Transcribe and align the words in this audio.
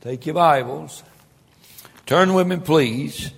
Take 0.00 0.26
your 0.26 0.36
Bibles. 0.36 1.02
Turn 2.06 2.32
with 2.32 2.46
me, 2.46 2.58
please, 2.58 3.32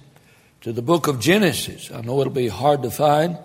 to 0.60 0.75
the 0.75 0.83
book 0.83 1.06
of 1.06 1.18
Genesis. 1.18 1.90
I 1.90 2.02
know 2.02 2.21
it'll 2.21 2.34
be 2.34 2.48
hard 2.48 2.83
to 2.83 2.90
find, 2.90 3.38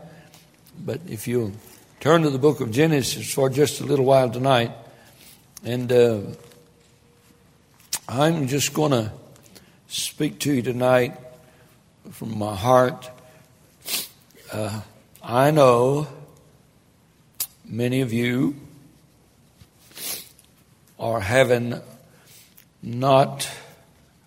but 0.77 1.00
if 1.08 1.25
you 1.25 1.54
turn 2.01 2.24
to 2.24 2.30
the 2.30 2.38
book 2.38 2.59
of 2.59 2.72
Genesis 2.72 3.33
for 3.33 3.50
just 3.50 3.80
a 3.80 3.86
little 3.86 4.04
while 4.04 4.30
tonight, 4.30 4.74
and 5.64 5.90
uh, 5.93 6.20
I'm 8.09 8.48
just 8.48 8.73
going 8.73 8.91
to 8.91 9.13
speak 9.88 10.39
to 10.39 10.54
you 10.54 10.61
tonight 10.61 11.18
from 12.11 12.38
my 12.38 12.54
heart. 12.54 13.09
Uh, 14.52 14.82
I 15.23 15.52
know 15.52 16.09
many 17.63 18.02
of 18.02 18.11
you 18.11 18.57
are 21.00 21.21
having 21.21 21.82
not 22.86 23.49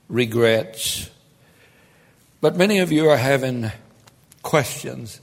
regrets, 0.08 1.10
but 2.40 2.56
many 2.56 2.80
of 2.80 2.90
you 2.90 3.08
are 3.08 3.16
having 3.16 3.70
questions 4.42 5.20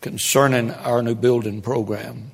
concerning 0.00 0.70
our 0.70 1.02
new 1.02 1.14
building 1.14 1.60
program. 1.60 2.30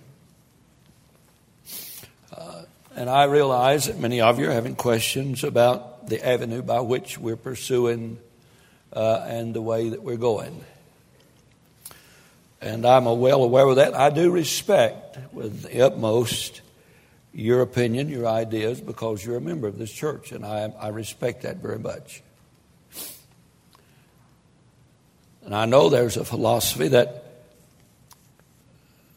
Uh, 2.32 2.62
and 2.94 3.08
I 3.08 3.24
realize 3.24 3.86
that 3.86 3.98
many 3.98 4.20
of 4.20 4.38
you 4.38 4.48
are 4.48 4.52
having 4.52 4.76
questions 4.76 5.42
about 5.42 6.08
the 6.08 6.24
avenue 6.24 6.62
by 6.62 6.80
which 6.80 7.18
we're 7.18 7.36
pursuing 7.36 8.18
uh, 8.92 9.24
and 9.26 9.54
the 9.54 9.62
way 9.62 9.88
that 9.88 10.02
we're 10.02 10.16
going. 10.16 10.64
And 12.60 12.86
I'm 12.86 13.04
well 13.04 13.42
aware 13.42 13.66
of 13.66 13.76
that. 13.76 13.94
I 13.94 14.10
do 14.10 14.30
respect, 14.30 15.18
with 15.32 15.62
the 15.62 15.84
utmost, 15.84 16.60
your 17.36 17.60
opinion, 17.60 18.08
your 18.08 18.26
ideas, 18.26 18.80
because 18.80 19.22
you're 19.22 19.36
a 19.36 19.40
member 19.42 19.68
of 19.68 19.76
this 19.78 19.92
church, 19.92 20.32
and 20.32 20.44
I, 20.44 20.72
I 20.80 20.88
respect 20.88 21.42
that 21.42 21.58
very 21.58 21.78
much. 21.78 22.22
And 25.44 25.54
I 25.54 25.66
know 25.66 25.90
there's 25.90 26.16
a 26.16 26.24
philosophy 26.24 26.88
that 26.88 27.24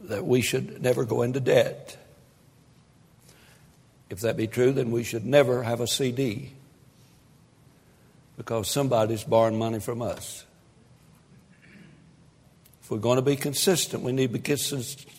that 0.01 0.25
we 0.25 0.41
should 0.41 0.81
never 0.81 1.05
go 1.05 1.21
into 1.21 1.39
debt. 1.39 1.97
If 4.09 4.21
that 4.21 4.35
be 4.35 4.47
true, 4.47 4.73
then 4.73 4.91
we 4.91 5.03
should 5.03 5.25
never 5.25 5.63
have 5.63 5.81
a 5.81 5.87
CD 5.87 6.51
because 8.37 8.69
somebody's 8.69 9.23
borrowing 9.23 9.57
money 9.57 9.79
from 9.79 10.01
us. 10.01 10.43
If 12.81 12.91
we're 12.91 12.97
going 12.97 13.17
to 13.17 13.21
be 13.21 13.35
consistent, 13.35 14.03
we 14.03 14.11
need 14.11 14.33
to 14.33 14.39
be 14.39 14.57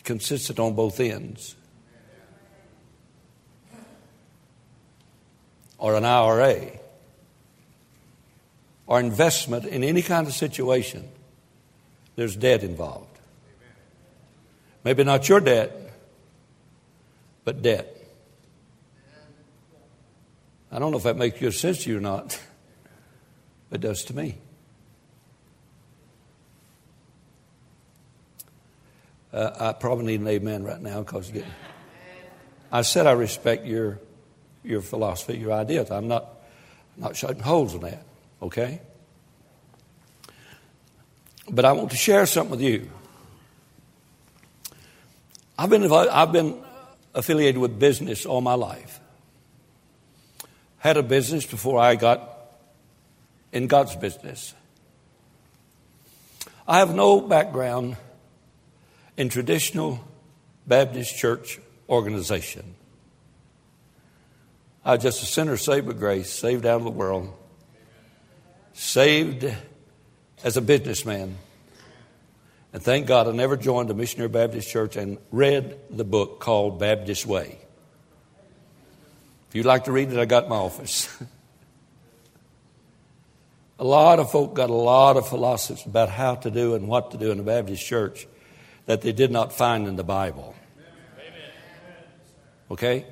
consistent 0.03 0.59
on 0.59 0.75
both 0.75 0.99
ends. 0.99 1.55
Or 5.81 5.95
an 5.95 6.05
IRA, 6.05 6.77
or 8.85 8.99
investment 8.99 9.65
in 9.65 9.83
any 9.83 10.03
kind 10.03 10.27
of 10.27 10.33
situation, 10.33 11.09
there's 12.15 12.35
debt 12.35 12.61
involved. 12.61 13.17
Maybe 14.83 15.03
not 15.03 15.27
your 15.27 15.39
debt, 15.39 15.75
but 17.43 17.63
debt. 17.63 17.97
I 20.71 20.77
don't 20.77 20.91
know 20.91 20.97
if 20.97 21.03
that 21.03 21.17
makes 21.17 21.41
you 21.41 21.49
sense 21.49 21.85
to 21.85 21.89
you 21.89 21.97
or 21.97 22.01
not. 22.01 22.39
It 23.71 23.79
does 23.79 24.03
to 24.03 24.13
me. 24.13 24.37
Uh, 29.31 29.51
I 29.57 29.71
probably 29.71 30.05
need 30.05 30.19
an 30.19 30.27
amen 30.27 30.65
right 30.65 30.81
now 30.81 30.99
because. 30.99 31.31
I 32.69 32.81
said 32.83 33.07
I 33.07 33.13
respect 33.13 33.65
your 33.65 33.99
your 34.63 34.81
philosophy, 34.81 35.37
your 35.37 35.53
ideas. 35.53 35.91
I'm 35.91 36.07
not 36.07 36.29
not 36.97 37.15
shutting 37.15 37.41
holes 37.41 37.73
in 37.73 37.81
that. 37.81 38.03
Okay. 38.41 38.81
But 41.49 41.65
I 41.65 41.71
want 41.71 41.91
to 41.91 41.97
share 41.97 42.25
something 42.25 42.51
with 42.51 42.61
you. 42.61 42.89
I've 45.57 45.69
been 45.69 45.91
I've 45.91 46.31
been 46.31 46.61
affiliated 47.13 47.59
with 47.59 47.79
business 47.79 48.25
all 48.25 48.41
my 48.41 48.53
life. 48.53 48.99
Had 50.77 50.97
a 50.97 51.03
business 51.03 51.45
before 51.45 51.79
I 51.79 51.95
got 51.95 52.27
in 53.51 53.67
God's 53.67 53.95
business. 53.95 54.53
I 56.67 56.79
have 56.79 56.95
no 56.95 57.21
background 57.21 57.97
in 59.17 59.29
traditional 59.29 59.99
Baptist 60.65 61.17
church 61.17 61.59
organization. 61.89 62.75
I 64.83 64.95
was 64.95 65.03
just 65.03 65.21
a 65.21 65.25
sinner 65.25 65.57
saved 65.57 65.85
by 65.85 65.93
grace, 65.93 66.31
saved 66.31 66.65
out 66.65 66.77
of 66.77 66.83
the 66.83 66.91
world, 66.91 67.31
saved 68.73 69.45
as 70.43 70.57
a 70.57 70.61
businessman. 70.61 71.37
And 72.73 72.81
thank 72.81 73.05
God 73.05 73.27
I 73.27 73.31
never 73.31 73.57
joined 73.57 73.91
a 73.91 73.93
missionary 73.93 74.29
Baptist 74.29 74.69
church 74.69 74.95
and 74.95 75.19
read 75.31 75.77
the 75.89 76.03
book 76.03 76.39
called 76.39 76.79
Baptist 76.79 77.27
Way. 77.27 77.59
If 79.49 79.55
you'd 79.55 79.65
like 79.65 79.83
to 79.83 79.91
read 79.91 80.11
it, 80.11 80.17
I 80.17 80.25
got 80.25 80.49
my 80.49 80.55
office. 80.55 81.09
A 83.77 83.83
lot 83.83 84.19
of 84.19 84.31
folk 84.31 84.53
got 84.53 84.69
a 84.69 84.73
lot 84.73 85.17
of 85.17 85.27
philosophies 85.27 85.87
about 85.87 86.07
how 86.09 86.35
to 86.35 86.51
do 86.51 86.75
and 86.75 86.87
what 86.87 87.09
to 87.11 87.17
do 87.17 87.31
in 87.31 87.37
the 87.39 87.43
Baptist 87.43 87.83
church 87.83 88.27
that 88.85 89.01
they 89.01 89.11
did 89.11 89.31
not 89.31 89.51
find 89.51 89.87
in 89.87 89.95
the 89.95 90.03
Bible. 90.03 90.53
Okay? 92.69 93.07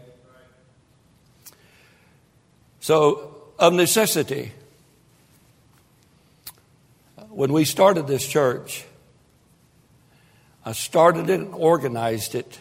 So, 2.90 3.36
of 3.60 3.74
necessity, 3.74 4.52
when 7.30 7.54
we 7.54 7.64
started 7.64 8.08
this 8.08 8.26
church, 8.26 8.84
I 10.66 10.72
started 10.72 11.30
it 11.30 11.40
and 11.40 11.54
organized 11.54 12.34
it 12.34 12.60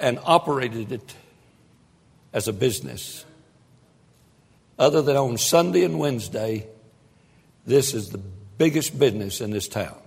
and 0.00 0.18
operated 0.24 0.90
it 0.90 1.14
as 2.32 2.48
a 2.48 2.52
business 2.52 3.24
other 4.76 5.00
than 5.00 5.16
on 5.16 5.38
Sunday 5.38 5.84
and 5.84 6.00
Wednesday, 6.00 6.66
this 7.64 7.94
is 7.94 8.08
the 8.08 8.18
biggest 8.18 8.98
business 8.98 9.40
in 9.40 9.52
this 9.52 9.68
town. 9.68 9.98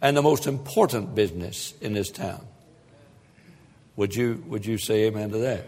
And 0.00 0.16
the 0.16 0.22
most 0.22 0.46
important 0.46 1.14
business 1.14 1.74
in 1.82 1.92
this 1.92 2.10
town. 2.10 2.47
Would 3.98 4.14
you, 4.14 4.44
would 4.46 4.64
you 4.64 4.78
say 4.78 5.06
amen 5.06 5.30
to 5.30 5.38
that? 5.38 5.66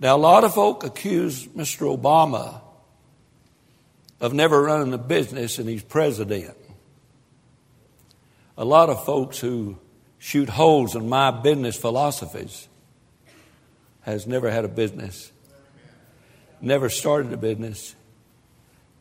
Now, 0.00 0.16
a 0.16 0.18
lot 0.18 0.42
of 0.42 0.54
folk 0.54 0.82
accuse 0.82 1.46
Mr. 1.48 1.94
Obama 1.94 2.62
of 4.18 4.32
never 4.32 4.62
running 4.62 4.94
a 4.94 4.98
business 4.98 5.58
and 5.58 5.68
he's 5.68 5.82
president. 5.82 6.56
A 8.56 8.64
lot 8.64 8.88
of 8.88 9.04
folks 9.04 9.38
who 9.38 9.76
shoot 10.18 10.48
holes 10.48 10.96
in 10.96 11.06
my 11.10 11.30
business 11.30 11.76
philosophies 11.76 12.66
has 14.04 14.26
never 14.26 14.50
had 14.50 14.64
a 14.64 14.68
business, 14.68 15.32
never 16.62 16.88
started 16.88 17.30
a 17.34 17.36
business, 17.36 17.94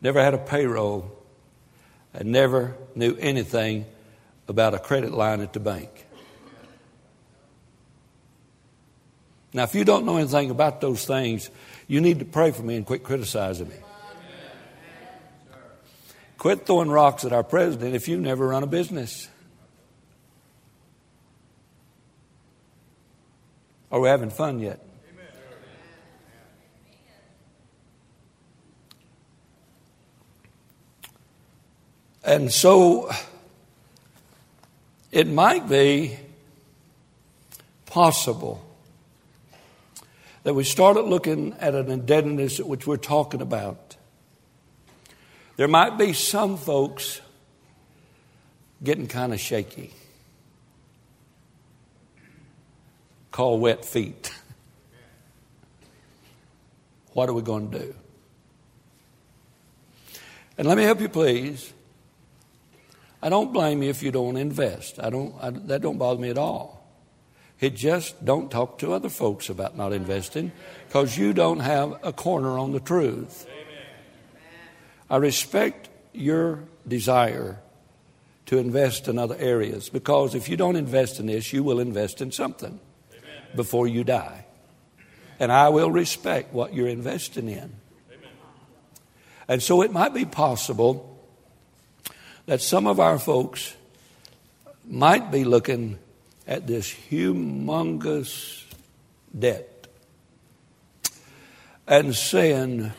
never 0.01 0.22
had 0.22 0.33
a 0.33 0.38
payroll, 0.38 1.17
and 2.13 2.29
never 2.29 2.75
knew 2.93 3.16
anything 3.22 3.85
about 4.49 4.73
a 4.73 4.79
credit 4.79 5.13
line 5.13 5.39
at 5.39 5.53
the 5.53 5.61
bank. 5.61 6.07
Now, 9.53 9.64
if 9.64 9.75
you 9.75 9.86
don't 9.86 10.06
know 10.06 10.18
anything 10.18 10.50
about 10.50 10.81
those 10.81 11.06
things, 11.06 11.50
you 11.88 12.02
need 12.02 12.19
to 12.19 12.25
pray 12.25 12.52
for 12.52 12.64
me 12.64 12.75
and 12.75 12.86
quit 12.86 13.03
criticizing 13.03 13.69
me. 13.69 13.75
Quit 16.40 16.66
throwing 16.66 16.90
rocks 16.90 17.24
at 17.24 17.31
our 17.31 17.44
president 17.44 17.96
if 17.96 18.08
you've 18.08 18.19
never 18.19 18.47
run 18.47 18.64
a 18.64 18.68
business. 18.68 19.30
Are 23.91 24.00
we 24.00 24.09
having 24.09 24.32
fun 24.32 24.59
yet? 24.59 24.79
And 32.23 32.52
so 32.52 33.11
it 35.11 35.28
might 35.28 35.70
be 35.70 36.17
possible 37.85 38.66
that 40.43 40.53
we 40.53 40.63
started 40.63 41.01
looking 41.01 41.53
at 41.59 41.73
an 41.73 41.90
indebtedness 41.90 42.59
which 42.59 42.85
we're 42.85 42.97
talking 42.97 43.41
about. 43.41 43.95
There 45.55 45.67
might 45.67 45.97
be 45.97 46.13
some 46.13 46.57
folks 46.57 47.22
getting 48.84 49.07
kind 49.07 49.34
of 49.34 49.40
shaky, 49.40 49.93
call 53.31 53.59
wet 53.59 53.85
feet. 53.85 54.34
What 57.13 57.29
are 57.29 57.34
we 57.34 57.43
going 57.43 57.69
to 57.69 57.78
do? 57.78 57.96
And 60.57 60.67
let 60.67 60.78
me 60.78 60.84
help 60.84 60.99
you, 60.99 61.09
please. 61.09 61.72
I 63.22 63.29
don't 63.29 63.53
blame 63.53 63.84
you 63.84 63.91
if 63.91 64.01
you 64.01 64.11
don't 64.11 64.35
invest. 64.35 64.99
I 64.99 65.11
don't, 65.11 65.35
I, 65.39 65.51
that 65.51 65.84
don't 65.84 65.99
bother 65.99 66.19
me 66.19 66.31
at 66.31 66.39
all. 66.39 66.72
It 67.63 67.75
just 67.75 68.25
don't 68.25 68.51
talk 68.51 68.79
to 68.79 68.91
other 68.91 69.07
folks 69.07 69.47
about 69.47 69.77
not 69.77 69.93
investing 69.93 70.51
because 70.85 71.17
you 71.17 71.31
don't 71.31 71.61
have 71.61 71.97
a 72.03 72.11
corner 72.11 72.57
on 72.57 72.73
the 72.73 72.81
truth. 72.81 73.47
I 75.09 75.15
respect 75.15 75.87
your 76.11 76.65
desire 76.85 77.61
to 78.47 78.57
invest 78.57 79.07
in 79.07 79.17
other 79.17 79.37
areas 79.39 79.87
because 79.87 80.35
if 80.35 80.49
you 80.49 80.57
don't 80.57 80.75
invest 80.75 81.21
in 81.21 81.27
this, 81.27 81.53
you 81.53 81.63
will 81.63 81.79
invest 81.79 82.19
in 82.21 82.33
something 82.33 82.81
before 83.55 83.87
you 83.87 84.03
die. 84.03 84.45
And 85.39 85.49
I 85.49 85.69
will 85.69 85.89
respect 85.89 86.53
what 86.53 86.73
you're 86.73 86.89
investing 86.89 87.47
in. 87.47 87.77
And 89.47 89.63
so 89.63 89.83
it 89.83 89.93
might 89.93 90.13
be 90.13 90.25
possible 90.25 91.17
that 92.45 92.59
some 92.59 92.87
of 92.87 92.99
our 92.99 93.17
folks 93.17 93.73
might 94.85 95.31
be 95.31 95.45
looking 95.45 95.97
at 96.47 96.67
this 96.67 96.93
humongous 97.09 98.66
debt 99.37 99.87
and 101.87 102.16
saying, 102.16 102.91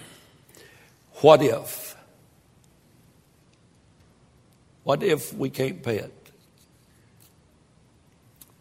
What 1.21 1.43
if? 1.43 1.97
What 4.83 5.03
if 5.03 5.33
we 5.33 5.49
can't 5.51 5.83
pay 5.83 5.99
it? 5.99 6.31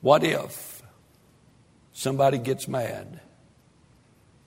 What 0.01 0.23
if 0.23 0.81
somebody 1.93 2.37
gets 2.37 2.67
mad? 2.67 3.19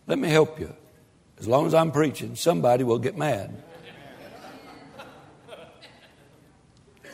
Let 0.07 0.19
me 0.19 0.29
help 0.29 0.61
you. 0.61 0.75
As 1.39 1.47
long 1.47 1.67
as 1.67 1.75
I'm 1.75 1.93
preaching, 1.93 2.35
somebody 2.35 2.85
will 2.85 2.99
get 2.99 3.17
mad. 3.17 3.63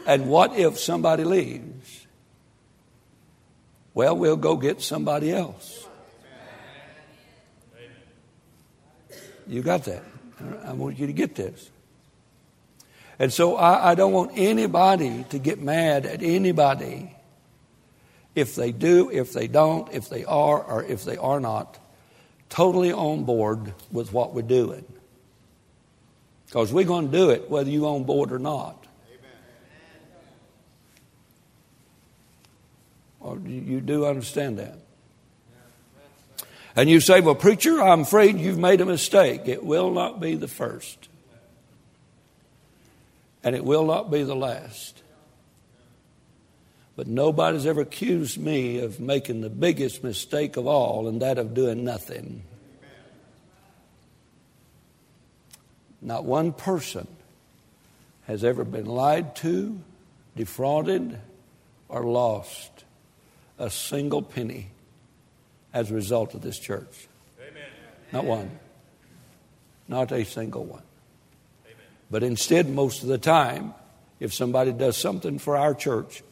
And 0.07 0.29
what 0.29 0.59
if 0.59 0.79
somebody 0.79 1.25
leaves? 1.25 2.02
Well, 3.95 4.17
we'll 4.17 4.37
go 4.37 4.57
get 4.57 4.81
somebody 4.81 5.33
else. 5.33 5.87
You 9.47 9.63
got 9.63 9.85
that? 9.85 10.03
I 10.65 10.73
want 10.73 10.99
you 10.99 11.07
to 11.07 11.13
get 11.13 11.35
this. 11.35 11.71
And 13.19 13.33
so 13.33 13.57
I, 13.57 13.91
I, 13.91 13.95
don't 13.95 14.13
want 14.13 14.33
anybody 14.35 15.25
to 15.31 15.39
get 15.39 15.61
mad 15.61 16.07
at 16.07 16.23
anybody 16.23 17.15
if 18.35 18.55
they 18.57 18.73
do, 18.73 19.11
if 19.11 19.33
they 19.33 19.47
don't, 19.47 19.93
if 19.93 20.09
they 20.09 20.25
are, 20.25 20.63
or 20.63 20.83
if 20.83 21.05
they 21.05 21.17
are 21.19 21.39
not 21.39 21.79
totally 22.49 22.93
on 22.93 23.25
board 23.25 23.75
with 23.91 24.13
what 24.13 24.35
we're 24.35 24.43
doing. 24.43 24.85
Because 26.47 26.73
we're 26.73 26.85
going 26.85 27.11
to 27.11 27.17
do 27.17 27.31
it 27.31 27.51
whether 27.51 27.71
you're 27.71 27.87
on 27.87 28.05
board 28.05 28.33
or 28.33 28.39
not. 28.39 28.82
You 33.47 33.81
do 33.81 34.07
understand 34.07 34.59
that? 34.59 34.79
And 36.75 36.89
you 36.89 37.01
say, 37.01 37.21
Well, 37.21 37.35
preacher, 37.35 37.81
I'm 37.81 38.01
afraid 38.01 38.39
you've 38.39 38.59
made 38.59 38.81
a 38.81 38.87
mistake. 38.87 39.43
It 39.47 39.65
will 39.65 39.91
not 39.91 40.21
be 40.21 40.35
the 40.35 40.49
first, 40.49 41.09
and 43.45 43.55
it 43.55 43.65
will 43.65 43.85
not 43.85 44.11
be 44.11 44.23
the 44.23 44.37
last. 44.37 45.03
But 46.95 47.07
nobody's 47.07 47.67
ever 47.67 47.83
accused 47.83 48.39
me 48.39 48.79
of 48.79 49.01
making 49.01 49.41
the 49.41 49.51
biggest 49.51 50.05
mistake 50.05 50.57
of 50.57 50.67
all, 50.67 51.09
and 51.09 51.23
that 51.23 51.39
of 51.39 51.55
doing 51.55 51.85
nothing. 51.85 52.43
Not 56.01 56.25
one 56.25 56.53
person 56.53 57.07
has 58.27 58.45
ever 58.45 58.65
been 58.65 58.87
lied 58.87 59.37
to, 59.37 59.81
defrauded, 60.37 61.19
or 61.89 62.03
lost 62.05 62.85
a 63.59 63.71
single 63.71 64.23
penny 64.23 64.69
as 65.73 65.91
a 65.91 65.95
result 65.95 66.35
of 66.35 66.43
this 66.43 66.59
church. 66.59 67.09
Amen. 67.41 67.63
Not 68.13 68.25
one. 68.25 68.51
Not 69.89 70.13
a 70.13 70.25
single 70.25 70.65
one. 70.65 70.83
Amen. 71.65 71.77
But 72.11 72.23
instead, 72.23 72.69
most 72.69 73.03
of 73.03 73.09
the 73.09 73.19
time, 73.19 73.75
if 74.21 74.33
somebody 74.33 74.73
does 74.73 74.97
something 74.97 75.39
for 75.39 75.57
our 75.57 75.75
church 75.75 76.23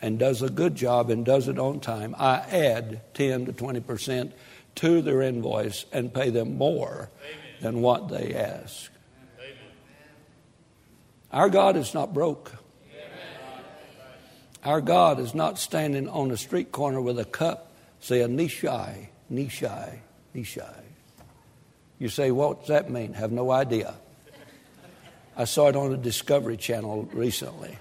and 0.00 0.18
does 0.18 0.42
a 0.42 0.50
good 0.50 0.74
job 0.74 1.10
and 1.10 1.24
does 1.24 1.48
it 1.48 1.58
on 1.58 1.80
time, 1.80 2.14
I 2.18 2.38
add 2.38 3.02
10 3.14 3.46
to 3.46 3.52
20 3.52 3.80
percent 3.80 4.32
to 4.76 5.02
their 5.02 5.22
invoice 5.22 5.86
and 5.92 6.12
pay 6.12 6.30
them 6.30 6.56
more 6.56 7.10
Amen. 7.22 7.38
than 7.60 7.82
what 7.82 8.08
they 8.08 8.34
ask. 8.34 8.90
Our 11.32 11.48
God 11.48 11.76
is 11.76 11.92
not 11.92 12.14
broke. 12.14 12.52
Our 14.66 14.80
God 14.80 15.20
is 15.20 15.32
not 15.32 15.60
standing 15.60 16.08
on 16.08 16.32
a 16.32 16.36
street 16.36 16.72
corner 16.72 17.00
with 17.00 17.20
a 17.20 17.24
cup 17.24 17.70
saying, 18.00 18.36
Nishai, 18.36 19.06
Nishai, 19.32 20.00
Nishai. 20.34 20.80
You 22.00 22.08
say, 22.08 22.32
what's 22.32 22.66
that 22.66 22.90
mean? 22.90 23.12
Have 23.12 23.30
no 23.30 23.52
idea. 23.52 23.94
I 25.36 25.44
saw 25.44 25.68
it 25.68 25.76
on 25.76 25.92
the 25.92 25.96
Discovery 25.96 26.56
Channel 26.56 27.08
recently. 27.12 27.78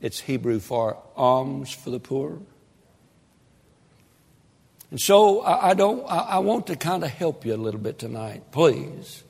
It's 0.00 0.20
Hebrew 0.20 0.60
for 0.60 0.96
alms 1.16 1.72
for 1.72 1.90
the 1.90 1.98
poor. 1.98 2.38
And 4.92 5.00
so 5.00 5.40
I, 5.40 5.70
I 5.70 5.74
don't. 5.74 6.08
I, 6.08 6.18
I 6.18 6.38
want 6.38 6.68
to 6.68 6.76
kind 6.76 7.02
of 7.02 7.10
help 7.10 7.44
you 7.44 7.52
a 7.52 7.56
little 7.56 7.80
bit 7.80 7.98
tonight, 7.98 8.52
please. 8.52 9.24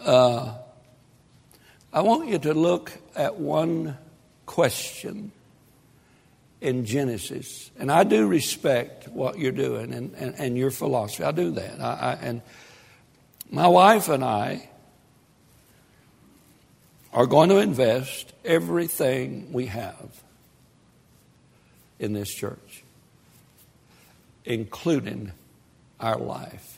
Uh, 0.00 0.54
I 1.92 2.00
want 2.00 2.28
you 2.28 2.38
to 2.38 2.54
look 2.54 2.92
at 3.14 3.36
one 3.36 3.98
question 4.46 5.32
in 6.62 6.84
Genesis. 6.86 7.70
And 7.78 7.90
I 7.92 8.04
do 8.04 8.26
respect 8.26 9.08
what 9.08 9.38
you're 9.38 9.52
doing 9.52 9.92
and, 9.92 10.14
and, 10.14 10.34
and 10.38 10.56
your 10.56 10.70
philosophy. 10.70 11.24
I 11.24 11.32
do 11.32 11.50
that. 11.50 11.80
I, 11.80 11.92
I, 11.92 12.12
and 12.22 12.42
my 13.50 13.66
wife 13.66 14.08
and 14.08 14.24
I 14.24 14.70
are 17.12 17.26
going 17.26 17.50
to 17.50 17.58
invest 17.58 18.32
everything 18.44 19.52
we 19.52 19.66
have 19.66 20.22
in 21.98 22.14
this 22.14 22.32
church, 22.32 22.84
including 24.46 25.32
our 26.00 26.16
life. 26.16 26.71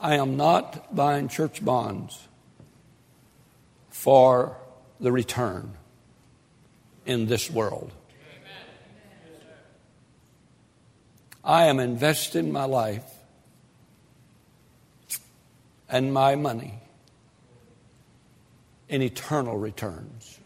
I 0.00 0.14
am 0.14 0.38
not 0.38 0.94
buying 0.96 1.28
church 1.28 1.62
bonds 1.62 2.26
for 3.90 4.56
the 4.98 5.12
return 5.12 5.74
in 7.04 7.26
this 7.26 7.50
world. 7.50 7.92
I 11.44 11.66
am 11.66 11.80
investing 11.80 12.50
my 12.50 12.64
life 12.64 13.04
and 15.88 16.14
my 16.14 16.34
money 16.34 16.78
in 18.88 19.02
eternal 19.02 19.58
returns. 19.58 20.38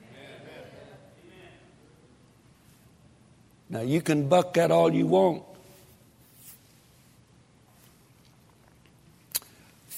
Now, 3.69 3.81
you 3.81 4.03
can 4.03 4.29
buck 4.29 4.55
that 4.55 4.71
all 4.71 4.93
you 4.93 5.07
want. 5.07 5.43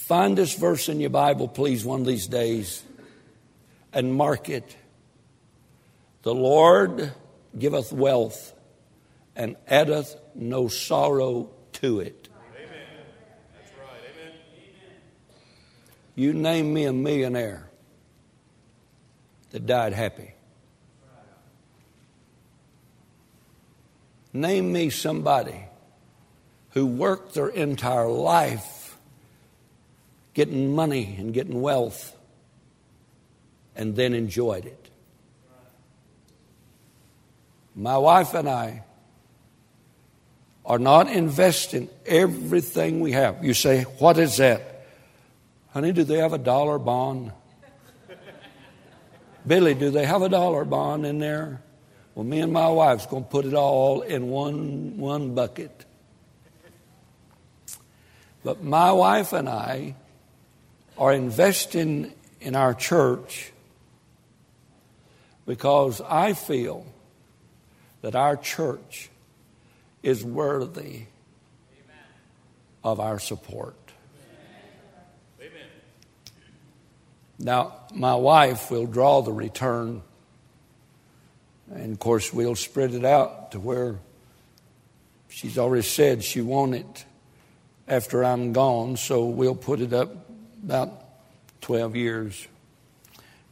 Find 0.06 0.38
this 0.38 0.54
verse 0.54 0.88
in 0.88 1.00
your 1.00 1.10
Bible, 1.10 1.48
please, 1.48 1.84
one 1.84 1.98
of 1.98 2.06
these 2.06 2.28
days, 2.28 2.80
and 3.92 4.14
mark 4.14 4.48
it. 4.48 4.76
The 6.22 6.32
Lord 6.32 7.12
giveth 7.58 7.90
wealth 7.92 8.54
and 9.34 9.56
addeth 9.66 10.14
no 10.32 10.68
sorrow 10.68 11.50
to 11.72 11.98
it. 11.98 12.28
Amen. 12.54 12.78
That's 13.52 13.72
right. 13.80 14.00
Amen. 14.14 14.38
You 16.14 16.34
name 16.34 16.72
me 16.72 16.84
a 16.84 16.92
millionaire 16.92 17.68
that 19.50 19.66
died 19.66 19.92
happy. 19.92 20.34
Name 24.32 24.72
me 24.72 24.88
somebody 24.88 25.64
who 26.74 26.86
worked 26.86 27.34
their 27.34 27.48
entire 27.48 28.06
life 28.06 28.85
getting 30.36 30.74
money 30.74 31.16
and 31.18 31.32
getting 31.32 31.62
wealth 31.62 32.14
and 33.74 33.96
then 33.96 34.12
enjoyed 34.12 34.66
it. 34.66 34.90
My 37.74 37.96
wife 37.96 38.34
and 38.34 38.46
I 38.46 38.84
are 40.66 40.78
not 40.78 41.10
investing 41.10 41.88
everything 42.04 43.00
we 43.00 43.12
have. 43.12 43.42
You 43.42 43.54
say, 43.54 43.84
What 43.98 44.18
is 44.18 44.36
that? 44.36 44.86
Honey, 45.72 45.92
do 45.92 46.04
they 46.04 46.18
have 46.18 46.34
a 46.34 46.38
dollar 46.38 46.78
bond? 46.78 47.32
Billy, 49.46 49.72
do 49.72 49.88
they 49.88 50.04
have 50.04 50.20
a 50.20 50.28
dollar 50.28 50.66
bond 50.66 51.06
in 51.06 51.18
there? 51.18 51.62
Well, 52.14 52.24
me 52.24 52.40
and 52.40 52.52
my 52.52 52.68
wife's 52.68 53.06
going 53.06 53.24
to 53.24 53.30
put 53.30 53.46
it 53.46 53.54
all 53.54 54.02
in 54.02 54.28
one, 54.28 54.98
one 54.98 55.34
bucket. 55.34 55.86
But 58.44 58.62
my 58.62 58.92
wife 58.92 59.32
and 59.32 59.48
I 59.48 59.94
are 60.98 61.12
investing 61.12 62.12
in 62.40 62.56
our 62.56 62.74
church 62.74 63.52
because 65.46 66.00
I 66.00 66.32
feel 66.32 66.86
that 68.02 68.14
our 68.14 68.36
church 68.36 69.10
is 70.02 70.24
worthy 70.24 71.04
of 72.84 73.00
our 73.00 73.18
support. 73.18 73.74
Now, 77.38 77.74
my 77.92 78.14
wife 78.14 78.70
will 78.70 78.86
draw 78.86 79.20
the 79.20 79.32
return, 79.32 80.02
and 81.70 81.92
of 81.92 81.98
course, 81.98 82.32
we'll 82.32 82.54
spread 82.54 82.94
it 82.94 83.04
out 83.04 83.52
to 83.52 83.60
where 83.60 83.98
she's 85.28 85.58
already 85.58 85.82
said 85.82 86.24
she 86.24 86.40
wants 86.40 86.78
it 86.78 87.04
after 87.86 88.24
I'm 88.24 88.54
gone, 88.54 88.96
so 88.96 89.26
we'll 89.26 89.54
put 89.54 89.80
it 89.80 89.92
up 89.92 90.25
about 90.66 90.90
12 91.60 91.94
years. 91.94 92.48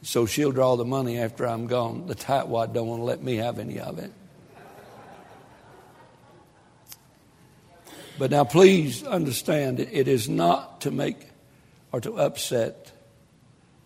So 0.02 0.26
she'll 0.26 0.50
draw 0.50 0.74
the 0.74 0.84
money 0.84 1.16
after 1.16 1.46
I'm 1.46 1.68
gone. 1.68 2.08
The 2.08 2.16
tightwad 2.16 2.74
don't 2.74 2.88
want 2.88 3.00
to 3.00 3.04
let 3.04 3.22
me 3.22 3.36
have 3.36 3.60
any 3.60 3.78
of 3.78 4.00
it. 4.00 4.12
But 8.18 8.30
now, 8.30 8.44
please 8.44 9.02
understand, 9.04 9.80
it 9.80 10.08
is 10.08 10.28
not 10.28 10.82
to 10.82 10.90
make 10.90 11.28
or 11.92 12.00
to 12.00 12.18
upset 12.18 12.92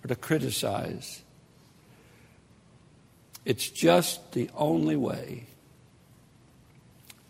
or 0.02 0.08
to 0.08 0.16
criticize. 0.16 1.22
It's 3.44 3.68
just 3.68 4.32
the 4.32 4.50
only 4.54 4.96
way 4.96 5.46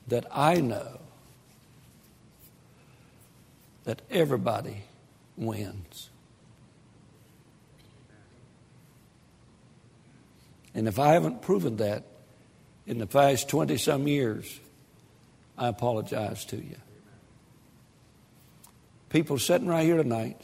that 0.09 0.27
I 0.33 0.61
know 0.61 0.99
that 3.85 4.03
everybody 4.11 4.85
wins. 5.39 6.11
And 10.75 10.87
if 10.87 10.99
I 10.99 11.13
haven't 11.13 11.43
proven 11.43 11.77
that 11.77 12.05
in 12.87 12.99
the 12.99 13.07
past 13.07 13.49
20 13.49 13.77
some 13.79 14.07
years, 14.07 14.61
I 15.57 15.69
apologize 15.69 16.45
to 16.47 16.57
you. 16.57 16.77
People 19.09 19.39
sitting 19.39 19.67
right 19.67 19.85
here 19.85 19.97
tonight 19.97 20.41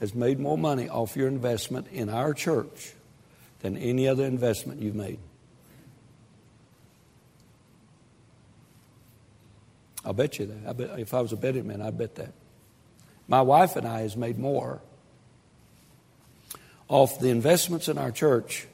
has 0.00 0.14
made 0.14 0.40
more 0.40 0.58
money 0.58 0.88
off 0.88 1.14
your 1.16 1.28
investment 1.28 1.86
in 1.92 2.08
our 2.08 2.34
church 2.34 2.94
than 3.60 3.76
any 3.76 4.08
other 4.08 4.24
investment 4.24 4.80
you've 4.80 4.96
made. 4.96 5.20
I'll 10.04 10.12
bet 10.12 10.38
you 10.38 10.46
that. 10.46 10.68
I 10.68 10.72
bet, 10.72 10.98
if 10.98 11.14
I 11.14 11.20
was 11.20 11.32
a 11.32 11.36
betting 11.36 11.68
man, 11.68 11.80
I'd 11.80 11.96
bet 11.96 12.16
that. 12.16 12.32
My 13.32 13.40
wife 13.40 13.76
and 13.76 13.88
I 13.88 14.02
has 14.02 14.14
made 14.14 14.38
more 14.38 14.82
off 16.86 17.18
the 17.18 17.30
investments 17.30 17.88
in 17.88 17.96
our 17.96 18.10
church 18.10 18.66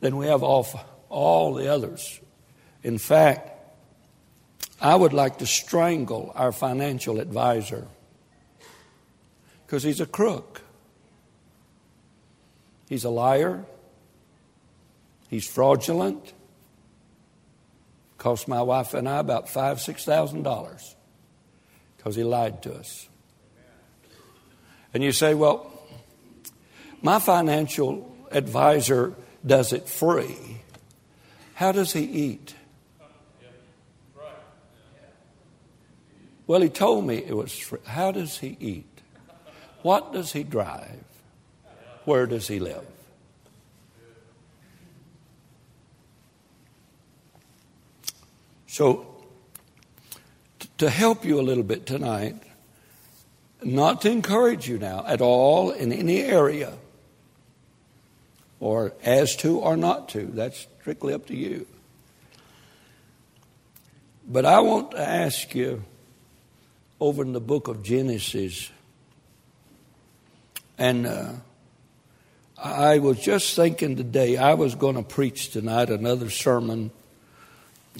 than 0.00 0.16
we 0.16 0.26
have 0.26 0.42
off 0.42 0.74
all 1.08 1.54
the 1.54 1.72
others. 1.72 2.18
In 2.82 2.98
fact, 2.98 3.48
I 4.80 4.96
would 4.96 5.12
like 5.12 5.38
to 5.38 5.46
strangle 5.46 6.32
our 6.34 6.50
financial 6.50 7.20
advisor 7.20 7.86
because 9.64 9.84
he's 9.84 10.00
a 10.00 10.06
crook. 10.06 10.62
He's 12.88 13.04
a 13.04 13.10
liar. 13.10 13.64
He's 15.28 15.46
fraudulent. 15.46 16.34
Cost 18.18 18.48
my 18.48 18.62
wife 18.62 18.92
and 18.92 19.08
I 19.08 19.18
about 19.18 19.48
five, 19.48 19.80
six 19.80 20.04
thousand 20.04 20.42
dollars 20.42 20.96
because 21.96 22.16
he 22.16 22.24
lied 22.24 22.64
to 22.64 22.74
us. 22.74 23.06
And 24.92 25.02
you 25.02 25.12
say, 25.12 25.34
well, 25.34 25.70
my 27.02 27.18
financial 27.18 28.14
advisor 28.30 29.14
does 29.44 29.72
it 29.72 29.88
free. 29.88 30.62
How 31.54 31.72
does 31.72 31.92
he 31.92 32.02
eat? 32.02 32.54
Well, 36.46 36.62
he 36.62 36.68
told 36.68 37.06
me 37.06 37.18
it 37.18 37.36
was 37.36 37.56
free. 37.56 37.78
How 37.84 38.10
does 38.10 38.38
he 38.38 38.56
eat? 38.58 38.86
What 39.82 40.12
does 40.12 40.32
he 40.32 40.42
drive? 40.42 41.04
Where 42.04 42.26
does 42.26 42.48
he 42.48 42.58
live? 42.58 42.84
So, 48.66 49.06
to 50.78 50.90
help 50.90 51.24
you 51.24 51.38
a 51.38 51.42
little 51.42 51.62
bit 51.62 51.86
tonight, 51.86 52.36
not 53.62 54.02
to 54.02 54.10
encourage 54.10 54.68
you 54.68 54.78
now 54.78 55.04
at 55.06 55.20
all 55.20 55.70
in 55.70 55.92
any 55.92 56.20
area, 56.20 56.72
or 58.58 58.92
as 59.02 59.36
to 59.36 59.58
or 59.58 59.76
not 59.76 60.08
to, 60.10 60.26
that's 60.26 60.66
strictly 60.80 61.14
up 61.14 61.26
to 61.26 61.36
you. 61.36 61.66
But 64.28 64.44
I 64.44 64.60
want 64.60 64.92
to 64.92 65.00
ask 65.00 65.54
you 65.54 65.82
over 67.00 67.22
in 67.22 67.32
the 67.32 67.40
book 67.40 67.68
of 67.68 67.82
Genesis, 67.82 68.70
and 70.78 71.06
uh, 71.06 71.32
I 72.62 72.98
was 72.98 73.18
just 73.18 73.56
thinking 73.56 73.96
today, 73.96 74.36
I 74.36 74.54
was 74.54 74.74
going 74.74 74.96
to 74.96 75.02
preach 75.02 75.50
tonight 75.50 75.88
another 75.88 76.28
sermon. 76.28 76.90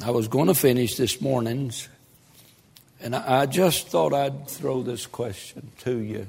I 0.05 0.11
was 0.11 0.29
going 0.29 0.49
to 0.49 0.55
finish 0.55 0.97
this 0.97 1.21
morning's, 1.21 1.88
and 3.02 3.16
I 3.16 3.47
just 3.47 3.88
thought 3.88 4.12
I'd 4.12 4.49
throw 4.49 4.83
this 4.83 5.07
question 5.07 5.71
to 5.80 5.97
you. 5.99 6.26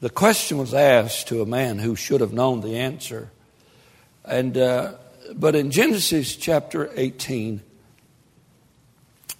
The 0.00 0.10
question 0.10 0.58
was 0.58 0.74
asked 0.74 1.28
to 1.28 1.40
a 1.40 1.46
man 1.46 1.78
who 1.78 1.94
should 1.94 2.20
have 2.20 2.32
known 2.32 2.60
the 2.60 2.76
answer. 2.76 3.30
And, 4.24 4.58
uh, 4.58 4.94
but 5.34 5.54
in 5.54 5.70
Genesis 5.70 6.34
chapter 6.36 6.90
18, 6.94 7.62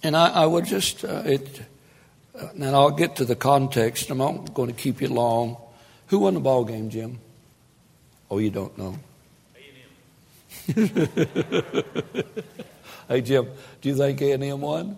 and 0.01 0.15
I, 0.15 0.29
I 0.29 0.45
would 0.45 0.65
just, 0.65 1.03
uh, 1.03 1.23
it, 1.25 1.61
uh, 2.39 2.47
now 2.55 2.73
I'll 2.73 2.91
get 2.91 3.17
to 3.17 3.25
the 3.25 3.35
context. 3.35 4.09
I'm 4.09 4.19
not 4.19 4.53
going 4.53 4.69
to 4.69 4.75
keep 4.75 5.01
you 5.01 5.09
long. 5.09 5.57
Who 6.07 6.19
won 6.19 6.35
the 6.35 6.39
ball 6.39 6.63
game, 6.63 6.89
Jim? 6.89 7.19
Oh, 8.31 8.37
you 8.37 8.49
don't 8.49 8.77
know. 8.77 8.97
hey, 13.07 13.21
Jim, 13.21 13.47
do 13.81 13.89
you 13.89 13.95
think 13.95 14.21
A&M 14.21 14.61
won? 14.61 14.97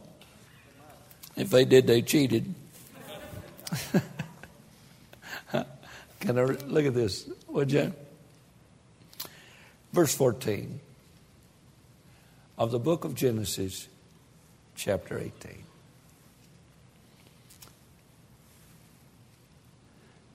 If 1.38 1.52
they 1.52 1.66
did, 1.66 1.86
they 1.86 2.02
cheated. 2.02 2.54
Can 6.20 6.38
I 6.40 6.44
look 6.44 6.86
at 6.86 6.96
this? 6.96 7.30
Would 7.48 7.72
you? 7.72 7.94
Verse 9.94 10.14
14 10.16 10.80
of 12.58 12.72
the 12.72 12.80
book 12.80 13.06
of 13.06 13.14
Genesis, 13.14 13.88
chapter 14.76 15.18
18. 15.20 15.64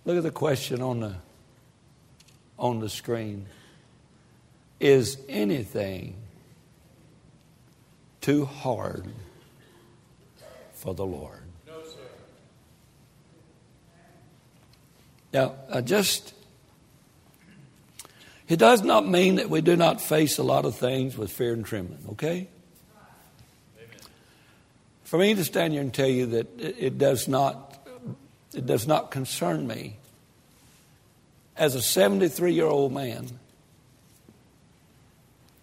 Look 0.05 0.17
at 0.17 0.23
the 0.23 0.31
question 0.31 0.83
on 0.83 1.01
the, 1.01 1.15
on 2.59 2.79
the 2.79 2.89
screen. 2.89 3.47
Is 4.79 5.19
anything 5.29 6.17
too 8.21 8.45
hard 8.45 9.07
for 10.83 10.95
the 10.95 11.07
Lord? 11.07 11.39
No, 11.65 11.75
sir. 11.85 12.01
Now, 15.33 15.55
I 15.73 15.81
just, 15.81 16.35
it 18.49 18.59
does 18.59 18.83
not 18.83 19.07
mean 19.07 19.37
that 19.37 19.49
we 19.49 19.61
do 19.61 19.77
not 19.77 20.01
face 20.01 20.39
a 20.39 20.43
lot 20.43 20.65
of 20.65 20.75
things 20.75 21.17
with 21.17 21.31
fear 21.31 21.53
and 21.53 21.65
trembling, 21.65 22.05
okay? 22.11 22.49
Amen. 23.79 23.97
For 25.05 25.21
me 25.21 25.35
to 25.35 25.45
stand 25.45 25.73
here 25.73 25.83
and 25.83 25.95
tell 25.95 26.09
you 26.09 26.27
that 26.27 26.59
it, 26.59 26.77
it 26.79 26.99
does 26.99 27.29
not 27.29 27.69
it 28.53 28.67
does 28.67 28.87
not 28.87 29.11
concern 29.11 29.67
me. 29.67 29.97
As 31.57 31.75
a 31.75 31.81
73 31.81 32.53
year 32.53 32.67
old 32.67 32.93
man, 32.93 33.29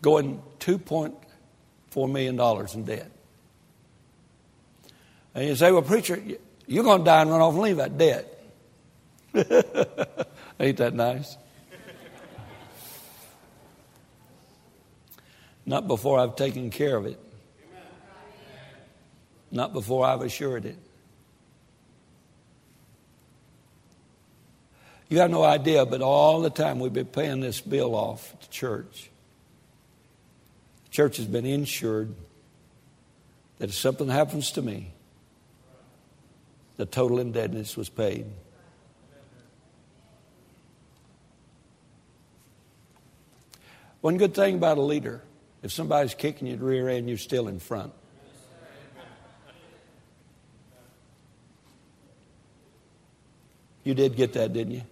going 0.02 0.42
$2.4 0.60 2.12
million 2.12 2.40
in 2.74 2.86
debt. 2.86 3.12
And 5.36 5.48
you 5.48 5.56
say, 5.56 5.72
well, 5.72 5.82
preacher, 5.82 6.22
you're 6.68 6.84
going 6.84 7.00
to 7.00 7.06
die 7.06 7.22
and 7.22 7.32
run 7.32 7.42
off 7.42 7.54
and 7.54 7.64
leave 7.64 7.78
that 7.78 7.98
debt. 7.98 8.36
Ain't 10.60 10.78
that 10.78 10.94
nice? 10.94 11.38
Not 15.66 15.88
before 15.88 16.20
I've 16.20 16.36
taken 16.36 16.72
care 16.72 16.98
of 16.98 17.06
it. 17.06 17.20
Not 19.52 19.74
before 19.74 20.06
I've 20.06 20.22
assured 20.22 20.66
it. 20.66 20.78
You 25.10 25.20
have 25.20 25.32
no 25.32 25.44
idea, 25.44 25.86
but 25.86 26.02
all 26.02 26.42
the 26.42 26.52
time 26.52 26.80
we've 26.80 26.94
been 26.94 27.08
paying 27.08 27.40
this 27.40 27.62
bill 27.62 27.96
off 27.96 28.34
at 28.34 28.42
the 28.42 28.48
church. 28.48 29.10
The 30.86 30.90
church 30.92 31.18
has 31.18 31.26
been 31.26 31.48
insured 31.48 32.14
that 33.58 33.70
if 33.70 33.76
something 33.76 34.08
happens 34.08 34.52
to 34.52 34.62
me, 34.62 34.92
the 36.80 36.86
total 36.86 37.20
indebtedness 37.20 37.76
was 37.76 37.90
paid. 37.90 38.26
One 44.00 44.16
good 44.16 44.34
thing 44.34 44.56
about 44.56 44.78
a 44.78 44.82
leader, 44.82 45.22
if 45.62 45.74
somebody's 45.74 46.14
kicking 46.14 46.48
you 46.48 46.56
the 46.56 46.64
rear 46.64 46.88
end, 46.88 47.10
you're 47.10 47.18
still 47.18 47.50
in 47.50 47.60
front. 47.60 47.92
You 53.84 53.94
did 53.94 54.16
get 54.16 54.32
that, 54.34 54.54
didn't 54.54 54.76
you? 54.76 54.84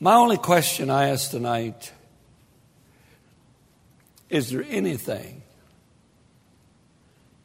My 0.00 0.16
only 0.16 0.36
question 0.36 0.90
I 0.90 1.10
ask 1.10 1.30
tonight 1.30 1.92
is 4.28 4.50
there 4.50 4.64
anything 4.68 5.42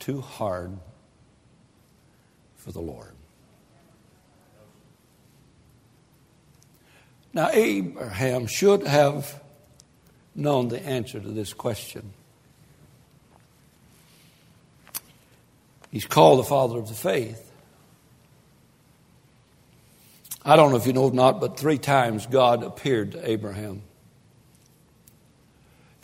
too 0.06 0.22
hard 0.22 0.78
for 2.58 2.72
the 2.72 2.80
Lord? 2.80 3.12
Now, 7.34 7.50
Abraham 7.52 8.46
should 8.46 8.86
have 8.86 9.42
known 10.36 10.68
the 10.68 10.80
answer 10.80 11.20
to 11.20 11.28
this 11.28 11.54
question. 11.54 12.14
He's 15.90 16.06
called 16.06 16.38
the 16.38 16.44
father 16.44 16.78
of 16.78 16.88
the 16.88 16.94
faith. 16.94 17.42
I 20.44 20.56
don't 20.56 20.70
know 20.70 20.78
if 20.78 20.86
you 20.86 20.94
know 20.94 21.06
or 21.06 21.12
not, 21.12 21.40
but 21.42 21.60
three 21.60 21.80
times 21.80 22.28
God 22.28 22.64
appeared 22.64 23.14
to 23.14 23.28
Abraham. 23.28 23.82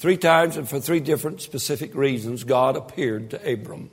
Three 0.02 0.18
times, 0.18 0.58
and 0.58 0.68
for 0.68 0.80
three 0.80 1.00
different 1.00 1.42
specific 1.42 1.94
reasons, 1.94 2.44
God 2.44 2.76
appeared 2.76 3.30
to 3.30 3.54
Abram. 3.54 3.92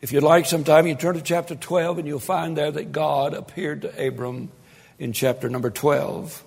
If 0.00 0.10
you'd 0.10 0.24
like 0.24 0.46
sometime, 0.46 0.88
you 0.88 0.96
turn 0.96 1.14
to 1.14 1.20
chapter 1.20 1.54
12 1.54 1.98
and 2.00 2.08
you'll 2.08 2.18
find 2.18 2.56
there 2.56 2.72
that 2.72 2.90
God 2.90 3.32
appeared 3.32 3.82
to 3.82 4.08
Abram 4.08 4.50
in 4.98 5.12
chapter 5.12 5.48
number 5.48 5.70
12. 5.70 6.42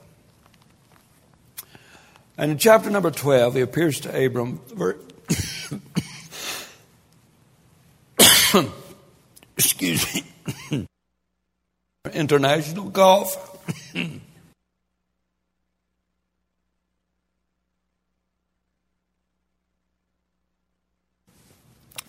And 2.37 2.51
in 2.51 2.57
chapter 2.57 2.89
number 2.89 3.09
12, 3.09 3.55
he 3.55 3.61
appears 3.61 4.01
to 4.01 4.25
Abram. 4.25 4.59
Excuse 9.57 10.13
me. 10.13 10.87
International 12.13 12.89
golf. 12.89 13.49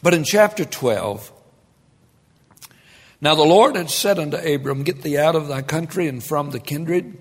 but 0.05 0.13
in 0.13 0.23
chapter 0.23 0.67
12, 0.67 1.33
now 3.23 3.35
the 3.35 3.43
Lord 3.43 3.75
had 3.75 3.89
said 3.89 4.19
unto 4.19 4.37
Abram, 4.37 4.83
Get 4.83 5.01
thee 5.01 5.17
out 5.17 5.35
of 5.35 5.49
thy 5.49 5.63
country 5.63 6.09
and 6.09 6.23
from 6.23 6.51
the 6.51 6.61
kindred, 6.61 7.17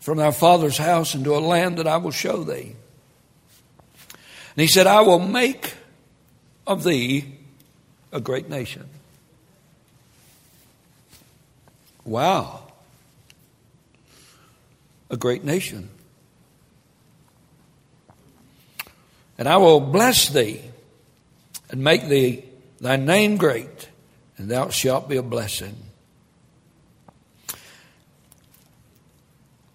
from 0.00 0.18
thy 0.18 0.32
father's 0.32 0.78
house 0.78 1.14
into 1.14 1.36
a 1.36 1.38
land 1.38 1.78
that 1.78 1.86
I 1.86 1.98
will 1.98 2.10
show 2.10 2.42
thee. 2.42 2.74
And 4.10 4.56
he 4.56 4.66
said, 4.66 4.88
I 4.88 5.02
will 5.02 5.20
make 5.20 5.74
of 6.66 6.82
thee 6.82 7.36
a 8.10 8.20
great 8.20 8.48
nation. 8.48 8.88
Wow. 12.04 12.64
A 15.08 15.16
great 15.16 15.44
nation. 15.44 15.88
And 19.38 19.48
I 19.48 19.58
will 19.58 19.78
bless 19.78 20.30
thee 20.30 20.62
and 21.70 21.82
make 21.82 22.08
thee 22.08 22.44
thy 22.80 22.96
name 22.96 23.36
great, 23.36 23.88
and 24.36 24.48
thou 24.48 24.68
shalt 24.68 25.08
be 25.08 25.16
a 25.16 25.22
blessing. 25.22 25.76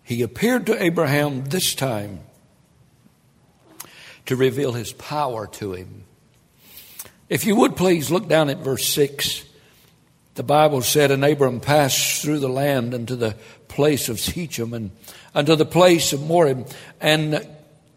He 0.04 0.22
appeared 0.22 0.66
to 0.68 0.84
Abraham 0.84 1.46
this 1.46 1.74
time 1.76 2.20
to 4.26 4.36
reveal 4.36 4.74
his 4.74 4.94
power 4.94 5.48
to 5.48 5.74
him. 5.74 6.04
If 7.30 7.46
you 7.46 7.56
would 7.56 7.76
please 7.76 8.12
look 8.12 8.28
down 8.28 8.50
at 8.50 8.60
verse 8.60 8.88
6. 8.90 9.46
The 10.36 10.44
Bible 10.44 10.82
said, 10.82 11.12
And 11.12 11.24
Abram 11.24 11.60
passed 11.60 12.22
through 12.22 12.40
the 12.40 12.50
land 12.50 12.94
unto 12.94 13.16
the 13.16 13.36
place 13.68 14.10
of 14.10 14.20
Shechem 14.20 14.74
and 14.74 14.92
unto 15.34 15.56
the 15.56 15.66
place 15.66 16.14
of 16.14 16.22
Moreh, 16.22 16.66
and 17.00 17.48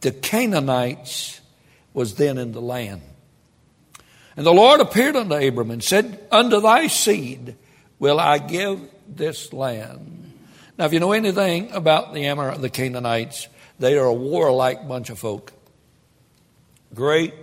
the 0.00 0.12
Canaanites 0.12 1.40
was 1.92 2.14
then 2.14 2.38
in 2.38 2.52
the 2.52 2.60
land. 2.60 3.02
And 4.36 4.44
the 4.44 4.52
Lord 4.52 4.80
appeared 4.80 5.16
unto 5.16 5.34
Abram 5.34 5.70
and 5.70 5.82
said, 5.82 6.26
Unto 6.30 6.60
thy 6.60 6.88
seed 6.88 7.56
will 7.98 8.20
I 8.20 8.38
give 8.38 8.80
this 9.08 9.52
land. 9.52 10.34
Now, 10.78 10.84
if 10.84 10.92
you 10.92 11.00
know 11.00 11.12
anything 11.12 11.72
about 11.72 12.12
the 12.12 12.26
Amor, 12.26 12.56
the 12.58 12.68
Canaanites, 12.68 13.48
they 13.78 13.96
are 13.96 14.04
a 14.04 14.12
warlike 14.12 14.86
bunch 14.86 15.08
of 15.08 15.18
folk. 15.18 15.52
Great 16.94 17.34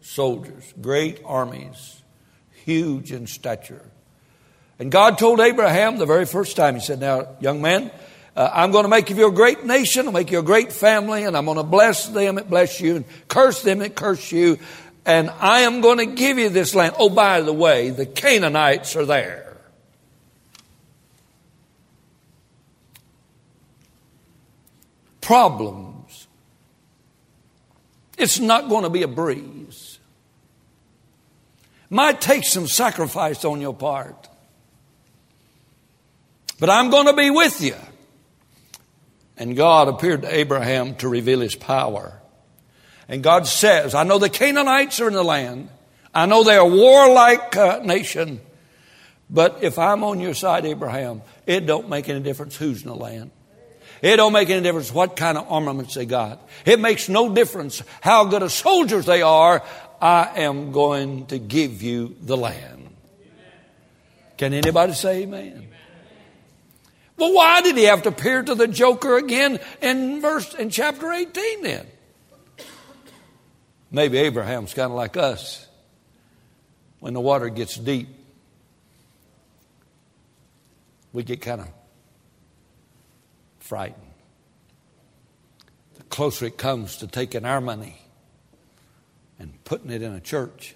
soldiers, 0.00 0.74
great 0.80 1.20
armies, 1.24 2.02
huge 2.64 3.12
in 3.12 3.26
stature. 3.26 3.84
And 4.80 4.90
God 4.90 5.18
told 5.18 5.40
Abraham 5.40 5.98
the 5.98 6.06
very 6.06 6.26
first 6.26 6.56
time, 6.56 6.74
He 6.74 6.80
said, 6.80 7.00
Now, 7.00 7.36
young 7.40 7.62
man, 7.62 7.92
uh, 8.34 8.50
I'm 8.52 8.72
going 8.72 8.84
to 8.84 8.88
make 8.88 9.10
of 9.10 9.18
you 9.18 9.28
a 9.28 9.32
great 9.32 9.64
nation, 9.64 10.06
I'll 10.06 10.12
make 10.12 10.30
you 10.30 10.38
a 10.38 10.42
great 10.42 10.72
family, 10.72 11.24
and 11.24 11.36
I'm 11.36 11.44
going 11.44 11.58
to 11.58 11.62
bless 11.62 12.06
them, 12.08 12.38
it 12.38 12.48
bless 12.48 12.80
you, 12.80 12.96
and 12.96 13.04
curse 13.28 13.62
them, 13.62 13.82
it 13.82 13.94
curse 13.94 14.32
you, 14.32 14.58
and 15.06 15.30
I 15.30 15.60
am 15.60 15.80
going 15.80 15.98
to 15.98 16.06
give 16.06 16.38
you 16.38 16.48
this 16.48 16.74
land. 16.74 16.94
Oh, 16.98 17.08
by 17.08 17.40
the 17.40 17.52
way, 17.52 17.90
the 17.90 18.06
Canaanites 18.06 18.96
are 18.96 19.06
there. 19.06 19.56
Problems. 25.20 26.26
It's 28.18 28.38
not 28.38 28.68
going 28.68 28.84
to 28.84 28.90
be 28.90 29.02
a 29.02 29.08
breeze. 29.08 29.98
Might 31.88 32.20
take 32.20 32.44
some 32.44 32.66
sacrifice 32.66 33.44
on 33.44 33.60
your 33.60 33.74
part. 33.74 34.28
But 36.58 36.68
I'm 36.68 36.90
going 36.90 37.06
to 37.06 37.14
be 37.14 37.30
with 37.30 37.60
you. 37.62 37.74
And 39.36 39.56
God 39.56 39.88
appeared 39.88 40.22
to 40.22 40.34
Abraham 40.34 40.94
to 40.96 41.08
reveal 41.08 41.40
his 41.40 41.54
power. 41.54 42.19
And 43.10 43.24
God 43.24 43.48
says, 43.48 43.92
I 43.92 44.04
know 44.04 44.18
the 44.18 44.30
Canaanites 44.30 45.00
are 45.00 45.08
in 45.08 45.14
the 45.14 45.24
land. 45.24 45.68
I 46.14 46.26
know 46.26 46.44
they're 46.44 46.60
a 46.60 46.64
warlike 46.64 47.56
uh, 47.56 47.80
nation. 47.82 48.40
But 49.28 49.58
if 49.62 49.80
I'm 49.80 50.04
on 50.04 50.20
your 50.20 50.32
side, 50.32 50.64
Abraham, 50.64 51.22
it 51.44 51.66
don't 51.66 51.88
make 51.88 52.08
any 52.08 52.20
difference 52.20 52.56
who's 52.56 52.82
in 52.82 52.88
the 52.88 52.94
land. 52.94 53.32
It 54.00 54.16
don't 54.16 54.32
make 54.32 54.48
any 54.48 54.62
difference 54.62 54.94
what 54.94 55.16
kind 55.16 55.36
of 55.36 55.50
armaments 55.50 55.94
they 55.94 56.06
got. 56.06 56.48
It 56.64 56.78
makes 56.78 57.08
no 57.08 57.34
difference 57.34 57.82
how 58.00 58.26
good 58.26 58.42
of 58.42 58.52
soldiers 58.52 59.06
they 59.06 59.22
are. 59.22 59.64
I 60.00 60.42
am 60.42 60.70
going 60.70 61.26
to 61.26 61.38
give 61.40 61.82
you 61.82 62.14
the 62.22 62.36
land. 62.36 62.94
Can 64.38 64.54
anybody 64.54 64.92
say 64.92 65.24
amen? 65.24 65.66
Well, 67.16 67.34
why 67.34 67.60
did 67.60 67.76
he 67.76 67.84
have 67.84 68.04
to 68.04 68.10
appear 68.10 68.44
to 68.44 68.54
the 68.54 68.68
joker 68.68 69.16
again 69.16 69.58
in 69.82 70.20
verse 70.20 70.54
in 70.54 70.70
chapter 70.70 71.12
18 71.12 71.62
then? 71.64 71.86
Maybe 73.90 74.18
Abraham's 74.18 74.74
kind 74.74 74.90
of 74.90 74.96
like 74.96 75.16
us. 75.16 75.66
When 77.00 77.14
the 77.14 77.20
water 77.20 77.48
gets 77.48 77.76
deep, 77.76 78.08
we 81.12 81.22
get 81.22 81.40
kind 81.40 81.62
of 81.62 81.68
frightened. 83.58 84.06
The 85.96 86.02
closer 86.04 86.46
it 86.46 86.58
comes 86.58 86.98
to 86.98 87.06
taking 87.06 87.44
our 87.44 87.60
money 87.60 88.00
and 89.38 89.52
putting 89.64 89.90
it 89.90 90.02
in 90.02 90.12
a 90.12 90.20
church 90.20 90.74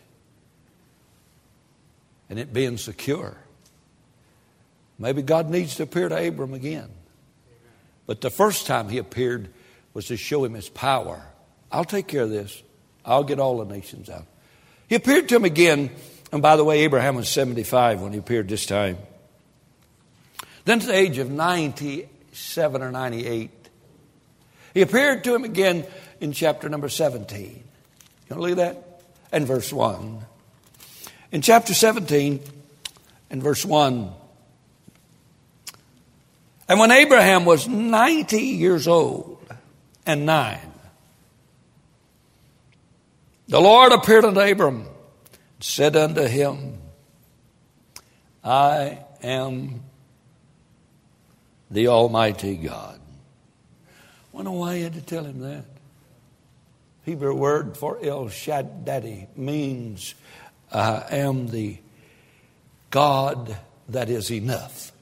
and 2.31 2.38
it 2.38 2.53
being 2.53 2.79
secure 2.79 3.37
Maybe 4.98 5.22
God 5.22 5.50
needs 5.50 5.77
to 5.77 5.85
appear 5.85 6.09
to 6.09 6.29
Abram 6.29 6.55
again. 6.55 6.88
But 8.07 8.20
the 8.20 8.31
first 8.31 8.66
time 8.66 8.88
he 8.88 8.98
appeared 8.98 9.50
was 9.92 10.07
to 10.07 10.16
show 10.16 10.44
him 10.44 10.55
his 10.55 10.68
power. 10.68 11.22
I'll 11.72 11.85
take 11.85 12.07
care 12.07 12.22
of 12.22 12.31
this. 12.31 12.62
I'll 13.04 13.24
get 13.24 13.38
all 13.38 13.58
the 13.58 13.72
nations 13.72 14.08
out. 14.08 14.26
He 14.88 14.94
appeared 14.94 15.28
to 15.28 15.36
him 15.36 15.44
again, 15.44 15.90
and 16.32 16.42
by 16.42 16.56
the 16.56 16.64
way, 16.64 16.80
Abraham 16.80 17.16
was 17.16 17.28
75 17.28 18.00
when 18.00 18.12
he 18.12 18.18
appeared 18.18 18.48
this 18.48 18.66
time. 18.66 18.98
Then 20.64 20.80
to 20.80 20.86
the 20.86 20.94
age 20.94 21.18
of 21.18 21.30
97 21.30 22.82
or 22.82 22.90
98, 22.90 23.50
he 24.72 24.82
appeared 24.82 25.24
to 25.24 25.34
him 25.34 25.44
again 25.44 25.86
in 26.20 26.32
chapter 26.32 26.68
number 26.68 26.88
17. 26.88 27.40
You 27.40 27.52
want 28.30 28.30
to 28.30 28.40
look 28.40 28.50
at 28.50 28.56
that? 28.56 29.02
And 29.30 29.46
verse 29.46 29.72
1. 29.72 30.24
In 31.32 31.42
chapter 31.42 31.74
17 31.74 32.40
and 33.30 33.42
verse 33.42 33.64
1, 33.64 34.12
and 36.68 36.80
when 36.80 36.90
Abraham 36.90 37.44
was 37.44 37.68
90 37.68 38.38
years 38.38 38.88
old 38.88 39.44
and 40.06 40.24
nine, 40.24 40.73
the 43.48 43.61
Lord 43.61 43.92
appeared 43.92 44.24
unto 44.24 44.40
Abram 44.40 44.80
and 44.83 44.88
said 45.61 45.96
unto 45.96 46.22
him, 46.22 46.78
I 48.42 48.98
am 49.22 49.83
the 51.70 51.88
Almighty 51.88 52.57
God. 52.57 53.00
Wonder 54.33 54.50
why 54.50 54.76
he 54.76 54.83
had 54.83 54.94
to 54.94 55.00
tell 55.00 55.24
him 55.24 55.40
that. 55.40 55.64
Hebrew 57.04 57.35
word 57.35 57.76
for 57.76 57.98
El 58.02 58.28
Shaddai 58.28 59.28
means 59.37 60.14
I 60.72 61.04
am 61.11 61.48
the 61.48 61.78
God 62.90 63.57
that 63.88 64.09
is 64.09 64.30
enough. 64.30 64.92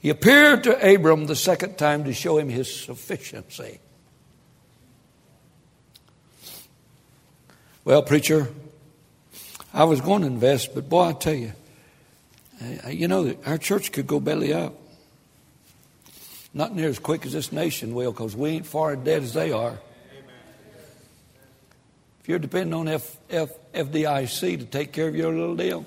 He 0.00 0.10
appeared 0.10 0.64
to 0.64 0.94
Abram 0.94 1.26
the 1.26 1.34
second 1.34 1.78
time 1.78 2.04
to 2.04 2.12
show 2.12 2.38
him 2.38 2.48
his 2.48 2.72
sufficiency. 2.72 3.80
Well, 7.86 8.02
preacher, 8.02 8.48
I 9.72 9.84
was 9.84 10.00
going 10.00 10.22
to 10.22 10.26
invest, 10.26 10.74
but 10.74 10.88
boy, 10.88 11.04
I 11.04 11.12
tell 11.12 11.34
you, 11.34 11.52
you 12.88 13.06
know, 13.06 13.36
our 13.46 13.58
church 13.58 13.92
could 13.92 14.08
go 14.08 14.18
belly 14.18 14.52
up. 14.52 14.74
Not 16.52 16.74
near 16.74 16.88
as 16.88 16.98
quick 16.98 17.24
as 17.24 17.32
this 17.32 17.52
nation 17.52 17.94
will, 17.94 18.10
because 18.10 18.34
we 18.34 18.50
ain't 18.50 18.66
far 18.66 18.96
dead 18.96 19.22
as 19.22 19.34
they 19.34 19.52
are. 19.52 19.78
If 22.22 22.28
you're 22.28 22.40
depending 22.40 22.74
on 22.74 22.88
F, 22.88 23.18
F, 23.30 23.50
FDIC 23.72 24.58
to 24.58 24.64
take 24.64 24.92
care 24.92 25.06
of 25.06 25.14
your 25.14 25.32
little 25.32 25.54
deal, 25.54 25.86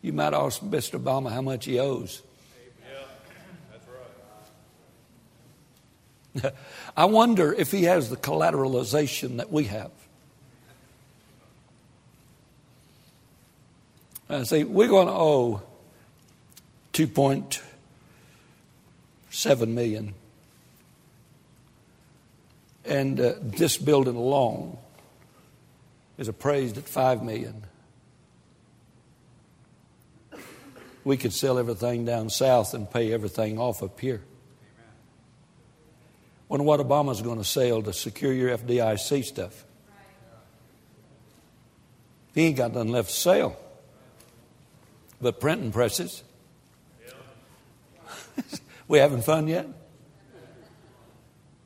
you 0.00 0.12
might 0.12 0.32
ask 0.32 0.60
Mr. 0.60 0.96
Obama 0.96 1.32
how 1.32 1.42
much 1.42 1.64
he 1.64 1.80
owes. 1.80 2.22
I 6.96 7.06
wonder 7.06 7.52
if 7.52 7.72
he 7.72 7.82
has 7.82 8.10
the 8.10 8.16
collateralization 8.16 9.38
that 9.38 9.50
we 9.50 9.64
have. 9.64 9.90
I 14.40 14.44
say, 14.44 14.64
we're 14.64 14.88
going 14.88 15.08
to 15.08 15.12
owe 15.12 15.60
2.7 16.94 19.68
million. 19.68 20.14
And 22.86 23.20
uh, 23.20 23.34
this 23.40 23.76
building 23.76 24.16
alone 24.16 24.78
is 26.16 26.28
appraised 26.28 26.78
at 26.78 26.84
5 26.84 27.22
million. 27.22 27.64
We 31.04 31.18
could 31.18 31.34
sell 31.34 31.58
everything 31.58 32.06
down 32.06 32.30
south 32.30 32.74
and 32.74 32.90
pay 32.90 33.12
everything 33.12 33.58
off 33.58 33.82
up 33.82 34.00
here. 34.00 34.22
Wonder 36.48 36.64
what 36.64 36.80
Obama's 36.80 37.20
going 37.20 37.38
to 37.38 37.44
sell 37.44 37.82
to 37.82 37.92
secure 37.92 38.32
your 38.32 38.56
FDIC 38.56 39.24
stuff. 39.24 39.66
He 42.34 42.46
ain't 42.46 42.56
got 42.56 42.72
nothing 42.72 42.92
left 42.92 43.10
to 43.10 43.14
sell 43.14 43.58
but 45.22 45.40
printing 45.40 45.72
presses. 45.72 46.22
we 48.88 48.98
having 48.98 49.22
fun 49.22 49.46
yet? 49.48 49.66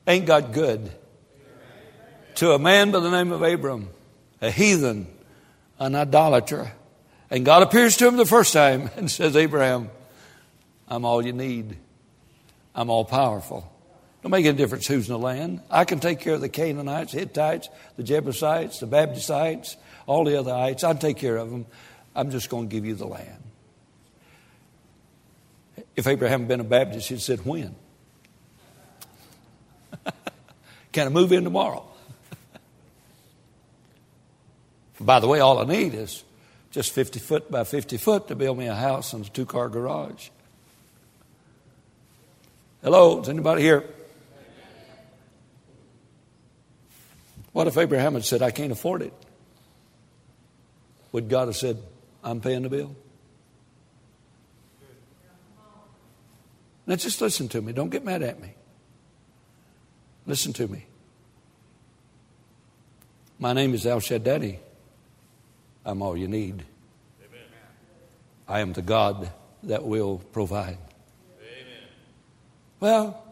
Ain't 0.05 0.25
God 0.25 0.53
good? 0.53 0.91
To 2.35 2.51
a 2.53 2.59
man 2.59 2.91
by 2.91 2.99
the 2.99 3.09
name 3.09 3.31
of 3.31 3.41
Abram, 3.41 3.89
a 4.41 4.51
heathen, 4.51 5.07
an 5.79 5.95
idolater. 5.95 6.71
And 7.29 7.43
God 7.43 7.63
appears 7.63 7.97
to 7.97 8.07
him 8.07 8.15
the 8.15 8.25
first 8.25 8.53
time 8.53 8.89
and 8.95 9.09
says, 9.11 9.35
Abraham, 9.35 9.89
I'm 10.87 11.03
all 11.03 11.25
you 11.25 11.33
need. 11.33 11.77
I'm 12.75 12.89
all 12.89 13.05
powerful. 13.05 13.73
Don't 14.21 14.31
make 14.31 14.45
any 14.45 14.57
difference 14.57 14.87
who's 14.87 15.07
in 15.07 15.13
the 15.13 15.19
land. 15.19 15.61
I 15.69 15.83
can 15.83 15.99
take 15.99 16.19
care 16.19 16.35
of 16.35 16.41
the 16.41 16.49
Canaanites, 16.49 17.11
Hittites, 17.11 17.69
the 17.97 18.03
Jebusites, 18.03 18.79
the 18.79 18.87
Baptists, 18.87 19.77
all 20.05 20.23
the 20.23 20.39
other 20.39 20.53
ites. 20.53 20.83
I'll 20.83 20.95
take 20.95 21.17
care 21.17 21.37
of 21.37 21.49
them. 21.49 21.65
I'm 22.15 22.31
just 22.31 22.49
going 22.49 22.69
to 22.69 22.75
give 22.75 22.85
you 22.85 22.95
the 22.95 23.07
land. 23.07 23.46
If 25.97 26.05
Abraham 26.05 26.41
had 26.41 26.47
been 26.47 26.59
a 26.59 26.63
Baptist, 26.63 27.09
he'd 27.09 27.19
said, 27.21 27.43
When? 27.43 27.75
Can 30.91 31.07
I 31.07 31.09
move 31.09 31.31
in 31.31 31.43
tomorrow? 31.43 31.83
by 35.01 35.19
the 35.19 35.27
way, 35.27 35.39
all 35.39 35.57
I 35.57 35.65
need 35.65 35.95
is 35.95 36.23
just 36.69 36.91
50 36.91 37.19
foot 37.19 37.49
by 37.49 37.63
50 37.63 37.97
foot 37.97 38.27
to 38.27 38.35
build 38.35 38.59
me 38.59 38.67
a 38.67 38.75
house 38.75 39.13
and 39.13 39.25
a 39.25 39.29
two 39.29 39.47
car 39.47 39.69
garage. 39.69 40.29
Hello, 42.83 43.19
is 43.21 43.27
anybody 43.27 43.63
here? 43.63 43.83
What 47.53 47.65
if 47.65 47.75
Abraham 47.75 48.13
had 48.13 48.23
said, 48.23 48.43
I 48.43 48.51
can't 48.51 48.71
afford 48.71 49.01
it? 49.01 49.13
Would 51.11 51.27
God 51.27 51.47
have 51.47 51.57
said, 51.57 51.81
I'm 52.23 52.39
paying 52.39 52.61
the 52.61 52.69
bill? 52.69 52.95
Now 56.87 56.95
just 56.95 57.19
listen 57.19 57.49
to 57.49 57.61
me. 57.61 57.73
Don't 57.73 57.89
get 57.89 58.05
mad 58.05 58.23
at 58.23 58.41
me. 58.41 58.53
Listen 60.25 60.53
to 60.53 60.67
me. 60.67 60.85
My 63.37 63.51
name 63.53 63.73
is 63.73 63.85
El 63.85 63.99
Shaddai. 63.99 64.59
I'm 65.85 66.01
all 66.01 66.17
you 66.17 66.27
need. 66.27 66.63
Amen. 67.21 67.45
I 68.47 68.61
am 68.61 68.73
the 68.73 68.81
God 68.81 69.29
that 69.63 69.83
will 69.83 70.19
provide. 70.31 70.77
Amen. 71.39 71.83
Well, 72.79 73.23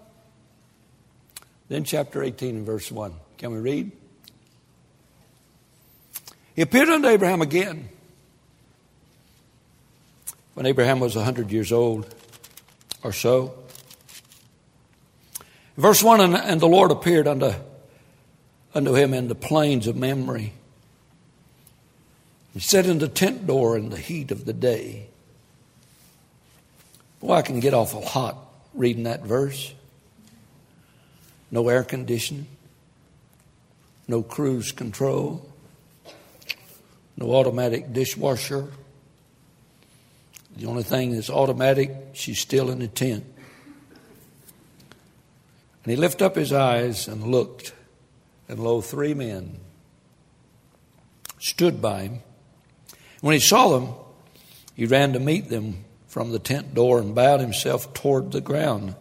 then 1.69 1.85
chapter 1.85 2.21
18 2.21 2.57
and 2.57 2.65
verse 2.65 2.91
1. 2.91 3.13
Can 3.37 3.51
we 3.51 3.59
read? 3.59 3.91
He 6.55 6.61
appeared 6.61 6.89
unto 6.89 7.07
Abraham 7.07 7.41
again 7.41 7.89
when 10.53 10.65
Abraham 10.65 10.99
was 10.99 11.15
a 11.15 11.19
100 11.19 11.51
years 11.51 11.71
old 11.71 12.13
or 13.05 13.13
so. 13.13 13.53
Verse 15.77 16.01
1 16.01 16.21
and, 16.21 16.35
and 16.35 16.59
the 16.59 16.67
Lord 16.67 16.89
appeared 16.89 17.27
unto, 17.27 17.53
unto 18.73 18.95
him 18.95 19.13
in 19.13 19.27
the 19.27 19.35
plains 19.35 19.85
of 19.85 19.95
Mamre. 19.95 20.49
He 22.53 22.59
sat 22.59 22.87
in 22.87 22.97
the 22.97 23.07
tent 23.07 23.45
door 23.45 23.77
in 23.77 23.89
the 23.89 23.97
heat 23.97 24.31
of 24.31 24.45
the 24.45 24.53
day. 24.53 25.07
Boy, 27.19 27.33
I 27.35 27.41
can 27.43 27.59
get 27.59 27.75
awful 27.75 28.03
hot 28.03 28.37
reading 28.73 29.03
that 29.03 29.21
verse. 29.21 29.71
No 31.51 31.69
air 31.69 31.83
conditioning, 31.83 32.47
no 34.07 34.23
cruise 34.23 34.71
control, 34.71 35.47
no 37.17 37.35
automatic 37.35 37.93
dishwasher 37.93 38.69
the 40.55 40.67
only 40.67 40.83
thing 40.83 41.13
that's 41.13 41.29
automatic, 41.29 41.91
she's 42.13 42.39
still 42.39 42.69
in 42.69 42.79
the 42.79 42.87
tent. 42.87 43.25
And 45.83 45.91
he 45.91 45.95
lifted 45.97 46.25
up 46.25 46.35
his 46.35 46.53
eyes 46.53 47.07
and 47.07 47.23
looked, 47.23 47.73
and 48.47 48.59
lo, 48.59 48.81
three 48.81 49.13
men 49.13 49.59
stood 51.39 51.81
by 51.81 52.03
him. 52.03 52.19
When 53.21 53.33
he 53.33 53.39
saw 53.39 53.77
them, 53.77 53.93
he 54.75 54.85
ran 54.85 55.13
to 55.13 55.19
meet 55.19 55.49
them 55.49 55.83
from 56.07 56.31
the 56.31 56.39
tent 56.39 56.73
door 56.73 56.99
and 56.99 57.13
bowed 57.13 57.41
himself 57.41 57.93
toward 57.93 58.31
the 58.31 58.41
ground. 58.41 58.95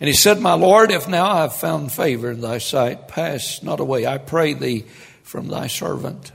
And 0.00 0.08
he 0.08 0.14
said, 0.14 0.40
My 0.40 0.54
Lord, 0.54 0.90
if 0.90 1.08
now 1.08 1.26
I 1.26 1.40
have 1.42 1.54
found 1.54 1.92
favor 1.92 2.30
in 2.30 2.40
thy 2.40 2.58
sight, 2.58 3.08
pass 3.08 3.62
not 3.62 3.80
away, 3.80 4.06
I 4.06 4.18
pray 4.18 4.54
thee, 4.54 4.84
from 5.22 5.48
thy 5.48 5.66
servant. 5.66 6.32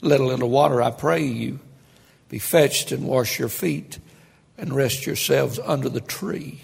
Let 0.00 0.20
a 0.20 0.24
little 0.24 0.50
water, 0.50 0.82
I 0.82 0.90
pray 0.90 1.24
you 1.24 1.60
be 2.34 2.40
fetched 2.40 2.90
and 2.90 3.06
wash 3.06 3.38
your 3.38 3.48
feet 3.48 4.00
and 4.58 4.74
rest 4.74 5.06
yourselves 5.06 5.60
under 5.60 5.88
the 5.88 6.00
tree. 6.00 6.60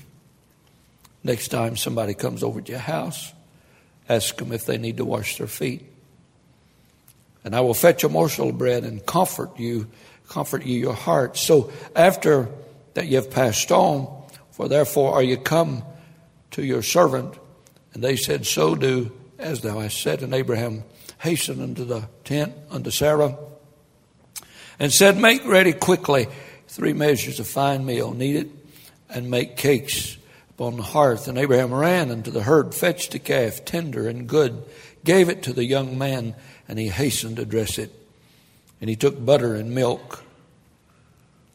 Next 1.23 1.47
time 1.47 1.77
somebody 1.77 2.13
comes 2.13 2.43
over 2.43 2.61
to 2.61 2.73
your 2.73 2.81
house, 2.81 3.33
ask 4.09 4.35
them 4.35 4.51
if 4.51 4.67
they 4.67 4.79
need 4.79 4.97
to 4.97 5.05
wash 5.05 5.39
their 5.39 5.47
feet. 5.47 5.85
And 7.45 7.55
I 7.55 7.61
will 7.61 7.75
fetch 7.75 8.03
a 8.03 8.09
morsel 8.09 8.49
of 8.49 8.59
bread 8.59 8.83
and 8.83 9.07
comfort 9.07 9.61
you, 9.61 9.87
comfort 10.29 10.67
you 10.67 10.77
your 10.77 10.93
heart. 10.93 11.37
So 11.37 11.71
after 11.95 12.49
that 12.95 13.07
you 13.07 13.15
have 13.15 13.31
passed 13.31 13.71
on, 13.71 14.09
for 14.51 14.67
therefore 14.67 15.15
are 15.15 15.23
you 15.23 15.37
come 15.37 15.85
to 16.51 16.65
your 16.65 16.83
servant? 16.83 17.33
And 17.95 18.03
they 18.03 18.17
said, 18.17 18.45
So 18.45 18.75
do 18.75 19.13
as 19.39 19.61
thou 19.61 19.79
hast 19.79 20.03
said. 20.03 20.25
And 20.25 20.35
Abraham 20.35 20.83
hastened 21.19 21.63
unto 21.63 21.85
the 21.85 22.09
tent 22.25 22.55
unto 22.73 22.91
Sarah 22.91 23.39
and 24.81 24.93
said, 24.93 25.19
Make 25.19 25.47
ready 25.47 25.73
quickly 25.73 26.27
three 26.67 26.95
measures 26.95 27.39
of 27.39 27.47
fine 27.47 27.85
meal, 27.85 28.13
knead 28.13 28.37
it, 28.37 28.49
and 29.11 29.31
make 29.31 29.57
cakes 29.57 30.17
upon 30.51 30.77
the 30.77 30.83
hearth. 30.83 31.29
And 31.29 31.39
Abraham 31.39 31.73
ran 31.73 32.11
unto 32.11 32.33
the 32.33 32.43
herd, 32.43 32.75
fetched 32.75 33.15
a 33.15 33.21
calf, 33.21 33.65
tender 33.65 34.09
and 34.09 34.27
good, 34.27 34.65
gave 35.05 35.29
it 35.29 35.45
to 35.45 35.53
the 35.53 35.65
young 35.65 35.99
man, 35.99 36.35
and 36.67 36.79
he 36.79 36.89
hastened 36.89 37.37
to 37.37 37.45
dress 37.45 37.79
it. 37.79 37.93
And 38.81 38.89
he 38.89 38.97
took 38.97 39.25
butter 39.25 39.55
and 39.55 39.75
milk. 39.75 40.25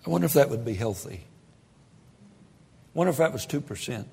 I 0.05 0.11
wonder 0.11 0.25
if 0.25 0.33
that 0.33 0.51
would 0.51 0.63
be 0.63 0.75
healthy. 0.75 1.21
I 2.93 2.97
wonder 2.97 3.09
if 3.09 3.17
that 3.17 3.33
was 3.33 3.47
2%. 3.47 4.05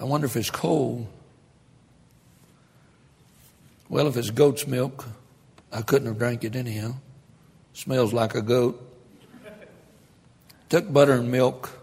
I 0.00 0.04
wonder 0.04 0.26
if 0.26 0.36
it's 0.36 0.50
cold. 0.50 1.08
Well, 3.88 4.06
if 4.06 4.16
it's 4.16 4.30
goat's 4.30 4.66
milk, 4.66 5.06
I 5.72 5.82
couldn't 5.82 6.08
have 6.08 6.18
drank 6.18 6.44
it 6.44 6.56
anyhow. 6.56 6.94
Smells 7.72 8.12
like 8.12 8.34
a 8.34 8.42
goat. 8.42 8.84
Took 10.68 10.92
butter 10.92 11.14
and 11.14 11.30
milk 11.30 11.78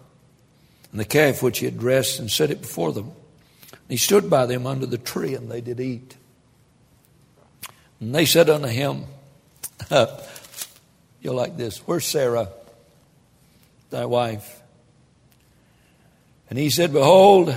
and 0.91 0.99
the 1.01 1.05
calf 1.05 1.43
which 1.43 1.59
he 1.59 1.65
had 1.65 1.77
dressed 1.77 2.19
and 2.19 2.31
set 2.31 2.51
it 2.51 2.61
before 2.61 2.93
them. 2.93 3.11
And 3.71 3.89
he 3.89 3.97
stood 3.97 4.29
by 4.29 4.45
them 4.45 4.65
under 4.65 4.85
the 4.85 4.97
tree, 4.97 5.33
and 5.33 5.51
they 5.51 5.59
did 5.59 5.81
eat. 5.81 6.15
And 7.99 8.15
they 8.15 8.25
said 8.25 8.49
unto 8.49 8.67
him, 8.67 9.03
You're 9.89 11.33
like 11.33 11.57
this, 11.57 11.79
Where's 11.79 12.05
Sarah, 12.05 12.47
thy 13.89 14.05
wife? 14.05 14.61
And 16.49 16.57
he 16.57 16.69
said, 16.69 16.93
Behold, 16.93 17.49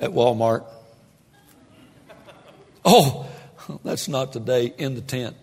at 0.00 0.10
Walmart. 0.12 0.64
Oh, 2.88 3.26
that's 3.82 4.06
not 4.06 4.32
today 4.32 4.72
in 4.78 4.94
the 4.94 5.00
tent. 5.00 5.36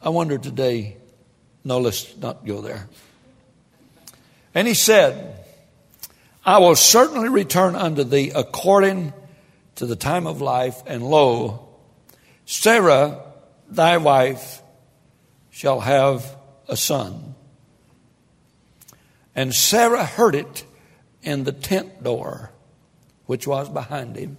I 0.00 0.10
wonder 0.10 0.38
today, 0.38 0.96
no, 1.64 1.80
let's 1.80 2.16
not 2.18 2.46
go 2.46 2.60
there. 2.60 2.88
And 4.54 4.68
he 4.68 4.74
said, 4.74 5.44
I 6.44 6.58
will 6.58 6.76
certainly 6.76 7.28
return 7.28 7.74
unto 7.74 8.04
thee 8.04 8.30
according 8.32 9.12
to 9.74 9.86
the 9.86 9.96
time 9.96 10.28
of 10.28 10.40
life, 10.40 10.80
and 10.86 11.02
lo, 11.02 11.68
Sarah, 12.44 13.20
thy 13.68 13.96
wife, 13.96 14.62
shall 15.50 15.80
have 15.80 16.36
a 16.68 16.76
son. 16.76 17.34
And 19.34 19.52
Sarah 19.52 20.04
heard 20.04 20.36
it 20.36 20.64
in 21.22 21.42
the 21.42 21.52
tent 21.52 22.04
door, 22.04 22.52
which 23.26 23.48
was 23.48 23.68
behind 23.68 24.14
him. 24.14 24.36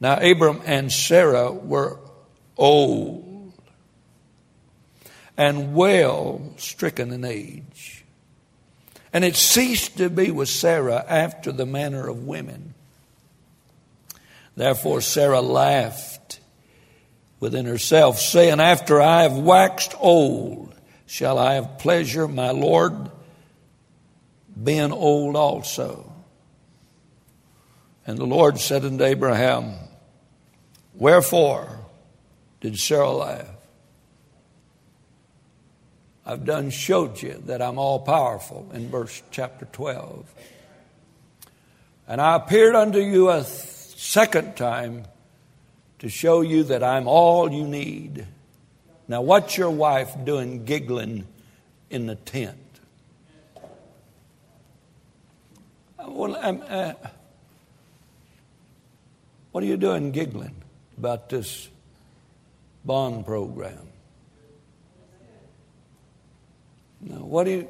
Now, 0.00 0.18
Abram 0.18 0.60
and 0.64 0.92
Sarah 0.92 1.52
were 1.52 1.98
old 2.56 3.52
and 5.36 5.74
well 5.74 6.54
stricken 6.56 7.12
in 7.12 7.24
age. 7.24 8.04
And 9.12 9.24
it 9.24 9.36
ceased 9.36 9.98
to 9.98 10.10
be 10.10 10.30
with 10.30 10.48
Sarah 10.48 11.04
after 11.08 11.52
the 11.52 11.66
manner 11.66 12.08
of 12.08 12.26
women. 12.26 12.74
Therefore, 14.56 15.00
Sarah 15.00 15.40
laughed 15.40 16.40
within 17.40 17.66
herself, 17.66 18.18
saying, 18.18 18.60
After 18.60 19.00
I 19.00 19.22
have 19.22 19.36
waxed 19.36 19.94
old, 19.98 20.74
shall 21.06 21.38
I 21.38 21.54
have 21.54 21.78
pleasure, 21.78 22.26
my 22.26 22.50
Lord, 22.50 23.10
being 24.62 24.92
old 24.92 25.36
also? 25.36 26.13
And 28.06 28.18
the 28.18 28.26
Lord 28.26 28.60
said 28.60 28.84
unto 28.84 29.04
Abraham, 29.04 29.74
Wherefore 30.94 31.80
did 32.60 32.78
Sarah 32.78 33.10
laugh? 33.10 33.46
I've 36.26 36.44
done 36.44 36.70
showed 36.70 37.20
you 37.20 37.42
that 37.46 37.60
I'm 37.60 37.78
all 37.78 38.00
powerful 38.00 38.70
in 38.72 38.88
verse 38.88 39.22
chapter 39.30 39.66
12. 39.66 40.32
And 42.08 42.20
I 42.20 42.36
appeared 42.36 42.74
unto 42.74 42.98
you 42.98 43.30
a 43.30 43.44
second 43.44 44.56
time 44.56 45.04
to 45.98 46.08
show 46.08 46.40
you 46.40 46.64
that 46.64 46.82
I'm 46.82 47.08
all 47.08 47.52
you 47.52 47.66
need. 47.66 48.26
Now, 49.08 49.22
what's 49.22 49.56
your 49.56 49.70
wife 49.70 50.14
doing 50.24 50.64
giggling 50.64 51.26
in 51.90 52.06
the 52.06 52.14
tent? 52.14 52.58
Well, 56.06 56.36
I'm, 56.40 56.62
uh, 56.68 56.92
what 59.54 59.62
are 59.62 59.68
you 59.68 59.76
doing 59.76 60.10
giggling 60.10 60.64
about 60.98 61.28
this 61.28 61.68
bond 62.84 63.24
program? 63.24 63.86
Now, 67.00 67.18
what 67.18 67.44
do 67.44 67.52
you, 67.52 67.68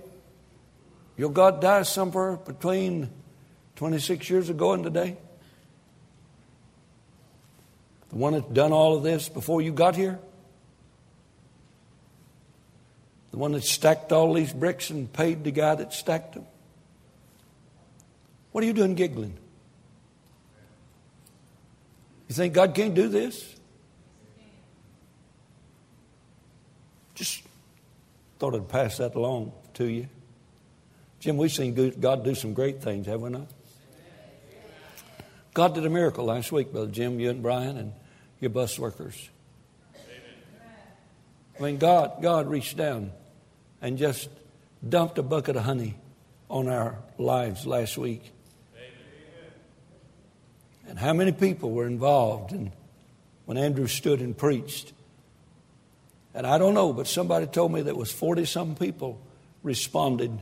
your 1.18 1.28
God 1.28 1.60
die 1.60 1.82
somewhere 1.82 2.36
between 2.36 3.10
26 3.76 4.30
years 4.30 4.48
ago 4.48 4.72
and 4.72 4.82
today? 4.82 5.18
The 8.08 8.16
one 8.16 8.32
that's 8.32 8.46
done 8.46 8.72
all 8.72 8.96
of 8.96 9.02
this 9.02 9.28
before 9.28 9.60
you 9.60 9.70
got 9.70 9.94
here? 9.94 10.18
The 13.30 13.36
one 13.36 13.52
that 13.52 13.62
stacked 13.62 14.10
all 14.10 14.32
these 14.32 14.54
bricks 14.54 14.88
and 14.88 15.12
paid 15.12 15.44
the 15.44 15.50
guy 15.50 15.74
that 15.74 15.92
stacked 15.92 16.32
them? 16.32 16.46
What 18.52 18.64
are 18.64 18.66
you 18.66 18.72
doing 18.72 18.94
giggling? 18.94 19.36
You 22.34 22.38
think 22.38 22.54
God 22.54 22.74
can't 22.74 22.96
do 22.96 23.06
this? 23.06 23.54
Just 27.14 27.44
thought 28.40 28.56
I'd 28.56 28.68
pass 28.68 28.96
that 28.96 29.14
along 29.14 29.52
to 29.74 29.84
you. 29.84 30.08
Jim, 31.20 31.36
we've 31.36 31.52
seen 31.52 31.94
God 32.00 32.24
do 32.24 32.34
some 32.34 32.52
great 32.52 32.82
things, 32.82 33.06
have 33.06 33.20
we 33.20 33.30
not? 33.30 33.46
God 35.52 35.76
did 35.76 35.86
a 35.86 35.88
miracle 35.88 36.24
last 36.24 36.50
week, 36.50 36.72
Brother 36.72 36.90
Jim, 36.90 37.20
you 37.20 37.30
and 37.30 37.40
Brian, 37.40 37.76
and 37.76 37.92
your 38.40 38.50
bus 38.50 38.80
workers. 38.80 39.30
I 41.56 41.62
mean, 41.62 41.78
God, 41.78 42.20
God 42.20 42.48
reached 42.48 42.76
down 42.76 43.12
and 43.80 43.96
just 43.96 44.28
dumped 44.86 45.18
a 45.18 45.22
bucket 45.22 45.54
of 45.54 45.62
honey 45.62 45.94
on 46.50 46.68
our 46.68 46.98
lives 47.16 47.64
last 47.64 47.96
week. 47.96 48.33
And 50.88 50.98
how 50.98 51.12
many 51.12 51.32
people 51.32 51.70
were 51.70 51.86
involved 51.86 52.52
in, 52.52 52.72
when 53.46 53.56
Andrew 53.56 53.86
stood 53.86 54.20
and 54.20 54.36
preached? 54.36 54.92
And 56.34 56.46
I 56.46 56.58
don't 56.58 56.74
know, 56.74 56.92
but 56.92 57.06
somebody 57.06 57.46
told 57.46 57.72
me 57.72 57.82
that 57.82 57.96
was 57.96 58.10
40 58.10 58.44
some 58.44 58.74
people 58.74 59.20
responded 59.62 60.38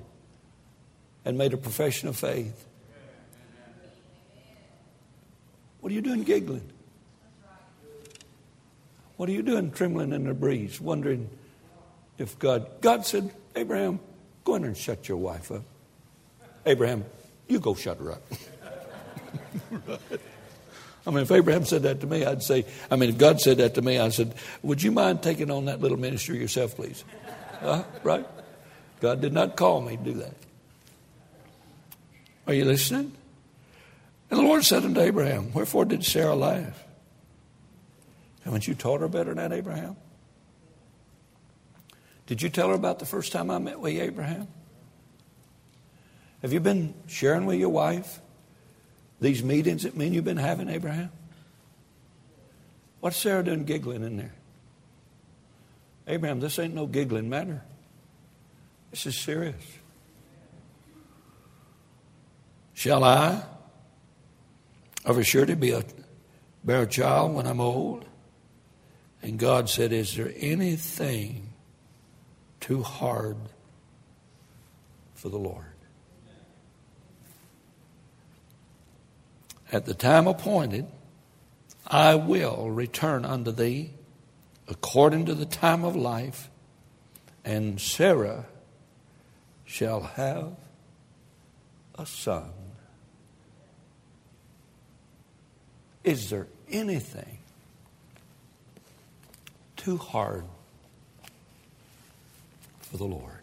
and 1.24 1.38
made 1.38 1.52
a 1.52 1.56
profession 1.56 2.08
of 2.08 2.16
faith. 2.16 2.66
What 5.80 5.90
are 5.90 5.94
you 5.94 6.00
doing 6.00 6.22
giggling? 6.22 6.68
What 9.16 9.28
are 9.28 9.32
you 9.32 9.42
doing 9.42 9.70
trembling 9.70 10.12
in 10.12 10.24
the 10.24 10.34
breeze, 10.34 10.80
wondering 10.80 11.28
if 12.18 12.38
God, 12.38 12.80
God 12.80 13.04
said, 13.04 13.30
Abraham, 13.54 14.00
go 14.44 14.54
in 14.54 14.62
there 14.62 14.68
and 14.68 14.76
shut 14.76 15.08
your 15.08 15.18
wife 15.18 15.52
up. 15.52 15.62
Abraham, 16.64 17.04
you 17.48 17.60
go 17.60 17.74
shut 17.74 17.98
her 17.98 18.12
up. 18.12 18.22
I 21.06 21.10
mean, 21.10 21.20
if 21.20 21.32
Abraham 21.32 21.64
said 21.64 21.82
that 21.82 22.00
to 22.00 22.06
me, 22.06 22.24
I'd 22.24 22.42
say, 22.42 22.64
I 22.90 22.96
mean, 22.96 23.10
if 23.10 23.18
God 23.18 23.40
said 23.40 23.58
that 23.58 23.74
to 23.74 23.82
me, 23.82 23.98
I 23.98 24.08
said, 24.10 24.34
Would 24.62 24.82
you 24.82 24.92
mind 24.92 25.22
taking 25.22 25.50
on 25.50 25.64
that 25.64 25.80
little 25.80 25.98
ministry 25.98 26.38
yourself, 26.38 26.76
please? 26.76 27.04
Uh, 27.60 27.82
right? 28.04 28.26
God 29.00 29.20
did 29.20 29.32
not 29.32 29.56
call 29.56 29.80
me 29.80 29.96
to 29.96 30.02
do 30.02 30.12
that. 30.14 30.34
Are 32.46 32.54
you 32.54 32.64
listening? 32.64 33.12
And 34.30 34.38
the 34.38 34.44
Lord 34.44 34.64
said 34.64 34.84
unto 34.84 35.00
Abraham, 35.00 35.52
Wherefore 35.52 35.84
did 35.84 36.04
Sarah 36.04 36.34
laugh? 36.34 36.82
Haven't 38.44 38.66
you 38.66 38.74
taught 38.74 39.00
her 39.00 39.08
better 39.08 39.34
than 39.34 39.50
that, 39.50 39.52
Abraham? 39.54 39.96
Did 42.26 42.40
you 42.40 42.48
tell 42.48 42.68
her 42.68 42.74
about 42.74 42.98
the 42.98 43.04
first 43.06 43.30
time 43.30 43.50
I 43.50 43.58
met 43.58 43.78
with 43.78 43.92
you, 43.92 44.02
Abraham? 44.02 44.48
Have 46.40 46.52
you 46.52 46.60
been 46.60 46.94
sharing 47.06 47.44
with 47.44 47.58
your 47.60 47.68
wife 47.68 48.21
these 49.22 49.42
meetings 49.42 49.84
that 49.84 49.96
me 49.96 50.06
and 50.06 50.14
you've 50.14 50.24
been 50.24 50.36
having, 50.36 50.68
Abraham? 50.68 51.10
What's 53.00 53.16
Sarah 53.16 53.44
doing 53.44 53.64
giggling 53.64 54.02
in 54.02 54.16
there? 54.16 54.34
Abraham, 56.06 56.40
this 56.40 56.58
ain't 56.58 56.74
no 56.74 56.86
giggling 56.86 57.28
matter. 57.28 57.62
This 58.90 59.06
is 59.06 59.16
serious. 59.16 59.62
Shall 62.74 63.04
I 63.04 63.42
of 65.04 65.18
a 65.18 65.24
surety 65.24 65.54
be 65.54 65.70
a 65.70 65.84
bear 66.64 66.82
a 66.82 66.86
child 66.86 67.34
when 67.34 67.46
I'm 67.46 67.60
old? 67.60 68.04
And 69.22 69.38
God 69.38 69.70
said, 69.70 69.92
Is 69.92 70.16
there 70.16 70.32
anything 70.36 71.50
too 72.60 72.82
hard 72.82 73.36
for 75.14 75.28
the 75.28 75.38
Lord? 75.38 75.71
At 79.72 79.86
the 79.86 79.94
time 79.94 80.26
appointed, 80.26 80.86
I 81.86 82.14
will 82.14 82.70
return 82.70 83.24
unto 83.24 83.50
thee 83.50 83.94
according 84.68 85.24
to 85.26 85.34
the 85.34 85.46
time 85.46 85.82
of 85.82 85.96
life, 85.96 86.50
and 87.42 87.80
Sarah 87.80 88.44
shall 89.64 90.02
have 90.02 90.52
a 91.98 92.04
son. 92.04 92.50
Is 96.04 96.28
there 96.28 96.48
anything 96.70 97.38
too 99.76 99.96
hard 99.96 100.44
for 102.82 102.98
the 102.98 103.04
Lord? 103.04 103.40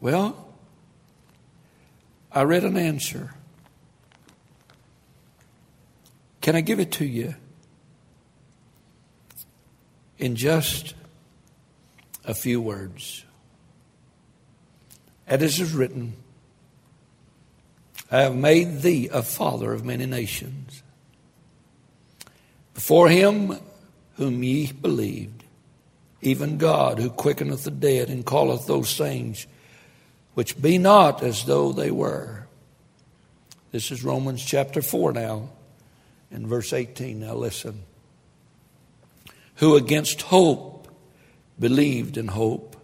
Well, 0.00 0.47
I 2.32 2.42
read 2.42 2.64
an 2.64 2.76
answer 2.76 3.34
Can 6.40 6.56
I 6.56 6.60
give 6.60 6.80
it 6.80 6.92
to 6.92 7.04
you 7.04 7.34
in 10.18 10.36
just 10.36 10.94
a 12.24 12.34
few 12.34 12.60
words? 12.60 13.24
As 15.26 15.42
it 15.42 15.60
is 15.60 15.74
written, 15.74 16.14
I 18.10 18.22
have 18.22 18.34
made 18.34 18.80
thee 18.80 19.10
a 19.12 19.22
father 19.22 19.74
of 19.74 19.84
many 19.84 20.06
nations. 20.06 20.82
Before 22.72 23.10
him 23.10 23.58
whom 24.14 24.42
ye 24.42 24.72
believed, 24.72 25.44
even 26.22 26.56
God 26.56 26.98
who 26.98 27.10
quickeneth 27.10 27.64
the 27.64 27.70
dead 27.70 28.08
and 28.08 28.24
calleth 28.24 28.66
those 28.66 28.96
things 28.96 29.46
which 30.38 30.62
be 30.62 30.78
not 30.78 31.20
as 31.20 31.46
though 31.46 31.72
they 31.72 31.90
were. 31.90 32.46
This 33.72 33.90
is 33.90 34.04
Romans 34.04 34.40
chapter 34.44 34.80
4 34.80 35.12
now, 35.12 35.48
in 36.30 36.46
verse 36.46 36.72
18. 36.72 37.18
Now 37.18 37.34
listen. 37.34 37.82
Who 39.56 39.74
against 39.74 40.22
hope 40.22 40.86
believed 41.58 42.16
in 42.16 42.28
hope, 42.28 42.76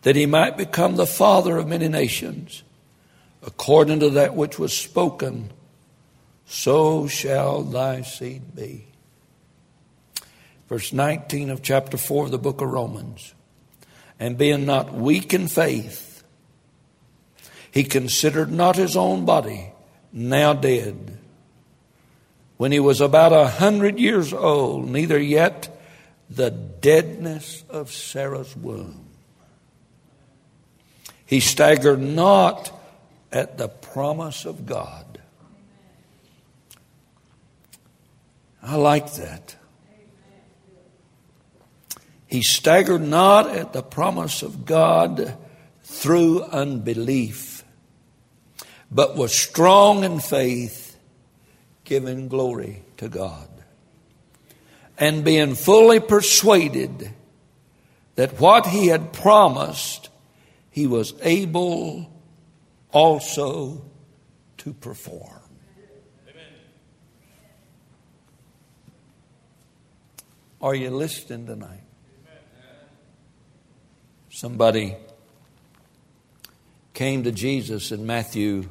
that 0.00 0.16
he 0.16 0.24
might 0.24 0.56
become 0.56 0.96
the 0.96 1.04
father 1.06 1.58
of 1.58 1.68
many 1.68 1.86
nations 1.86 2.62
according 3.46 4.00
to 4.00 4.08
that 4.08 4.34
which 4.34 4.58
was 4.58 4.74
spoken, 4.74 5.50
so 6.46 7.06
shall 7.06 7.62
thy 7.62 8.00
seed 8.00 8.56
be. 8.56 8.86
Verse 10.70 10.94
19 10.94 11.50
of 11.50 11.60
chapter 11.60 11.98
4 11.98 12.24
of 12.24 12.30
the 12.30 12.38
book 12.38 12.62
of 12.62 12.70
Romans. 12.70 13.34
And 14.18 14.38
being 14.38 14.64
not 14.64 14.94
weak 14.94 15.34
in 15.34 15.48
faith, 15.48 16.13
he 17.74 17.82
considered 17.82 18.52
not 18.52 18.76
his 18.76 18.96
own 18.96 19.24
body, 19.24 19.72
now 20.12 20.52
dead, 20.52 21.18
when 22.56 22.70
he 22.70 22.78
was 22.78 23.00
about 23.00 23.32
a 23.32 23.48
hundred 23.48 23.98
years 23.98 24.32
old, 24.32 24.88
neither 24.88 25.18
yet 25.18 25.76
the 26.30 26.50
deadness 26.50 27.64
of 27.68 27.90
Sarah's 27.90 28.54
womb. 28.54 29.08
He 31.26 31.40
staggered 31.40 32.00
not 32.00 32.72
at 33.32 33.58
the 33.58 33.66
promise 33.66 34.44
of 34.44 34.66
God. 34.66 35.20
I 38.62 38.76
like 38.76 39.14
that. 39.14 39.56
He 42.28 42.42
staggered 42.42 43.02
not 43.02 43.50
at 43.50 43.72
the 43.72 43.82
promise 43.82 44.42
of 44.42 44.64
God 44.64 45.36
through 45.82 46.42
unbelief, 46.44 47.53
but 48.94 49.16
was 49.16 49.36
strong 49.36 50.04
in 50.04 50.20
faith, 50.20 50.96
giving 51.82 52.28
glory 52.28 52.82
to 52.96 53.08
God. 53.08 53.48
And 54.96 55.24
being 55.24 55.56
fully 55.56 55.98
persuaded 55.98 57.10
that 58.14 58.38
what 58.38 58.66
he 58.66 58.86
had 58.86 59.12
promised, 59.12 60.08
he 60.70 60.86
was 60.86 61.12
able 61.22 62.08
also 62.92 63.84
to 64.58 64.72
perform. 64.72 65.42
Amen. 66.30 66.44
Are 70.60 70.74
you 70.76 70.90
listening 70.90 71.46
tonight? 71.46 71.80
Somebody 74.30 74.96
came 76.92 77.24
to 77.24 77.32
Jesus 77.32 77.90
in 77.90 78.06
Matthew 78.06 78.68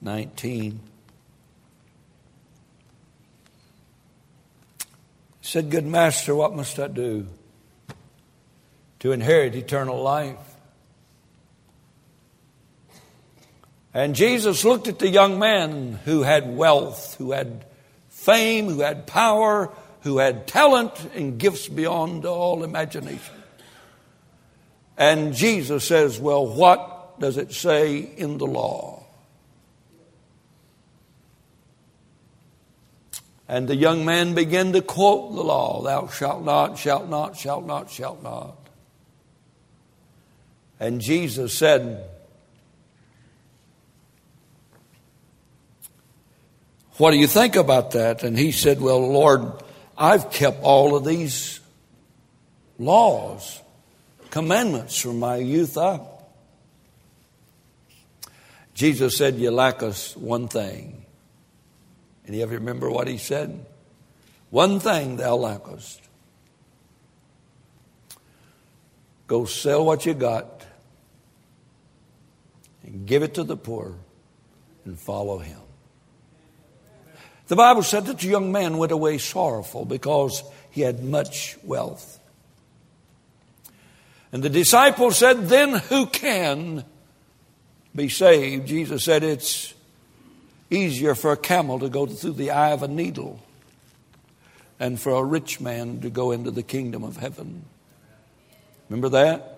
19. 0.00 0.80
Said, 5.40 5.70
Good 5.70 5.86
master, 5.86 6.34
what 6.34 6.54
must 6.54 6.78
I 6.78 6.88
do 6.88 7.26
to 9.00 9.12
inherit 9.12 9.54
eternal 9.54 10.02
life? 10.02 10.36
And 13.94 14.14
Jesus 14.14 14.64
looked 14.64 14.88
at 14.88 14.98
the 14.98 15.08
young 15.08 15.38
man 15.38 15.98
who 16.04 16.22
had 16.22 16.54
wealth, 16.54 17.14
who 17.16 17.32
had 17.32 17.64
fame, 18.10 18.68
who 18.68 18.80
had 18.80 19.06
power, 19.06 19.72
who 20.02 20.18
had 20.18 20.46
talent 20.46 20.92
and 21.14 21.38
gifts 21.38 21.68
beyond 21.68 22.26
all 22.26 22.62
imagination. 22.62 23.34
And 24.98 25.34
Jesus 25.34 25.86
says, 25.86 26.20
Well, 26.20 26.46
what 26.46 27.18
does 27.20 27.36
it 27.36 27.52
say 27.52 27.98
in 27.98 28.38
the 28.38 28.46
law? 28.46 28.95
And 33.48 33.68
the 33.68 33.76
young 33.76 34.04
man 34.04 34.34
began 34.34 34.72
to 34.72 34.82
quote 34.82 35.34
the 35.34 35.42
law 35.42 35.82
Thou 35.82 36.08
shalt 36.08 36.44
not, 36.44 36.78
shalt 36.78 37.08
not, 37.08 37.36
shalt 37.36 37.64
not, 37.64 37.90
shalt 37.90 38.22
not. 38.22 38.56
And 40.80 41.00
Jesus 41.00 41.56
said, 41.56 42.04
What 46.98 47.10
do 47.10 47.18
you 47.18 47.26
think 47.26 47.56
about 47.56 47.90
that? 47.92 48.22
And 48.22 48.38
he 48.38 48.52
said, 48.52 48.80
Well, 48.80 49.12
Lord, 49.12 49.52
I've 49.96 50.30
kept 50.30 50.62
all 50.62 50.96
of 50.96 51.04
these 51.04 51.60
laws, 52.78 53.60
commandments 54.30 55.00
from 55.00 55.18
my 55.18 55.36
youth 55.36 55.76
up. 55.76 56.34
Jesus 58.74 59.16
said, 59.16 59.36
You 59.36 59.50
lack 59.50 59.82
us 59.82 60.16
one 60.16 60.48
thing. 60.48 61.05
And 62.26 62.34
you 62.34 62.46
remember 62.46 62.90
what 62.90 63.08
he 63.08 63.18
said? 63.18 63.64
One 64.50 64.80
thing 64.80 65.16
thou 65.16 65.36
lackest. 65.36 66.00
Go 69.26 69.44
sell 69.44 69.84
what 69.84 70.06
you 70.06 70.14
got 70.14 70.64
and 72.84 73.06
give 73.06 73.22
it 73.22 73.34
to 73.34 73.44
the 73.44 73.56
poor 73.56 73.94
and 74.84 74.98
follow 74.98 75.38
him. 75.38 75.58
The 77.48 77.56
Bible 77.56 77.82
said 77.82 78.06
that 78.06 78.18
the 78.18 78.28
young 78.28 78.50
man 78.50 78.78
went 78.78 78.92
away 78.92 79.18
sorrowful 79.18 79.84
because 79.84 80.42
he 80.70 80.80
had 80.80 81.04
much 81.04 81.56
wealth. 81.62 82.18
And 84.32 84.42
the 84.42 84.50
disciples 84.50 85.18
said, 85.18 85.48
Then 85.48 85.74
who 85.74 86.06
can 86.06 86.84
be 87.94 88.08
saved? 88.08 88.66
Jesus 88.66 89.04
said, 89.04 89.22
It's 89.22 89.74
easier 90.70 91.14
for 91.14 91.32
a 91.32 91.36
camel 91.36 91.78
to 91.80 91.88
go 91.88 92.06
through 92.06 92.32
the 92.32 92.50
eye 92.50 92.70
of 92.70 92.82
a 92.82 92.88
needle 92.88 93.40
than 94.78 94.96
for 94.96 95.12
a 95.12 95.24
rich 95.24 95.60
man 95.60 96.00
to 96.00 96.10
go 96.10 96.32
into 96.32 96.50
the 96.50 96.62
kingdom 96.62 97.02
of 97.02 97.16
heaven. 97.16 97.64
Remember 98.88 99.08
that? 99.10 99.52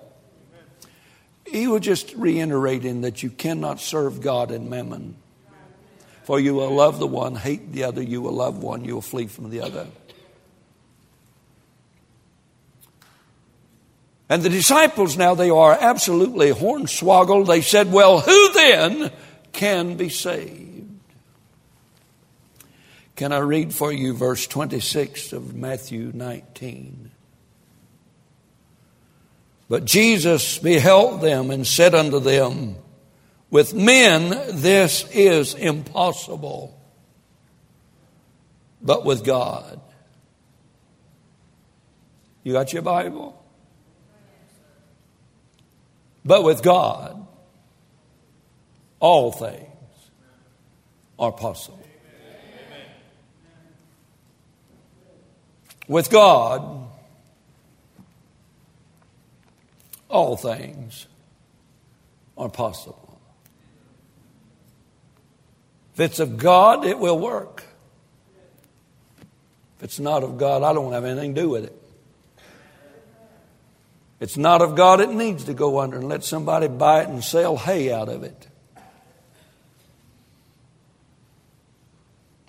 He 1.47 1.67
was 1.67 1.81
just 1.81 2.15
reiterating 2.15 3.03
that 3.03 3.23
you 3.23 3.31
cannot 3.31 3.81
serve 3.81 4.21
God 4.21 4.51
and 4.51 4.69
mammon. 4.69 5.17
For 6.25 6.39
you 6.39 6.55
will 6.55 6.75
love 6.75 6.99
the 6.99 7.07
one, 7.07 7.35
hate 7.37 7.73
the 7.73 7.85
other, 7.85 8.03
you 8.03 8.21
will 8.21 8.33
love 8.33 8.63
one, 8.63 8.85
you 8.85 8.95
will 8.95 9.03
flee 9.03 9.29
from 9.29 9.49
the 9.49 9.63
other. 9.63 9.87
And 14.29 14.43
the 14.43 14.51
disciples 14.51 15.17
now, 15.17 15.35
they 15.35 15.49
are 15.49 15.73
absolutely 15.73 16.51
hornswoggled. 16.51 17.47
They 17.47 17.63
said, 17.63 17.91
Well, 17.91 18.21
who 18.21 18.53
then 18.53 19.11
can 19.53 19.97
be 19.97 20.11
saved? 20.11 20.78
Can 23.19 23.33
I 23.33 23.39
read 23.39 23.75
for 23.75 23.91
you 23.91 24.15
verse 24.15 24.47
26 24.47 25.33
of 25.33 25.53
Matthew 25.53 26.13
19? 26.15 27.11
But 29.69 29.85
Jesus 29.85 30.59
beheld 30.59 31.21
them 31.21 31.51
and 31.51 31.67
said 31.67 31.97
unto 31.97 32.21
them, 32.21 32.77
with 33.51 33.75
men, 33.75 34.31
this 34.61 35.05
is 35.11 35.55
impossible. 35.55 36.81
But 38.81 39.05
with 39.05 39.25
God. 39.25 39.81
You 42.45 42.53
got 42.53 42.73
your 42.73 42.83
Bible? 42.83 43.45
But 46.25 46.45
with 46.45 46.63
God, 46.63 47.27
all 49.01 49.33
things 49.33 49.67
are 51.19 51.33
possible. 51.33 51.88
With 55.89 56.11
God, 56.11 56.87
all 60.11 60.37
things 60.37 61.07
are 62.37 62.51
possible. 62.51 63.19
If 65.95 66.01
it's 66.01 66.21
of 66.21 66.37
God, 66.37 66.85
it 66.85 66.99
will 66.99 67.19
work. 67.19 67.65
If 69.79 69.85
it's 69.85 69.99
not 69.99 70.23
of 70.23 70.39
God, 70.39 70.63
I 70.63 70.73
don't 70.73 70.93
have 70.93 71.05
anything 71.05 71.35
to 71.35 71.41
do 71.41 71.49
with 71.49 71.65
it. 71.65 71.75
It's 74.21 74.37
not 74.37 74.63
of 74.63 74.75
God, 74.75 75.01
it 75.01 75.11
needs 75.11 75.45
to 75.45 75.55
go 75.55 75.81
under 75.81 75.97
and 75.97 76.09
let 76.09 76.23
somebody 76.23 76.69
buy 76.69 77.03
it 77.03 77.09
and 77.09 77.25
sell 77.25 77.57
hay 77.57 77.91
out 77.91 78.09
of 78.09 78.25
it. 78.25 78.49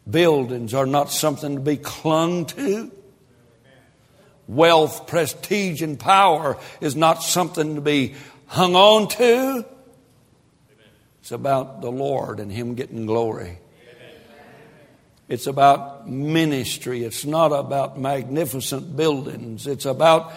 Buildings 0.10 0.74
are 0.74 0.88
not 0.88 1.12
something 1.12 1.56
to 1.56 1.62
be 1.62 1.78
clung 1.78 2.46
to. 2.48 2.92
Wealth, 4.50 5.06
prestige, 5.06 5.84
and 5.84 6.00
power 6.00 6.58
is 6.82 6.96
not 6.96 7.22
something 7.22 7.76
to 7.76 7.82
be 7.82 8.16
hung 8.48 8.76
on 8.76 9.08
to. 9.10 9.64
It's 11.22 11.32
about 11.32 11.82
the 11.82 11.92
Lord 11.92 12.40
and 12.40 12.52
Him 12.52 12.74
getting 12.74 13.06
glory. 13.06 13.60
It's 15.28 15.46
about 15.46 16.10
ministry. 16.10 17.04
It's 17.04 17.26
not 17.26 17.52
about 17.52 18.00
magnificent 18.00 18.98
buildings. 18.98 19.68
It's 19.68 19.86
about 19.86 20.34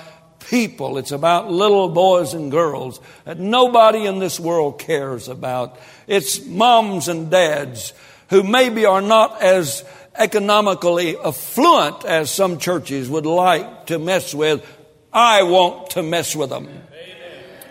people. 0.51 0.99
It's 0.99 1.13
about 1.13 1.51
little 1.51 1.89
boys 1.89 2.35
and 2.35 2.51
girls 2.51 3.01
that 3.25 3.39
nobody 3.39 4.05
in 4.05 4.19
this 4.19 4.39
world 4.39 4.79
cares 4.79 5.29
about. 5.29 5.81
It's 6.07 6.45
moms 6.45 7.09
and 7.09 7.31
dads 7.31 7.95
who 8.29 8.43
maybe 8.43 8.85
are 8.85 9.01
not 9.01 9.41
as 9.41 9.83
economically 10.15 11.17
affluent 11.17 12.05
as 12.05 12.31
some 12.31 12.59
churches 12.59 13.09
would 13.09 13.27
like 13.27 13.87
to 13.87 13.99
mess 13.99 14.35
with. 14.35 14.65
I 15.13 15.43
want 15.43 15.91
to 15.91 16.03
mess 16.03 16.35
with 16.35 16.51
them. 16.51 16.69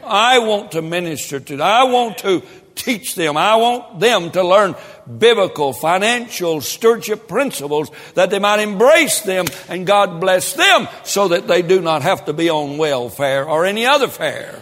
I 0.04 0.40
want 0.40 0.72
to 0.74 0.82
minister 0.82 1.40
to 1.40 1.58
them. 1.58 1.66
I 1.66 1.84
want 1.84 2.18
to 2.20 2.44
teach 2.76 3.16
them. 3.16 3.38
I 3.38 3.56
want 3.56 4.00
them 4.00 4.32
to 4.32 4.44
learn 4.44 4.76
biblical 5.18 5.74
financial 5.74 6.62
stewardship 6.62 7.28
principles 7.28 7.92
that 8.14 8.30
they 8.30 8.40
might 8.40 8.60
embrace 8.60 9.22
them 9.22 9.46
and 9.68 9.86
God 9.86 10.20
bless 10.20 10.54
them 10.54 10.88
so 11.04 11.30
that 11.30 11.48
they 11.48 11.62
do 11.62 11.82
not 11.82 12.02
have 12.02 12.26
to 12.26 12.34
be 12.34 12.50
on 12.50 12.78
welfare 12.78 13.48
or 13.48 13.66
any 13.66 13.86
other 13.86 14.08
fare. 14.08 14.62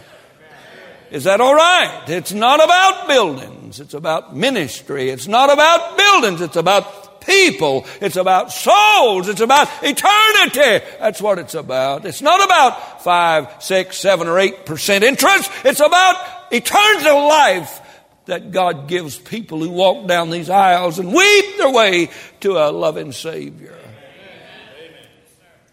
Is 1.10 1.24
that 1.24 1.40
all 1.40 1.54
right? 1.54 2.04
It's 2.06 2.32
not 2.32 2.62
about 2.62 3.08
buildings. 3.08 3.80
It's 3.80 3.94
about 3.94 4.36
ministry. 4.36 5.10
It's 5.10 5.26
not 5.26 5.52
about 5.52 5.96
buildings. 5.96 6.40
It's 6.40 6.56
about 6.56 6.99
people. 7.30 7.86
It's 8.00 8.16
about 8.16 8.52
souls. 8.52 9.28
It's 9.28 9.40
about 9.40 9.68
eternity. 9.82 10.84
That's 10.98 11.22
what 11.22 11.38
it's 11.38 11.54
about. 11.54 12.04
It's 12.04 12.22
not 12.22 12.44
about 12.44 13.02
five, 13.02 13.62
six, 13.62 13.96
seven, 13.98 14.26
or 14.26 14.38
eight 14.38 14.66
percent 14.66 15.04
interest. 15.04 15.50
It's 15.64 15.80
about 15.80 16.16
eternal 16.50 17.28
life 17.28 17.80
that 18.26 18.50
God 18.50 18.88
gives 18.88 19.18
people 19.18 19.60
who 19.60 19.70
walk 19.70 20.06
down 20.06 20.30
these 20.30 20.50
aisles 20.50 20.98
and 20.98 21.12
weep 21.12 21.56
their 21.56 21.70
way 21.70 22.10
to 22.40 22.58
a 22.58 22.70
loving 22.70 23.12
Savior. 23.12 23.76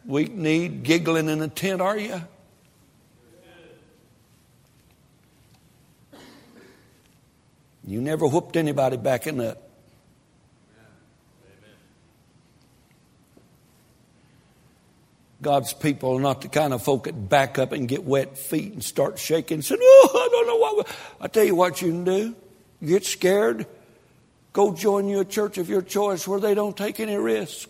Weak 0.06 0.32
need, 0.32 0.84
giggling 0.84 1.28
in 1.28 1.42
a 1.42 1.50
tent, 1.50 1.82
are 1.82 1.98
you? 1.98 2.22
You 7.86 8.02
never 8.02 8.26
whooped 8.28 8.56
anybody 8.56 8.98
backing 8.98 9.42
up. 9.42 9.67
God's 15.42 15.74
people 15.74 16.18
are 16.18 16.20
not 16.20 16.42
the 16.42 16.48
kind 16.48 16.74
of 16.74 16.82
folk 16.82 17.04
that 17.04 17.30
back 17.30 17.60
up 17.60 17.72
and 17.72 17.88
get 17.88 18.04
wet 18.04 18.38
feet 18.38 18.74
and 18.74 18.84
start 18.84 19.20
shaking 19.20 19.56
and 19.56 19.66
say, 19.66 19.76
Oh, 19.80 20.10
I 20.14 20.30
don't 20.32 20.48
know 20.48 20.58
what. 20.58 20.88
I 21.22 21.28
tell 21.28 21.44
you 21.44 21.56
what 21.56 21.82
you 21.82 21.90
can 21.90 22.04
do. 22.04 22.36
Get 22.84 23.06
scared, 23.06 23.66
go 24.54 24.74
join 24.74 25.08
you 25.08 25.20
a 25.20 25.26
church 25.26 25.58
of 25.58 25.70
your 25.70 25.82
choice 25.82 26.28
where 26.28 26.40
they 26.40 26.54
don't 26.54 26.76
take 26.76 27.00
any 27.00 27.16
risk, 27.16 27.70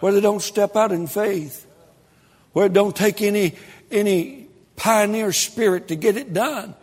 where 0.00 0.12
they 0.12 0.20
don't 0.20 0.42
step 0.42 0.76
out 0.76 0.92
in 0.92 1.06
faith, 1.06 1.66
where 2.52 2.66
it 2.66 2.72
don't 2.72 2.94
take 2.94 3.22
any, 3.22 3.56
any 3.90 4.48
pioneer 4.76 5.32
spirit 5.32 5.88
to 5.88 5.96
get 5.96 6.16
it 6.16 6.32
done. 6.32 6.74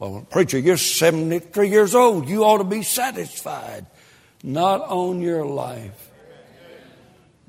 Well, 0.00 0.26
preacher, 0.30 0.58
you're 0.58 0.78
73 0.78 1.68
years 1.68 1.94
old. 1.94 2.28
You 2.28 2.44
ought 2.44 2.58
to 2.58 2.64
be 2.64 2.82
satisfied. 2.82 3.86
Not 4.42 4.80
on 4.80 5.20
your 5.20 5.44
life. 5.44 6.09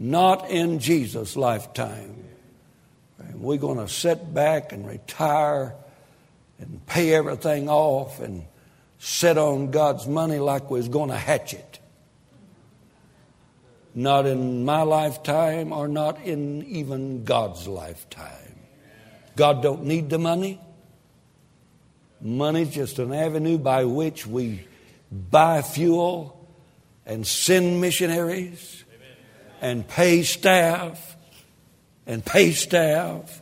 Not 0.01 0.49
in 0.49 0.79
Jesus' 0.79 1.35
lifetime. 1.35 2.15
We're 3.35 3.59
going 3.59 3.77
to 3.77 3.87
sit 3.87 4.33
back 4.33 4.71
and 4.73 4.87
retire 4.87 5.75
and 6.57 6.83
pay 6.87 7.13
everything 7.13 7.69
off 7.69 8.19
and 8.19 8.43
sit 8.97 9.37
on 9.37 9.69
God's 9.69 10.07
money 10.07 10.39
like 10.39 10.71
we 10.71 10.79
was 10.79 10.87
going 10.87 11.09
to 11.09 11.17
hatch 11.17 11.53
it. 11.53 11.79
Not 13.93 14.25
in 14.25 14.65
my 14.65 14.81
lifetime 14.81 15.71
or 15.71 15.87
not 15.87 16.19
in 16.23 16.63
even 16.63 17.23
God's 17.23 17.67
lifetime. 17.67 18.55
God 19.35 19.61
don't 19.61 19.83
need 19.83 20.09
the 20.09 20.17
money. 20.17 20.59
Money's 22.19 22.71
just 22.71 22.97
an 22.97 23.13
avenue 23.13 23.59
by 23.59 23.85
which 23.85 24.25
we 24.25 24.65
buy 25.11 25.61
fuel 25.61 26.49
and 27.05 27.27
send 27.27 27.79
missionaries 27.79 28.83
and 29.61 29.87
pay 29.87 30.23
staff 30.23 31.15
and 32.05 32.25
pay 32.25 32.51
staff 32.51 33.41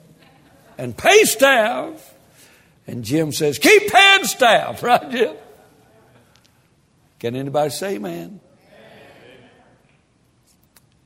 and 0.77 0.95
pay 0.95 1.23
staff. 1.23 2.13
And 2.85 3.03
Jim 3.03 3.31
says, 3.31 3.57
keep 3.57 3.91
paying 3.91 4.25
staff, 4.25 4.83
right, 4.83 5.09
Jim? 5.09 5.35
Can 7.19 7.35
anybody 7.35 7.69
say 7.69 7.95
amen? 7.95 8.39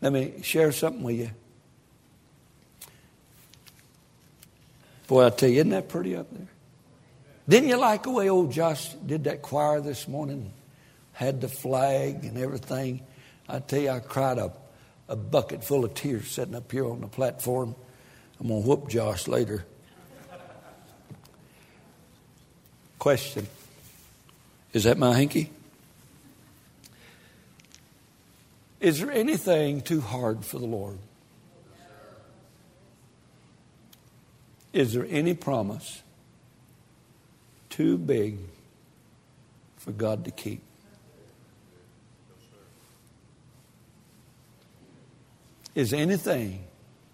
Let 0.02 0.12
me 0.12 0.42
share 0.42 0.72
something 0.72 1.04
with 1.04 1.16
you. 1.16 1.30
Boy, 5.08 5.26
I 5.26 5.30
tell 5.30 5.50
you, 5.50 5.60
isn't 5.60 5.70
that 5.70 5.90
pretty 5.90 6.16
up 6.16 6.28
there? 6.32 6.48
Didn't 7.48 7.70
you 7.70 7.78
like 7.78 8.04
the 8.04 8.10
way 8.10 8.30
old 8.30 8.52
Josh 8.52 8.94
did 8.94 9.26
that 9.26 9.42
choir 9.42 9.82
this 9.82 10.08
morning? 10.08 10.52
Had 11.14 11.42
the 11.42 11.48
flag 11.48 12.24
and 12.24 12.38
everything. 12.38 13.02
I 13.48 13.60
tell 13.60 13.80
you, 13.80 13.90
I 13.90 14.00
cried 14.00 14.38
a, 14.38 14.52
a 15.08 15.16
bucket 15.16 15.64
full 15.64 15.86
of 15.86 15.94
tears 15.94 16.30
sitting 16.30 16.56
up 16.56 16.72
here 16.72 16.86
on 16.86 17.02
the 17.02 17.08
platform. 17.08 17.76
I'm 18.40 18.48
going 18.48 18.62
to 18.62 18.68
whoop 18.68 18.90
Josh 18.90 19.28
later. 19.28 19.66
Question 23.00 23.48
Is 24.72 24.86
that 24.86 24.98
my 24.98 25.14
hanky? 25.16 25.52
Is 28.80 29.00
there 29.00 29.12
anything 29.12 29.82
too 29.82 30.02
hard 30.02 30.46
for 30.46 30.60
the 30.60 30.66
Lord? 30.66 30.98
Is 34.74 34.94
there 34.94 35.06
any 35.10 35.34
promise 35.34 36.02
too 37.74 37.98
big 37.98 38.38
for 39.78 39.92
God 39.92 40.26
to 40.26 40.32
keep. 40.32 40.62
Is 45.76 45.94
anything, 45.94 46.64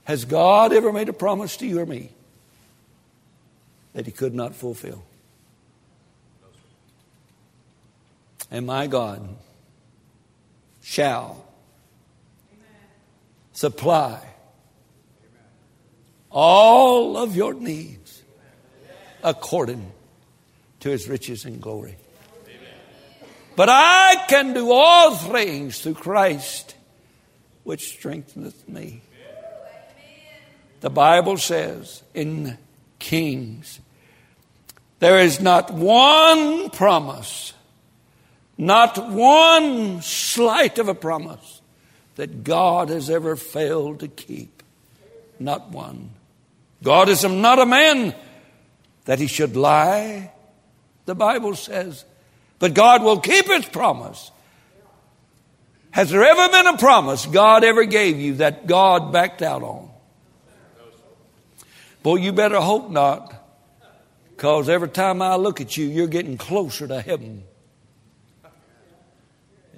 has 0.03 0.25
God 0.25 0.73
ever 0.73 0.91
made 0.91 1.09
a 1.09 1.13
promise 1.13 1.57
to 1.57 1.67
you 1.67 1.79
or 1.79 1.85
me 1.85 2.11
that 3.93 4.05
He 4.05 4.11
could 4.11 4.33
not 4.33 4.55
fulfill? 4.55 5.03
And 8.51 8.65
my 8.65 8.87
God 8.87 9.27
shall 10.81 11.45
supply 13.53 14.19
all 16.31 17.17
of 17.17 17.35
your 17.35 17.53
needs 17.53 18.23
according 19.23 19.91
to 20.79 20.89
his 20.89 21.07
riches 21.07 21.45
and 21.45 21.61
glory. 21.61 21.97
But 23.55 23.69
I 23.69 24.25
can 24.29 24.53
do 24.53 24.71
all 24.71 25.15
things 25.15 25.81
through 25.81 25.95
Christ, 25.95 26.75
which 27.63 27.93
strengtheneth 27.93 28.67
me. 28.67 29.01
The 30.81 30.89
Bible 30.89 31.37
says 31.37 32.03
in 32.13 32.57
Kings, 32.99 33.79
there 34.99 35.19
is 35.19 35.39
not 35.39 35.71
one 35.73 36.69
promise, 36.69 37.53
not 38.57 39.09
one 39.11 40.01
slight 40.01 40.77
of 40.79 40.87
a 40.87 40.95
promise 40.95 41.61
that 42.15 42.43
God 42.43 42.89
has 42.89 43.09
ever 43.09 43.35
failed 43.35 44.01
to 44.01 44.07
keep. 44.07 44.61
Not 45.39 45.69
one. 45.69 46.09
God 46.83 47.07
is 47.07 47.23
not 47.23 47.59
a 47.59 47.65
man 47.65 48.13
that 49.05 49.19
he 49.19 49.27
should 49.27 49.55
lie, 49.55 50.31
the 51.05 51.15
Bible 51.15 51.55
says. 51.55 52.05
But 52.59 52.73
God 52.73 53.01
will 53.03 53.19
keep 53.19 53.47
His 53.47 53.65
promise. 53.65 54.31
Has 55.91 56.09
there 56.11 56.23
ever 56.23 56.49
been 56.49 56.67
a 56.67 56.77
promise 56.77 57.25
God 57.25 57.63
ever 57.63 57.85
gave 57.85 58.19
you 58.19 58.35
that 58.35 58.67
God 58.67 59.11
backed 59.11 59.41
out 59.41 59.63
on? 59.63 59.89
Boy, 62.03 62.17
you 62.17 62.31
better 62.31 62.59
hope 62.59 62.89
not. 62.89 63.35
Because 64.29 64.69
every 64.69 64.89
time 64.89 65.21
I 65.21 65.35
look 65.35 65.59
at 65.59 65.75
you, 65.75 65.85
you're 65.85 66.07
getting 66.07 66.37
closer 66.37 66.87
to 66.87 67.01
heaven. 67.01 67.43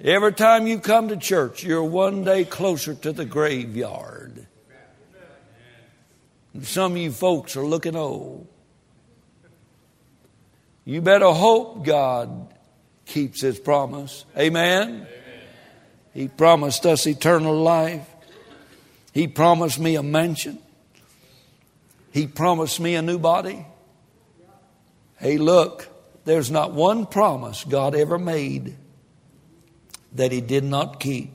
Every 0.00 0.32
time 0.32 0.66
you 0.66 0.78
come 0.78 1.08
to 1.08 1.16
church, 1.16 1.64
you're 1.64 1.82
one 1.82 2.24
day 2.24 2.44
closer 2.44 2.94
to 2.94 3.12
the 3.12 3.24
graveyard. 3.24 4.46
And 6.54 6.66
some 6.66 6.92
of 6.92 6.98
you 6.98 7.10
folks 7.10 7.56
are 7.56 7.64
looking 7.64 7.96
old. 7.96 8.46
You 10.84 11.00
better 11.00 11.30
hope 11.30 11.84
God 11.84 12.52
keeps 13.06 13.40
his 13.40 13.58
promise. 13.58 14.24
Amen? 14.36 15.06
He 16.14 16.28
promised 16.28 16.84
us 16.84 17.06
eternal 17.06 17.54
life. 17.54 18.06
He 19.12 19.26
promised 19.26 19.78
me 19.78 19.96
a 19.96 20.02
mansion. 20.02 20.58
He 22.12 22.26
promised 22.26 22.80
me 22.80 22.94
a 22.94 23.02
new 23.02 23.18
body. 23.18 23.66
Hey, 25.18 25.38
look, 25.38 25.88
there's 26.24 26.50
not 26.50 26.72
one 26.72 27.06
promise 27.06 27.64
God 27.64 27.94
ever 27.94 28.18
made 28.18 28.76
that 30.14 30.32
He 30.32 30.40
did 30.40 30.64
not 30.64 31.00
keep. 31.00 31.30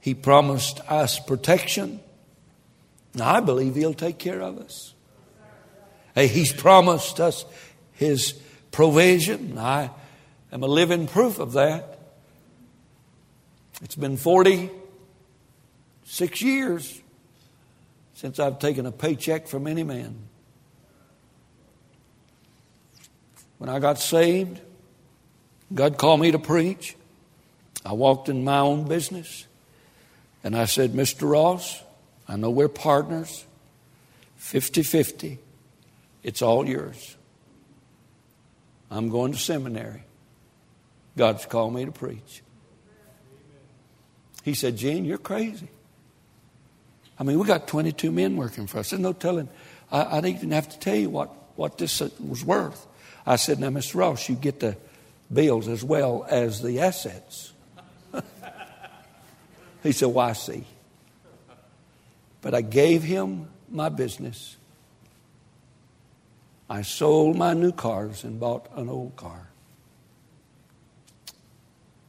He 0.00 0.14
promised 0.14 0.80
us 0.88 1.18
protection. 1.18 2.00
Now, 3.14 3.34
I 3.34 3.40
believe 3.40 3.74
He'll 3.74 3.94
take 3.94 4.18
care 4.18 4.40
of 4.40 4.58
us. 4.58 4.94
Hey, 6.14 6.28
He's 6.28 6.52
promised 6.52 7.20
us 7.20 7.44
His 7.92 8.32
provision. 8.70 9.58
I 9.58 9.90
am 10.52 10.62
a 10.62 10.68
living 10.68 11.06
proof 11.06 11.38
of 11.38 11.52
that. 11.52 11.95
It's 13.82 13.94
been 13.94 14.16
46 14.16 16.42
years 16.42 17.02
since 18.14 18.40
I've 18.40 18.58
taken 18.58 18.86
a 18.86 18.92
paycheck 18.92 19.46
from 19.46 19.66
any 19.66 19.82
man. 19.82 20.16
When 23.58 23.68
I 23.68 23.78
got 23.78 23.98
saved, 23.98 24.60
God 25.74 25.98
called 25.98 26.20
me 26.20 26.30
to 26.30 26.38
preach. 26.38 26.96
I 27.84 27.92
walked 27.92 28.28
in 28.28 28.44
my 28.44 28.58
own 28.58 28.88
business 28.88 29.46
and 30.42 30.56
I 30.56 30.64
said, 30.64 30.92
Mr. 30.92 31.30
Ross, 31.30 31.82
I 32.28 32.36
know 32.36 32.50
we're 32.50 32.68
partners, 32.68 33.44
50 34.36 34.82
50. 34.82 35.38
It's 36.22 36.42
all 36.42 36.66
yours. 36.66 37.16
I'm 38.90 39.10
going 39.10 39.32
to 39.32 39.38
seminary. 39.38 40.02
God's 41.16 41.46
called 41.46 41.74
me 41.74 41.84
to 41.84 41.92
preach. 41.92 42.42
He 44.46 44.54
said, 44.54 44.76
Gene, 44.76 45.04
you're 45.04 45.18
crazy. 45.18 45.66
I 47.18 47.24
mean, 47.24 47.36
we 47.36 47.44
got 47.44 47.66
22 47.66 48.12
men 48.12 48.36
working 48.36 48.68
for 48.68 48.78
us. 48.78 48.90
There's 48.90 49.02
no 49.02 49.12
telling. 49.12 49.48
I, 49.90 50.18
I 50.18 50.20
didn't 50.20 50.36
even 50.36 50.50
have 50.52 50.68
to 50.68 50.78
tell 50.78 50.94
you 50.94 51.10
what, 51.10 51.34
what 51.56 51.78
this 51.78 52.00
uh, 52.00 52.10
was 52.24 52.44
worth. 52.44 52.86
I 53.26 53.34
said, 53.34 53.58
Now, 53.58 53.70
Mr. 53.70 53.96
Ross, 53.96 54.28
you 54.28 54.36
get 54.36 54.60
the 54.60 54.76
bills 55.32 55.66
as 55.66 55.82
well 55.82 56.24
as 56.30 56.62
the 56.62 56.78
assets. 56.78 57.54
he 59.82 59.90
said, 59.90 60.06
Why, 60.06 60.26
well, 60.26 60.34
see. 60.36 60.64
But 62.40 62.54
I 62.54 62.60
gave 62.60 63.02
him 63.02 63.48
my 63.68 63.88
business. 63.88 64.56
I 66.70 66.82
sold 66.82 67.34
my 67.34 67.52
new 67.52 67.72
cars 67.72 68.22
and 68.22 68.38
bought 68.38 68.68
an 68.76 68.88
old 68.88 69.16
car. 69.16 69.48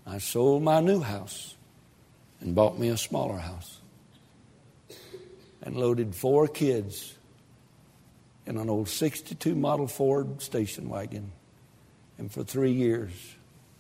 I 0.05 0.19
sold 0.19 0.61
my 0.61 0.81
new 0.81 0.99
house 0.99 1.55
and 2.39 2.55
bought 2.55 2.77
me 2.77 2.89
a 2.89 2.97
smaller 2.97 3.38
house 3.38 3.79
and 5.61 5.75
loaded 5.75 6.15
four 6.15 6.47
kids 6.47 7.15
in 8.45 8.57
an 8.57 8.69
old 8.69 8.88
62 8.88 9.55
model 9.55 9.88
Ford 9.88 10.41
station 10.41 10.89
wagon. 10.89 11.31
And 12.17 12.31
for 12.31 12.43
three 12.43 12.71
years, 12.71 13.11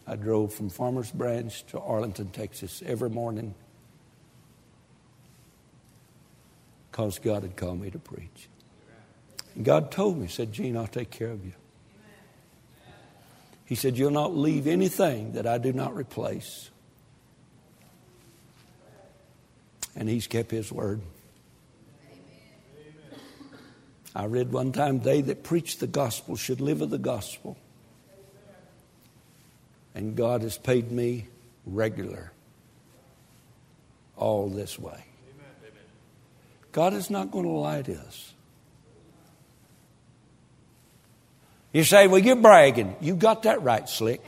I 0.05 0.15
drove 0.15 0.53
from 0.53 0.69
Farmers 0.69 1.11
Branch 1.11 1.65
to 1.67 1.79
Arlington, 1.79 2.29
Texas 2.29 2.83
every 2.85 3.09
morning 3.09 3.55
because 6.97 7.19
God 7.19 7.43
had 7.43 7.55
called 7.55 7.79
me 7.79 7.91
to 7.91 7.99
preach. 7.99 8.49
And 9.53 9.63
God 9.63 9.91
told 9.91 10.17
me, 10.17 10.27
said, 10.27 10.51
Gene, 10.51 10.75
I'll 10.75 10.87
take 10.87 11.11
care 11.11 11.29
of 11.29 11.45
you. 11.45 11.53
He 13.65 13.75
said, 13.75 13.97
You'll 13.97 14.09
not 14.09 14.35
leave 14.35 14.65
anything 14.65 15.33
that 15.33 15.45
I 15.45 15.59
do 15.59 15.73
not 15.73 15.95
replace. 15.95 16.71
And 19.97 20.07
He's 20.07 20.27
kept 20.27 20.51
His 20.51 20.71
word. 20.71 21.01
Amen. 22.09 23.59
I 24.15 24.25
read 24.25 24.53
one 24.53 24.71
time, 24.71 24.99
they 24.99 25.21
that 25.21 25.43
preach 25.43 25.79
the 25.79 25.87
gospel 25.87 26.37
should 26.37 26.61
live 26.61 26.81
of 26.81 26.89
the 26.89 26.97
gospel. 26.97 27.57
And 29.95 30.15
God 30.15 30.43
has 30.43 30.57
paid 30.57 30.91
me 30.91 31.27
regular 31.65 32.31
all 34.15 34.47
this 34.47 34.77
way. 34.77 35.03
God 36.71 36.93
is 36.93 37.09
not 37.09 37.31
going 37.31 37.45
to 37.45 37.51
lie 37.51 37.81
to 37.81 37.95
us. 37.95 38.33
You 41.73 41.83
say, 41.83 42.07
well, 42.07 42.19
you're 42.19 42.35
bragging. 42.35 42.95
You 43.01 43.15
got 43.15 43.43
that 43.43 43.63
right, 43.63 43.89
Slick. 43.89 44.21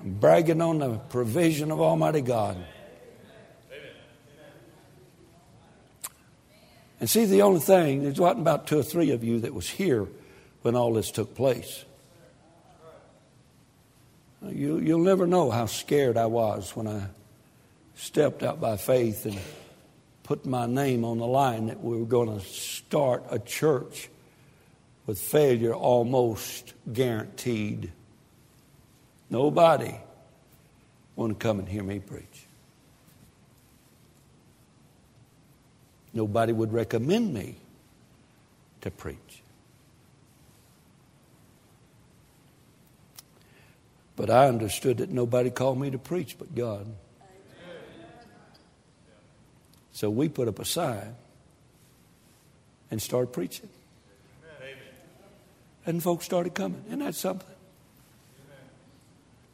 I'm 0.00 0.14
bragging 0.14 0.62
on 0.62 0.78
the 0.78 0.98
provision 0.98 1.72
of 1.72 1.80
Almighty 1.80 2.20
God. 2.20 2.56
And 7.00 7.08
see, 7.08 7.24
the 7.24 7.42
only 7.42 7.60
thing, 7.60 8.02
there's 8.02 8.20
wasn't 8.20 8.42
about 8.42 8.66
two 8.66 8.78
or 8.78 8.82
three 8.82 9.10
of 9.10 9.24
you 9.24 9.40
that 9.40 9.54
was 9.54 9.68
here 9.68 10.06
when 10.62 10.76
all 10.76 10.92
this 10.92 11.10
took 11.10 11.34
place. 11.34 11.84
You, 14.46 14.78
you'll 14.78 15.00
never 15.00 15.26
know 15.26 15.50
how 15.50 15.66
scared 15.66 16.18
I 16.18 16.26
was 16.26 16.76
when 16.76 16.86
I 16.86 17.06
stepped 17.94 18.42
out 18.42 18.60
by 18.60 18.76
faith 18.76 19.24
and 19.24 19.38
put 20.22 20.44
my 20.46 20.66
name 20.66 21.04
on 21.04 21.18
the 21.18 21.26
line 21.26 21.66
that 21.66 21.82
we 21.82 21.98
were 21.98 22.06
going 22.06 22.38
to 22.38 22.44
start 22.44 23.24
a 23.30 23.38
church 23.38 24.08
with 25.06 25.18
failure 25.18 25.74
almost 25.74 26.74
guaranteed. 26.92 27.90
Nobody 29.28 29.94
want 31.16 31.38
to 31.38 31.42
come 31.42 31.58
and 31.58 31.68
hear 31.68 31.82
me 31.82 31.98
preach. 31.98 32.46
Nobody 36.12 36.52
would 36.52 36.72
recommend 36.72 37.32
me 37.32 37.56
to 38.80 38.90
preach. 38.90 39.42
But 44.16 44.28
I 44.28 44.48
understood 44.48 44.98
that 44.98 45.10
nobody 45.10 45.50
called 45.50 45.78
me 45.78 45.90
to 45.90 45.98
preach 45.98 46.36
but 46.38 46.54
God. 46.54 46.86
So 49.92 50.10
we 50.10 50.28
put 50.28 50.48
up 50.48 50.58
a 50.58 50.64
sign 50.64 51.14
and 52.90 53.00
started 53.00 53.32
preaching. 53.32 53.68
And 55.86 56.02
folks 56.02 56.24
started 56.24 56.54
coming. 56.54 56.82
Isn't 56.88 56.98
that 57.00 57.14
something? 57.14 57.46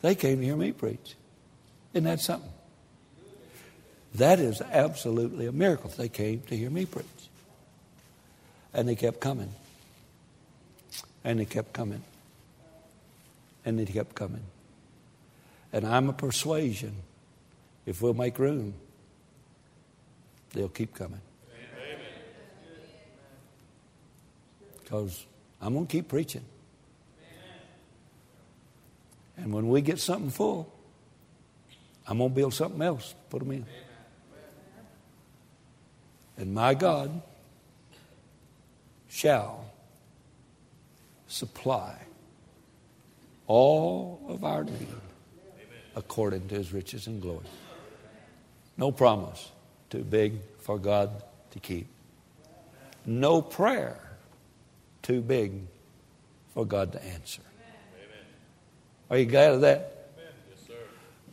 They 0.03 0.15
came 0.15 0.39
to 0.39 0.45
hear 0.45 0.57
me 0.57 0.73
preach. 0.73 1.17
Isn't 1.93 2.05
that 2.05 2.21
something? 2.21 2.51
That 4.17 4.41
is 4.41 4.63
absolutely 4.63 5.47
a 5.47 5.53
miracle. 5.53 5.91
They 5.91 6.09
came 6.09 6.41
to 6.49 6.57
hear 6.57 6.71
me 6.71 6.87
preach. 6.87 7.07
And 8.73 8.89
they 8.89 8.95
kept 8.95 9.21
coming. 9.21 9.53
And 11.23 11.39
they 11.39 11.45
kept 11.45 11.75
coming. 11.75 12.03
And 13.65 13.79
they 13.79 13.85
kept 13.85 14.15
coming. 14.15 14.45
And 15.73 15.87
I'm 15.87 16.09
a 16.09 16.15
persuasion. 16.15 16.95
If 17.85 18.01
we'll 18.01 18.15
make 18.15 18.39
room, 18.39 18.73
they'll 20.55 20.69
keep 20.69 20.95
coming. 20.95 21.21
Because 24.83 25.27
I'm 25.61 25.75
going 25.75 25.87
to 25.87 25.93
keep 25.93 26.09
preaching. 26.09 26.45
And 29.37 29.53
when 29.53 29.69
we 29.69 29.83
get 29.83 29.99
something 29.99 30.31
full, 30.31 30.73
I'm 32.07 32.19
going 32.19 32.31
to 32.31 32.35
build 32.35 32.55
something 32.55 32.81
else, 32.81 33.15
put 33.29 33.41
them 33.41 33.51
in. 33.51 33.67
And 36.37 36.55
my 36.55 36.75
God 36.75 37.23
shall 39.09 39.65
supply 41.29 41.97
all 43.47 44.21
of 44.29 44.45
our 44.45 44.65
need 44.65 44.89
according 45.95 46.49
to 46.49 46.55
his 46.55 46.73
riches 46.73 47.07
and 47.07 47.23
glory. 47.23 47.47
No 48.77 48.93
promise 48.93 49.51
too 49.89 50.05
big 50.05 50.35
for 50.61 50.79
God 50.79 51.23
to 51.53 51.61
keep. 51.61 51.87
No 53.07 53.41
prayer 53.41 53.99
too 55.03 55.23
big 55.23 55.53
for 56.53 56.67
God 56.67 56.93
to 56.93 57.05
answer. 57.05 57.43
Are 59.11 59.17
you 59.17 59.27
glad 59.27 59.55
of 59.55 59.61
that? 59.63 60.11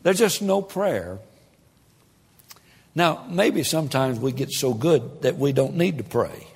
There's 0.03 0.19
just 0.19 0.41
no 0.41 0.61
prayer 0.61 1.19
now, 2.95 3.25
maybe 3.29 3.63
sometimes 3.63 4.19
we 4.19 4.31
get 4.31 4.51
so 4.51 4.73
good 4.73 5.23
that 5.23 5.37
we 5.37 5.51
don't 5.51 5.75
need 5.75 5.97
to 5.97 6.03
pray. 6.03 6.47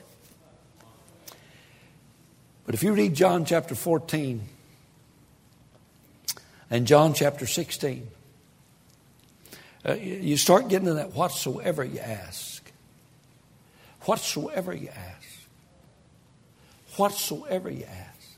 But 2.65 2.75
if 2.75 2.83
you 2.83 2.93
read 2.93 3.15
John 3.15 3.45
chapter 3.45 3.73
14 3.75 4.41
and 6.69 6.85
John 6.85 7.13
chapter 7.13 7.47
16, 7.47 8.07
uh, 9.87 9.93
you 9.93 10.37
start 10.37 10.67
getting 10.67 10.87
to 10.87 10.95
that 10.95 11.13
whatsoever 11.13 11.83
you 11.83 11.99
ask. 11.99 12.71
Whatsoever 14.01 14.73
you 14.73 14.89
ask. 14.89 15.27
Whatsoever 16.97 17.69
you 17.71 17.85
ask. 17.85 18.37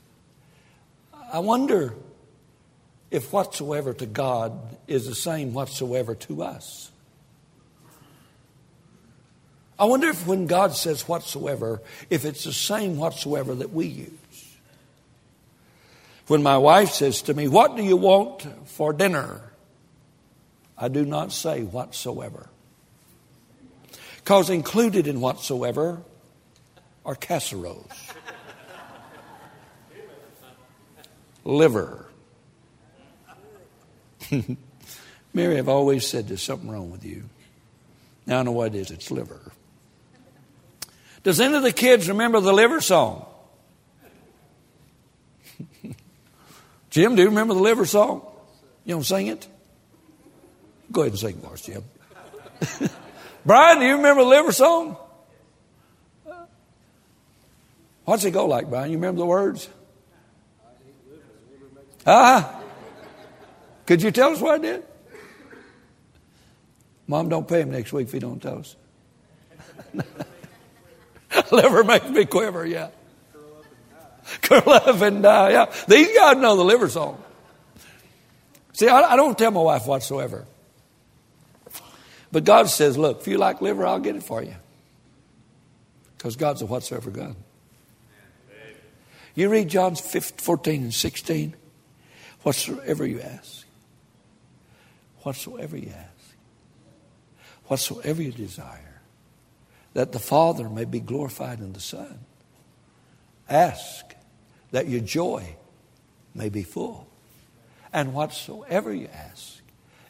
I 1.32 1.40
wonder 1.40 1.94
if 3.10 3.32
whatsoever 3.32 3.92
to 3.94 4.06
God 4.06 4.76
is 4.86 5.06
the 5.06 5.14
same 5.14 5.52
whatsoever 5.52 6.14
to 6.14 6.42
us? 6.42 6.90
I 9.80 9.84
wonder 9.86 10.08
if 10.08 10.26
when 10.26 10.46
God 10.46 10.76
says 10.76 11.08
whatsoever, 11.08 11.80
if 12.10 12.26
it's 12.26 12.44
the 12.44 12.52
same 12.52 12.98
whatsoever 12.98 13.54
that 13.54 13.72
we 13.72 13.86
use. 13.86 14.10
When 16.26 16.42
my 16.42 16.58
wife 16.58 16.90
says 16.90 17.22
to 17.22 17.34
me, 17.34 17.48
What 17.48 17.76
do 17.76 17.82
you 17.82 17.96
want 17.96 18.46
for 18.68 18.92
dinner? 18.92 19.40
I 20.76 20.88
do 20.88 21.06
not 21.06 21.32
say 21.32 21.62
whatsoever. 21.62 22.50
Because 24.16 24.50
included 24.50 25.06
in 25.06 25.22
whatsoever 25.22 26.02
are 27.06 27.14
casseroles, 27.14 27.90
liver. 31.42 32.06
Mary, 35.32 35.58
I've 35.58 35.68
always 35.70 36.06
said 36.06 36.28
there's 36.28 36.42
something 36.42 36.70
wrong 36.70 36.90
with 36.90 37.04
you. 37.04 37.24
Now 38.26 38.40
I 38.40 38.42
know 38.42 38.52
what 38.52 38.74
it 38.74 38.78
is 38.78 38.90
it's 38.90 39.10
liver. 39.10 39.40
Does 41.22 41.40
any 41.40 41.54
of 41.54 41.62
the 41.62 41.72
kids 41.72 42.08
remember 42.08 42.40
the 42.40 42.52
liver 42.52 42.80
song? 42.80 43.26
Jim, 46.90 47.14
do 47.14 47.22
you 47.22 47.28
remember 47.28 47.54
the 47.54 47.60
liver 47.60 47.84
song? 47.84 48.22
You 48.84 48.94
don't 48.94 49.04
sing 49.04 49.26
it? 49.26 49.46
Go 50.90 51.02
ahead 51.02 51.12
and 51.12 51.20
sing 51.20 51.40
for 51.40 51.52
us, 51.52 51.62
Jim. 51.62 51.84
Brian, 53.46 53.78
do 53.78 53.86
you 53.86 53.96
remember 53.96 54.22
the 54.22 54.28
liver 54.28 54.52
song? 54.52 54.96
What's 58.04 58.24
it 58.24 58.32
go 58.32 58.46
like, 58.46 58.68
Brian? 58.68 58.90
You 58.90 58.96
remember 58.96 59.18
the 59.20 59.26
words? 59.26 59.68
Ah, 62.06 62.60
could 63.86 64.02
you 64.02 64.10
tell 64.10 64.30
us 64.30 64.40
what 64.40 64.54
I 64.54 64.58
did? 64.58 64.84
Mom, 67.06 67.28
don't 67.28 67.46
pay 67.46 67.60
him 67.60 67.70
next 67.70 67.92
week 67.92 68.06
if 68.06 68.12
he 68.12 68.18
don't 68.18 68.40
tell 68.40 68.58
us. 68.58 68.76
liver 71.52 71.84
makes 71.84 72.08
me 72.08 72.24
quiver, 72.24 72.66
yeah. 72.66 72.88
Curl 74.42 74.70
up 74.70 75.00
and 75.00 75.22
die, 75.22 75.50
yeah. 75.50 75.72
These 75.88 76.16
guys 76.16 76.36
know 76.36 76.56
the 76.56 76.64
liver 76.64 76.88
song. 76.88 77.22
See, 78.72 78.88
I, 78.88 79.12
I 79.12 79.16
don't 79.16 79.36
tell 79.36 79.50
my 79.50 79.60
wife 79.60 79.86
whatsoever. 79.86 80.46
But 82.32 82.44
God 82.44 82.68
says, 82.68 82.96
look, 82.96 83.20
if 83.20 83.28
you 83.28 83.38
like 83.38 83.60
liver, 83.60 83.84
I'll 83.84 83.98
get 83.98 84.16
it 84.16 84.22
for 84.22 84.42
you. 84.42 84.54
Because 86.16 86.36
God's 86.36 86.62
a 86.62 86.66
whatsoever 86.66 87.10
God. 87.10 87.34
You 89.34 89.48
read 89.48 89.68
John 89.68 89.96
14 89.96 90.82
and 90.82 90.94
16. 90.94 91.56
Whatsoever 92.42 93.06
you 93.06 93.20
ask, 93.20 93.66
whatsoever 95.18 95.76
you 95.76 95.92
ask, 95.94 96.36
whatsoever 97.66 98.22
you 98.22 98.32
desire, 98.32 98.99
that 99.94 100.12
the 100.12 100.18
Father 100.18 100.68
may 100.68 100.84
be 100.84 101.00
glorified 101.00 101.58
in 101.60 101.72
the 101.72 101.80
Son. 101.80 102.20
Ask 103.48 104.14
that 104.70 104.88
your 104.88 105.00
joy 105.00 105.56
may 106.34 106.48
be 106.48 106.62
full. 106.62 107.08
And 107.92 108.14
whatsoever 108.14 108.94
you 108.94 109.08
ask 109.12 109.60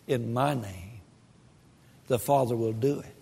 in 0.06 0.32
my 0.32 0.54
name, 0.54 1.00
the 2.08 2.18
Father 2.18 2.54
will 2.54 2.72
do 2.72 3.00
it. 3.00 3.16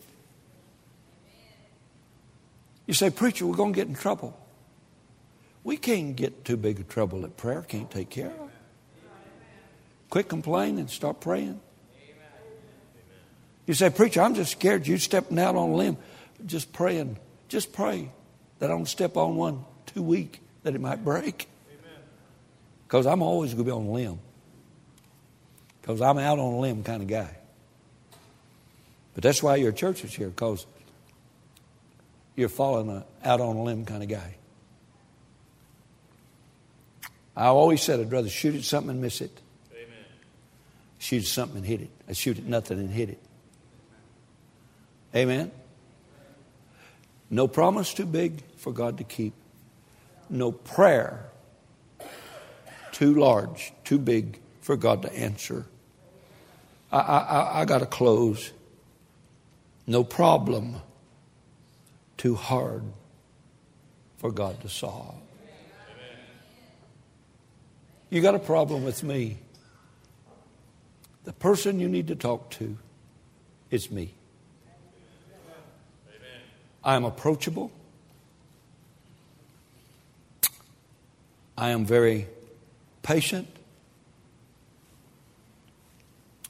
You 2.87 2.95
say, 2.95 3.11
Preacher, 3.11 3.47
we're 3.47 3.55
going 3.55 3.73
to 3.75 3.77
get 3.77 3.87
in 3.87 3.95
trouble. 3.95 4.37
We 5.63 5.77
can't 5.77 6.17
get 6.17 6.45
too 6.45 6.57
big 6.57 6.81
a 6.81 6.83
trouble 6.83 7.21
that 7.21 7.37
prayer 7.37 7.63
can't 7.63 7.91
take 7.91 8.09
care 8.09 8.31
of. 8.31 8.51
Quit 10.09 10.29
complaining 10.29 10.89
start 10.89 11.21
praying. 11.21 11.61
You 13.67 13.75
say, 13.75 13.91
Preacher, 13.91 14.23
I'm 14.23 14.35
just 14.35 14.53
scared 14.53 14.87
you 14.87 14.97
stepping 14.97 15.39
out 15.39 15.55
on 15.55 15.69
a 15.69 15.75
limb. 15.75 15.99
Just 16.47 16.73
praying. 16.73 17.19
Just 17.49 17.73
pray 17.73 18.11
that 18.59 18.71
I 18.71 18.75
don't 18.75 18.87
step 18.87 19.17
on 19.17 19.37
one 19.37 19.65
too 19.87 20.03
weak 20.03 20.41
that 20.63 20.75
it 20.75 20.81
might 20.81 21.05
break. 21.05 21.49
Because 22.87 23.07
I'm 23.07 23.23
always 23.23 23.53
going 23.53 23.65
to 23.65 23.71
be 23.71 23.71
on 23.71 23.87
a 23.87 23.91
limb. 23.91 24.19
Because 25.81 26.01
I'm 26.01 26.19
out 26.19 26.39
on 26.39 26.55
a 26.55 26.59
limb 26.59 26.83
kind 26.83 27.03
of 27.03 27.09
guy. 27.09 27.37
But 29.15 29.25
that's 29.25 29.43
why 29.43 29.57
your 29.57 29.73
church 29.73 30.05
is 30.05 30.15
here, 30.15 30.29
because 30.29 30.65
you're 32.37 32.49
falling 32.49 32.89
uh, 32.89 33.03
out 33.25 33.41
on 33.41 33.57
a 33.57 33.63
limb 33.63 33.85
kind 33.85 34.03
of 34.03 34.09
guy. 34.09 34.37
I 37.37 37.47
always 37.47 37.83
said 37.83 38.01
I'd 38.01 38.11
rather 38.11 38.29
shoot 38.29 38.55
at 38.55 38.65
something 38.65 38.91
and 38.91 39.01
miss 39.01 39.21
it. 39.21 39.41
Amen. 39.73 39.87
Shoot 40.99 41.23
at 41.23 41.29
something 41.29 41.59
and 41.59 41.67
hit 41.67 41.81
it. 41.83 41.91
I 42.09 42.13
shoot 42.13 42.39
at 42.39 42.45
nothing 42.45 42.79
and 42.79 42.91
hit 42.91 43.11
it. 43.11 43.23
Amen. 45.15 45.51
No 47.31 47.47
promise 47.47 47.93
too 47.93 48.07
big 48.07 48.43
for 48.57 48.73
God 48.73 48.99
to 48.99 49.05
keep. 49.05 49.35
No 50.31 50.53
prayer 50.53 51.29
too 52.99 53.15
large, 53.15 53.73
too 53.85 53.99
big 53.99 54.41
for 54.61 54.77
God 54.77 55.03
to 55.03 55.13
answer. 55.13 55.67
I, 56.91 56.99
I, 56.99 57.61
I 57.61 57.65
got 57.65 57.79
to 57.79 57.87
close. 57.87 58.53
No 59.87 60.03
problem 60.03 60.77
too 62.17 62.35
hard 62.35 62.83
for 64.17 64.33
God 64.33 64.61
to 64.63 64.69
solve. 64.69 65.15
You 68.11 68.21
got 68.21 68.35
a 68.35 68.41
problem 68.41 68.85
with 68.85 69.03
me. 69.05 69.39
The 71.23 71.33
person 71.33 71.79
you 71.79 71.89
need 71.89 72.09
to 72.09 72.17
talk 72.17 72.51
to 72.53 72.79
is 73.71 73.91
me. 73.91 74.15
I 76.89 76.95
am 76.95 77.05
approachable. 77.05 77.71
I 81.55 81.69
am 81.69 81.85
very 81.85 82.27
patient. 83.03 83.47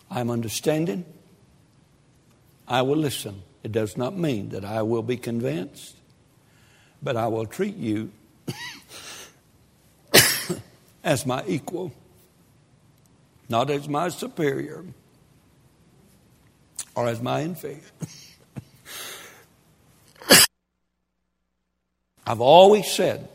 I'm 0.09 0.31
understanding. 0.31 1.05
I 2.69 2.83
will 2.83 2.99
listen. 2.99 3.43
It 3.65 3.73
does 3.73 3.97
not 3.97 4.17
mean 4.17 4.51
that 4.51 4.65
I 4.65 4.83
will 4.83 5.03
be 5.03 5.17
convinced, 5.17 5.97
but 7.03 7.17
I 7.17 7.27
will 7.27 7.47
treat 7.47 7.75
you 7.75 8.13
as 11.03 11.27
my 11.27 11.43
equal, 11.49 11.93
not 13.49 13.71
as 13.71 13.89
my 13.89 14.09
superior 14.09 14.85
or 16.95 17.09
as 17.09 17.21
my 17.21 17.41
inferior. 17.41 17.81
I've 22.29 22.43
always 22.43 22.87
said 22.91 23.27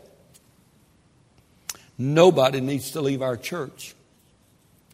nobody 1.97 2.61
needs 2.61 2.91
to 2.91 3.01
leave 3.01 3.23
our 3.23 3.35
church 3.35 3.95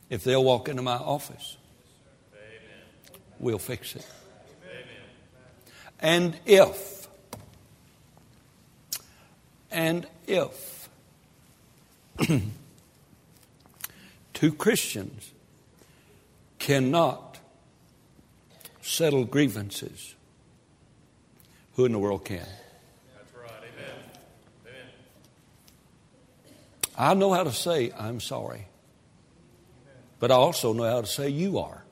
if 0.10 0.24
they'll 0.24 0.44
walk 0.44 0.70
into 0.70 0.82
my 0.82 0.96
office. 0.96 1.58
We'll 3.40 3.60
fix 3.60 3.98
it. 3.98 4.08
And 6.00 6.38
if, 6.46 7.10
and 9.70 10.08
if 10.28 10.90
two 14.34 14.54
Christians 14.54 15.34
cannot 16.58 17.38
settle 18.82 19.26
grievances, 19.26 20.16
who 21.76 21.84
in 21.84 21.92
the 21.92 22.00
world 22.00 22.24
can? 22.24 22.38
That's 22.38 23.36
right. 23.36 23.52
Amen. 23.58 23.96
Amen. 24.66 24.88
I 27.00 27.14
know 27.14 27.32
how 27.34 27.46
to 27.46 27.54
say, 27.54 27.94
I'm 27.98 28.20
sorry. 28.20 28.68
But 30.20 30.32
I 30.32 30.36
also 30.36 30.74
know 30.74 30.84
how 30.84 31.00
to 31.00 31.08
say, 31.08 31.30
you 31.30 31.60
are. 31.60 31.86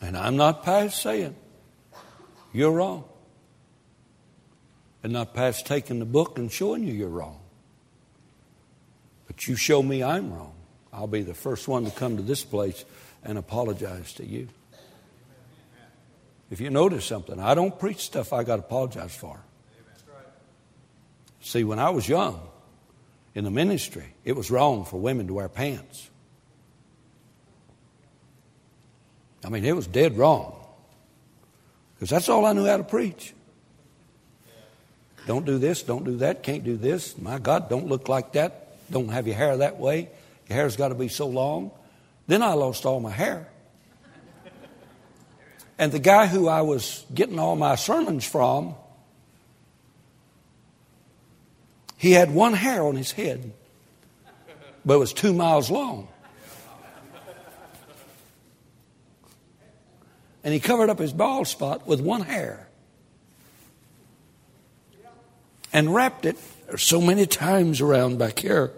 And 0.00 0.16
I'm 0.16 0.36
not 0.36 0.64
past 0.64 1.02
saying, 1.02 1.34
you're 2.52 2.70
wrong 2.70 3.04
and 5.02 5.12
not 5.12 5.34
past 5.34 5.66
taking 5.66 5.98
the 5.98 6.04
book 6.04 6.38
and 6.38 6.52
showing 6.52 6.84
you 6.84 6.92
you're 6.92 7.08
wrong. 7.08 7.40
But 9.26 9.48
you 9.48 9.56
show 9.56 9.82
me 9.82 10.02
I'm 10.02 10.32
wrong. 10.32 10.54
I'll 10.92 11.06
be 11.06 11.22
the 11.22 11.34
first 11.34 11.66
one 11.66 11.84
to 11.86 11.90
come 11.90 12.16
to 12.18 12.22
this 12.22 12.44
place 12.44 12.84
and 13.24 13.38
apologize 13.38 14.12
to 14.14 14.26
you. 14.26 14.48
If 16.50 16.60
you 16.60 16.70
notice 16.70 17.04
something, 17.04 17.40
I 17.40 17.54
don't 17.54 17.78
preach 17.78 18.04
stuff 18.04 18.32
I 18.32 18.44
got 18.44 18.56
to 18.56 18.62
apologize 18.62 19.14
for. 19.14 19.40
See, 21.40 21.64
when 21.64 21.78
I 21.78 21.90
was 21.90 22.08
young 22.08 22.40
in 23.34 23.44
the 23.44 23.50
ministry, 23.50 24.14
it 24.24 24.34
was 24.34 24.50
wrong 24.50 24.84
for 24.84 24.98
women 24.98 25.26
to 25.26 25.34
wear 25.34 25.48
pants. 25.48 26.08
I 29.44 29.50
mean, 29.50 29.64
it 29.64 29.76
was 29.76 29.86
dead 29.86 30.16
wrong. 30.16 30.56
Because 31.94 32.10
that's 32.10 32.28
all 32.28 32.46
I 32.46 32.52
knew 32.54 32.66
how 32.66 32.78
to 32.78 32.84
preach. 32.84 33.34
Don't 35.26 35.46
do 35.46 35.58
this, 35.58 35.82
don't 35.82 36.04
do 36.04 36.16
that, 36.18 36.42
can't 36.42 36.64
do 36.64 36.76
this. 36.76 37.16
My 37.18 37.38
God, 37.38 37.68
don't 37.70 37.86
look 37.86 38.08
like 38.08 38.32
that. 38.32 38.76
Don't 38.90 39.08
have 39.08 39.26
your 39.26 39.36
hair 39.36 39.56
that 39.58 39.78
way. 39.78 40.10
Your 40.48 40.56
hair's 40.56 40.76
got 40.76 40.88
to 40.88 40.94
be 40.94 41.08
so 41.08 41.26
long. 41.26 41.70
Then 42.26 42.42
I 42.42 42.52
lost 42.52 42.84
all 42.84 43.00
my 43.00 43.10
hair. 43.10 43.48
And 45.78 45.90
the 45.90 45.98
guy 45.98 46.26
who 46.26 46.48
I 46.48 46.62
was 46.62 47.04
getting 47.12 47.38
all 47.38 47.56
my 47.56 47.74
sermons 47.74 48.24
from, 48.24 48.74
he 51.96 52.12
had 52.12 52.32
one 52.32 52.52
hair 52.52 52.82
on 52.84 52.96
his 52.96 53.12
head, 53.12 53.52
but 54.84 54.94
it 54.94 54.98
was 54.98 55.12
two 55.12 55.32
miles 55.32 55.70
long. 55.70 56.08
And 60.44 60.52
he 60.52 60.60
covered 60.60 60.90
up 60.90 60.98
his 60.98 61.12
bald 61.12 61.48
spot 61.48 61.86
with 61.86 62.00
one 62.00 62.20
hair 62.20 62.68
and 65.72 65.92
wrapped 65.92 66.26
it 66.26 66.38
so 66.76 67.00
many 67.00 67.26
times 67.26 67.80
around 67.80 68.18
back 68.18 68.38
here, 68.38 68.70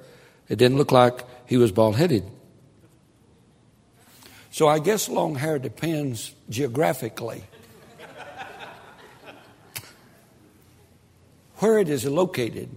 it 0.49 0.57
didn't 0.57 0.79
look 0.79 0.93
like 0.93 1.25
he 1.47 1.57
was 1.57 1.73
bald 1.73 1.97
headed. 1.97 2.25
So 4.57 4.67
I 4.67 4.79
guess 4.79 5.11
long 5.11 5.35
hair 5.35 5.59
depends 5.59 6.35
geographically. 6.49 7.45
Where 11.57 11.79
it 11.79 11.91
is 11.91 12.07
located 12.07 12.71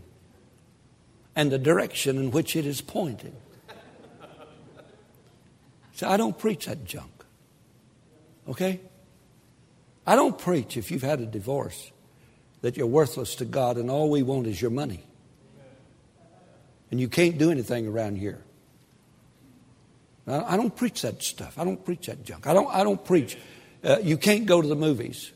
and 1.37 1.49
the 1.49 1.57
direction 1.57 2.17
in 2.17 2.31
which 2.31 2.57
it 2.57 2.65
is 2.65 2.81
pointed. 2.81 3.33
So 5.93 6.09
I 6.09 6.17
don't 6.17 6.37
preach 6.37 6.65
that 6.65 6.83
junk. 6.83 7.23
Okay? 8.49 8.81
I 10.05 10.17
don't 10.17 10.37
preach 10.37 10.75
if 10.75 10.91
you've 10.91 11.01
had 11.01 11.21
a 11.21 11.25
divorce 11.25 11.93
that 12.59 12.75
you're 12.75 12.87
worthless 12.87 13.35
to 13.35 13.45
God 13.45 13.77
and 13.77 13.89
all 13.89 14.09
we 14.09 14.21
want 14.21 14.47
is 14.47 14.61
your 14.61 14.71
money. 14.71 15.05
And 16.91 16.99
you 16.99 17.07
can't 17.07 17.37
do 17.37 17.51
anything 17.51 17.87
around 17.87 18.17
here. 18.17 18.43
I 20.29 20.57
don't 20.57 20.75
preach 20.75 21.01
that 21.01 21.23
stuff. 21.23 21.57
I 21.57 21.63
don't 21.63 21.83
preach 21.83 22.05
that 22.05 22.23
junk. 22.23 22.45
I 22.45 22.53
don't, 22.53 22.67
I 22.69 22.83
don't 22.83 23.03
preach. 23.03 23.37
Uh, 23.83 23.97
you 24.01 24.17
can't 24.17 24.45
go 24.45 24.61
to 24.61 24.67
the 24.67 24.75
movies. 24.75 25.31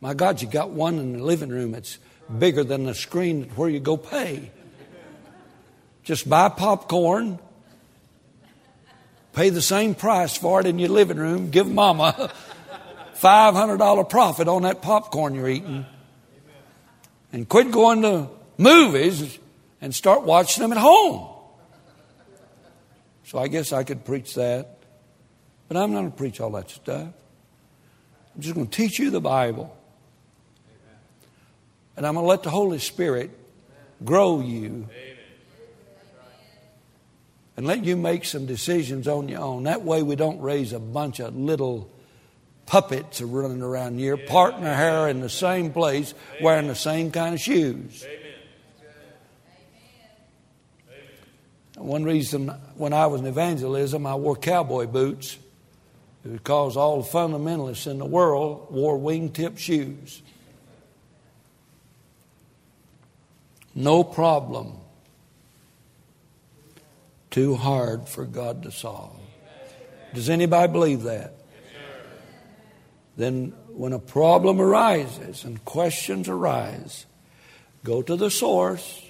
My 0.00 0.12
God, 0.12 0.42
you 0.42 0.48
got 0.48 0.70
one 0.70 0.98
in 0.98 1.14
the 1.14 1.24
living 1.24 1.48
room 1.48 1.72
that's 1.72 1.98
bigger 2.38 2.62
than 2.62 2.84
the 2.84 2.94
screen 2.94 3.48
where 3.56 3.68
you 3.68 3.80
go 3.80 3.96
pay. 3.96 4.50
Just 6.02 6.28
buy 6.28 6.50
popcorn, 6.50 7.38
pay 9.32 9.48
the 9.48 9.62
same 9.62 9.94
price 9.94 10.36
for 10.36 10.60
it 10.60 10.66
in 10.66 10.78
your 10.78 10.90
living 10.90 11.16
room, 11.16 11.50
give 11.50 11.66
mama 11.66 12.30
$500 13.16 14.10
profit 14.10 14.48
on 14.48 14.62
that 14.62 14.82
popcorn 14.82 15.34
you're 15.34 15.48
eating. 15.48 15.86
And 17.32 17.48
quit 17.48 17.70
going 17.70 18.02
to 18.02 18.28
movies 18.58 19.38
and 19.80 19.94
start 19.94 20.24
watching 20.24 20.62
them 20.62 20.72
at 20.72 20.78
home. 20.78 21.33
So 23.24 23.38
I 23.38 23.48
guess 23.48 23.72
I 23.72 23.84
could 23.84 24.04
preach 24.04 24.34
that. 24.34 24.78
But 25.68 25.76
I'm 25.78 25.92
not 25.92 26.00
going 26.00 26.10
to 26.12 26.16
preach 26.16 26.40
all 26.40 26.50
that 26.50 26.70
stuff. 26.70 27.08
I'm 28.34 28.40
just 28.40 28.54
going 28.54 28.66
to 28.66 28.76
teach 28.76 28.98
you 28.98 29.10
the 29.10 29.20
Bible. 29.20 29.76
And 31.96 32.06
I'm 32.06 32.14
going 32.14 32.24
to 32.24 32.28
let 32.28 32.42
the 32.42 32.50
Holy 32.50 32.78
Spirit 32.78 33.30
grow 34.04 34.40
you. 34.40 34.88
And 37.56 37.66
let 37.66 37.84
you 37.84 37.96
make 37.96 38.24
some 38.24 38.46
decisions 38.46 39.06
on 39.06 39.28
your 39.28 39.40
own. 39.40 39.62
That 39.62 39.82
way 39.82 40.02
we 40.02 40.16
don't 40.16 40.40
raise 40.40 40.72
a 40.72 40.80
bunch 40.80 41.20
of 41.20 41.36
little 41.36 41.88
puppets 42.66 43.20
running 43.20 43.62
around 43.62 43.98
here, 43.98 44.16
parting 44.16 44.64
their 44.64 44.74
hair 44.74 45.08
in 45.08 45.20
the 45.20 45.28
same 45.28 45.72
place, 45.72 46.14
wearing 46.40 46.66
the 46.66 46.74
same 46.74 47.12
kind 47.12 47.34
of 47.34 47.40
shoes. 47.40 48.04
One 51.76 52.04
reason 52.04 52.48
when 52.76 52.92
I 52.92 53.06
was 53.06 53.20
in 53.20 53.26
evangelism, 53.26 54.06
I 54.06 54.14
wore 54.14 54.36
cowboy 54.36 54.86
boots 54.86 55.38
because 56.22 56.76
all 56.76 57.02
the 57.02 57.08
fundamentalists 57.08 57.90
in 57.90 57.98
the 57.98 58.06
world 58.06 58.68
wore 58.70 58.98
wingtip 58.98 59.58
shoes. 59.58 60.22
No 63.74 64.04
problem 64.04 64.74
too 67.30 67.56
hard 67.56 68.08
for 68.08 68.24
God 68.24 68.62
to 68.62 68.70
solve. 68.70 69.18
Does 70.14 70.30
anybody 70.30 70.72
believe 70.72 71.02
that? 71.02 71.34
then 73.16 73.52
when 73.68 73.92
a 73.92 73.98
problem 73.98 74.60
arises 74.60 75.44
and 75.44 75.64
questions 75.64 76.28
arise, 76.28 77.06
go 77.84 78.02
to 78.02 78.16
the 78.16 78.30
source, 78.30 79.03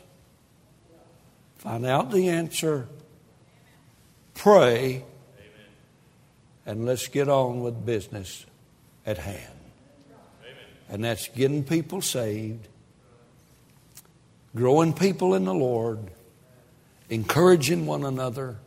find 1.65 1.85
out 1.85 2.13
the 2.13 2.29
answer, 2.29 2.87
pray, 4.35 5.05
and 6.65 6.87
let's 6.87 7.09
get 7.09 7.29
on 7.29 7.61
with 7.61 7.85
business 7.85 8.47
at 9.05 9.19
hand. 9.19 9.51
And 10.89 11.03
that's 11.03 11.27
getting 11.29 11.65
people 11.65 12.01
saved, 12.01 12.69
growing 14.55 14.93
people 14.93 15.35
in 15.35 15.45
the 15.45 15.55
Lord, 15.55 15.99
encouraging 17.11 17.87
one 17.87 18.05
another, 18.05 18.59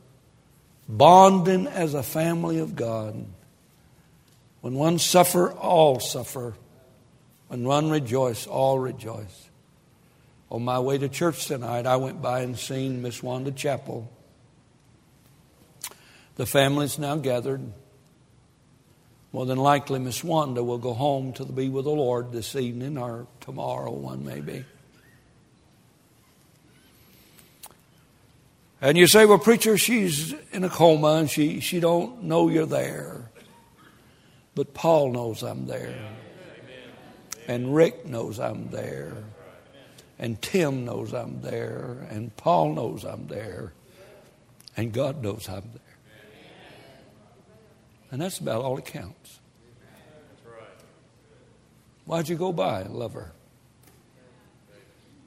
bonding 0.89 1.67
as 1.67 1.93
a 1.93 2.03
family 2.03 2.59
of 2.59 2.75
God 2.75 3.25
when 4.61 4.75
one 4.75 4.99
suffer, 4.99 5.51
all 5.51 5.99
suffer. 5.99 6.53
When 7.47 7.63
one 7.63 7.89
rejoice, 7.89 8.45
all 8.45 8.77
rejoice. 8.77 9.46
On 10.49 10.63
my 10.63 10.79
way 10.79 10.97
to 10.97 11.09
church 11.09 11.45
tonight, 11.45 11.85
I 11.85 11.97
went 11.97 12.21
by 12.21 12.41
and 12.41 12.57
seen 12.57 13.01
Miss 13.01 13.21
Wanda 13.21 13.51
Chapel. 13.51 14.09
The 16.35 16.45
family's 16.45 16.97
now 16.97 17.17
gathered. 17.17 17.61
More 19.33 19.45
than 19.45 19.57
likely, 19.57 19.99
Miss 19.99 20.23
Wanda 20.23 20.63
will 20.63 20.77
go 20.77 20.93
home 20.93 21.33
to 21.33 21.45
be 21.45 21.67
with 21.67 21.85
the 21.85 21.91
Lord 21.91 22.31
this 22.31 22.55
evening 22.55 22.97
or 22.97 23.27
tomorrow, 23.41 23.91
one 23.91 24.25
maybe. 24.25 24.63
And 28.79 28.97
you 28.97 29.07
say, 29.07 29.25
well, 29.25 29.39
preacher, 29.39 29.77
she's 29.77 30.33
in 30.51 30.63
a 30.63 30.69
coma 30.69 31.15
and 31.15 31.29
she, 31.29 31.59
she 31.59 31.79
don't 31.79 32.23
know 32.23 32.47
you're 32.47 32.65
there. 32.65 33.29
But 34.55 34.73
Paul 34.73 35.11
knows 35.11 35.43
I'm 35.43 35.65
there. 35.65 35.93
And 37.47 37.75
Rick 37.75 38.05
knows 38.05 38.39
I'm 38.39 38.69
there. 38.69 39.23
And 40.20 40.41
Tim 40.41 40.86
knows 40.86 41.13
I'm 41.13 41.41
there. 41.41 42.07
And 42.09 42.36
Paul 42.38 42.74
knows 42.74 43.03
I'm 43.03 43.28
there. 43.28 43.74
And 44.76 44.91
God 44.91 45.22
knows 45.22 45.47
I'm 45.47 45.70
there. 45.74 45.82
And 48.11 48.22
that's 48.22 48.39
about 48.39 48.63
all 48.63 48.78
it 48.78 48.86
counts. 48.86 49.39
Why'd 52.05 52.30
you 52.30 52.38
go 52.38 52.53
by, 52.53 52.84
lover? 52.84 53.32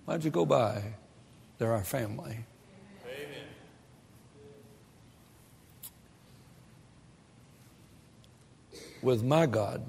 Why'd 0.07 0.25
you 0.25 0.31
go 0.31 0.47
by? 0.47 0.83
They're 1.59 1.73
our 1.73 1.85
family. 1.85 2.47
with 9.03 9.23
my 9.23 9.47
God. 9.47 9.83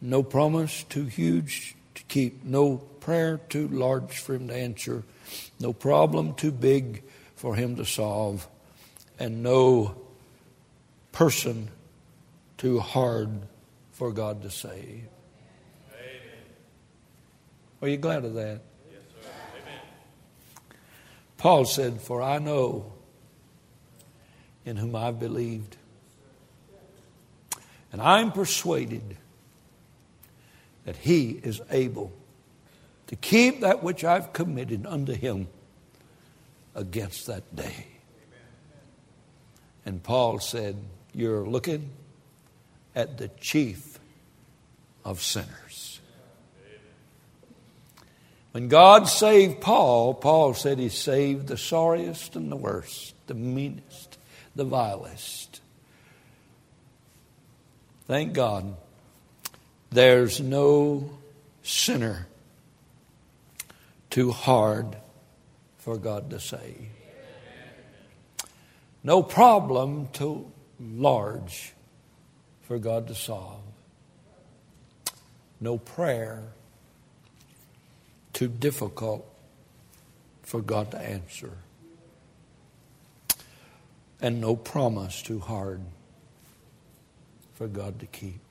No 0.00 0.22
promise 0.22 0.82
too 0.84 1.04
huge 1.04 1.76
to 1.94 2.02
keep, 2.04 2.44
no 2.44 2.82
prayer 3.00 3.38
too 3.48 3.68
large 3.68 4.18
for 4.18 4.34
Him 4.34 4.48
to 4.48 4.54
answer, 4.54 5.04
no 5.58 5.72
problem 5.72 6.34
too 6.34 6.52
big 6.52 7.02
for 7.36 7.54
Him 7.54 7.76
to 7.76 7.84
solve, 7.84 8.48
and 9.18 9.42
no 9.42 9.96
person 11.12 11.70
too 12.58 12.78
hard 12.78 13.30
for 13.92 14.12
God 14.12 14.42
to 14.42 14.50
save. 14.50 15.06
Amen. 15.92 16.20
Are 17.82 17.88
you 17.88 17.96
glad 17.96 18.24
of 18.24 18.34
that? 18.34 18.60
Yes, 18.90 19.00
sir. 19.22 19.30
Amen. 19.62 20.76
Paul 21.38 21.64
said, 21.64 22.00
For 22.00 22.22
I 22.22 22.38
know 22.38 22.92
in 24.64 24.76
whom 24.76 24.94
I've 24.94 25.18
believed 25.18 25.76
and 27.92 28.00
I'm 28.00 28.32
persuaded 28.32 29.16
that 30.84 30.96
He 30.96 31.30
is 31.30 31.60
able 31.70 32.12
to 33.10 33.16
keep 33.16 33.62
that 33.62 33.82
which 33.82 34.04
I've 34.04 34.32
committed 34.32 34.86
unto 34.86 35.12
Him 35.12 35.48
against 36.76 37.26
that 37.26 37.56
day. 37.56 37.88
And 39.84 40.00
Paul 40.00 40.38
said, 40.38 40.76
You're 41.12 41.44
looking 41.44 41.90
at 42.94 43.18
the 43.18 43.26
chief 43.40 43.98
of 45.04 45.20
sinners. 45.20 45.98
When 48.52 48.68
God 48.68 49.08
saved 49.08 49.60
Paul, 49.60 50.14
Paul 50.14 50.54
said 50.54 50.78
he 50.78 50.88
saved 50.88 51.48
the 51.48 51.56
sorriest 51.56 52.36
and 52.36 52.50
the 52.50 52.56
worst, 52.56 53.14
the 53.26 53.34
meanest, 53.34 54.18
the 54.54 54.64
vilest. 54.64 55.60
Thank 58.06 58.34
God 58.34 58.76
there's 59.90 60.40
no 60.40 61.10
sinner 61.64 62.28
too 64.10 64.32
hard 64.32 64.96
for 65.78 65.96
God 65.96 66.30
to 66.30 66.40
save. 66.40 66.88
No 69.02 69.22
problem 69.22 70.08
too 70.12 70.50
large 70.78 71.72
for 72.62 72.78
God 72.78 73.08
to 73.08 73.14
solve. 73.14 73.62
No 75.60 75.78
prayer 75.78 76.42
too 78.32 78.48
difficult 78.48 79.26
for 80.42 80.60
God 80.60 80.90
to 80.90 80.98
answer. 80.98 81.52
And 84.20 84.40
no 84.40 84.56
promise 84.56 85.22
too 85.22 85.38
hard 85.38 85.80
for 87.54 87.68
God 87.68 88.00
to 88.00 88.06
keep. 88.06 88.49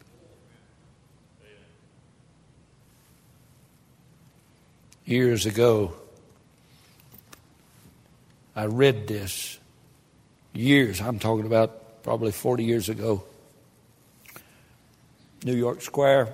Years 5.10 5.48
ago, 5.48 5.94
I 8.56 8.66
read 8.66 9.08
this. 9.08 9.58
Years, 10.54 11.02
I'm 11.02 11.18
talking 11.18 11.48
about 11.48 12.04
probably 12.04 12.32
40 12.32 12.64
years 12.64 12.90
ago. 12.90 13.24
New 15.44 15.56
York 15.56 15.82
Square, 15.82 16.32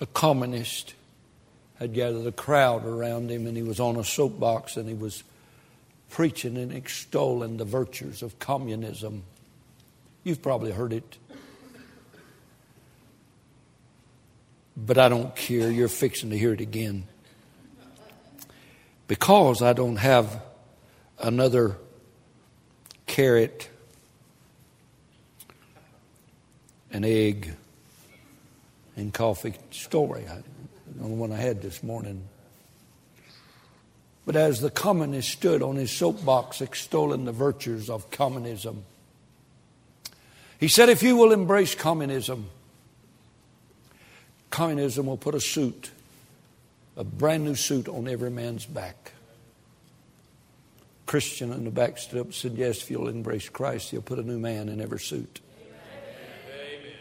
a 0.00 0.06
communist 0.06 0.94
had 1.80 1.94
gathered 1.94 2.28
a 2.28 2.32
crowd 2.32 2.86
around 2.86 3.28
him, 3.28 3.48
and 3.48 3.56
he 3.56 3.64
was 3.64 3.80
on 3.80 3.96
a 3.96 4.04
soapbox 4.04 4.76
and 4.76 4.88
he 4.88 4.94
was 4.94 5.24
preaching 6.10 6.56
and 6.56 6.72
extolling 6.72 7.56
the 7.56 7.64
virtues 7.64 8.22
of 8.22 8.38
communism. 8.38 9.24
You've 10.22 10.42
probably 10.42 10.70
heard 10.70 10.92
it. 10.92 11.16
But 14.76 14.98
I 14.98 15.08
don't 15.08 15.34
care. 15.36 15.70
You're 15.70 15.88
fixing 15.88 16.30
to 16.30 16.38
hear 16.38 16.52
it 16.52 16.60
again. 16.60 17.04
Because 19.06 19.60
I 19.60 19.72
don't 19.72 19.96
have 19.96 20.42
another 21.18 21.76
carrot, 23.06 23.68
an 26.90 27.04
egg, 27.04 27.52
and 28.96 29.12
coffee 29.12 29.54
story. 29.70 30.24
I, 30.28 30.42
the 30.96 31.06
one 31.06 31.32
I 31.32 31.36
had 31.36 31.62
this 31.62 31.82
morning. 31.82 32.28
But 34.24 34.36
as 34.36 34.60
the 34.60 34.70
communist 34.70 35.30
stood 35.30 35.62
on 35.62 35.76
his 35.76 35.90
soapbox 35.90 36.60
extolling 36.60 37.24
the 37.24 37.32
virtues 37.32 37.90
of 37.90 38.10
communism, 38.10 38.84
he 40.60 40.68
said, 40.68 40.88
If 40.88 41.02
you 41.02 41.16
will 41.16 41.32
embrace 41.32 41.74
communism, 41.74 42.48
communism 44.52 45.06
will 45.06 45.16
put 45.16 45.34
a 45.34 45.40
suit, 45.40 45.90
a 46.96 47.02
brand 47.02 47.44
new 47.44 47.56
suit 47.56 47.88
on 47.88 48.06
every 48.06 48.30
man's 48.30 48.64
back. 48.64 49.12
Christian 51.06 51.52
in 51.52 51.64
the 51.64 51.70
back 51.70 51.98
stood 51.98 52.20
up 52.20 52.26
and 52.26 52.34
said, 52.34 52.52
Yes, 52.52 52.82
if 52.82 52.90
you'll 52.90 53.08
embrace 53.08 53.48
Christ, 53.48 53.90
he'll 53.90 54.02
put 54.02 54.18
a 54.18 54.22
new 54.22 54.38
man 54.38 54.68
in 54.68 54.80
every 54.80 55.00
suit. 55.00 55.40
Amen. 55.58 56.92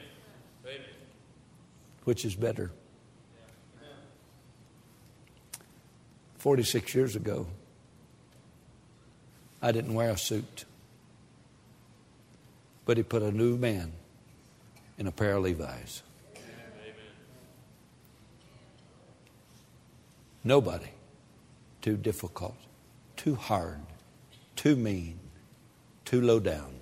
Amen. 0.66 0.82
Which 2.06 2.26
is 2.26 2.34
better? 2.34 2.72
46 6.40 6.96
years 6.96 7.16
ago, 7.16 7.46
I 9.62 9.72
didn't 9.72 9.94
wear 9.94 10.10
a 10.10 10.18
suit. 10.18 10.66
But 12.86 12.98
he 12.98 13.04
put 13.04 13.22
a 13.22 13.32
new 13.32 13.58
man 13.58 13.92
in 14.98 15.06
a 15.06 15.12
pair 15.12 15.36
of 15.36 15.44
Levi's. 15.44 16.02
Nobody 20.44 20.90
too 21.82 21.98
difficult, 21.98 22.58
too 23.16 23.36
hard, 23.36 23.80
too 24.56 24.76
mean, 24.76 25.20
too 26.06 26.22
low 26.22 26.40
down 26.40 26.74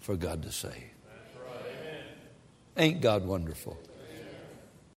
for 0.00 0.16
God 0.16 0.42
to 0.42 0.52
save. 0.52 0.72
Right. 0.72 2.04
Ain't 2.76 3.00
God 3.00 3.24
wonderful? 3.26 3.78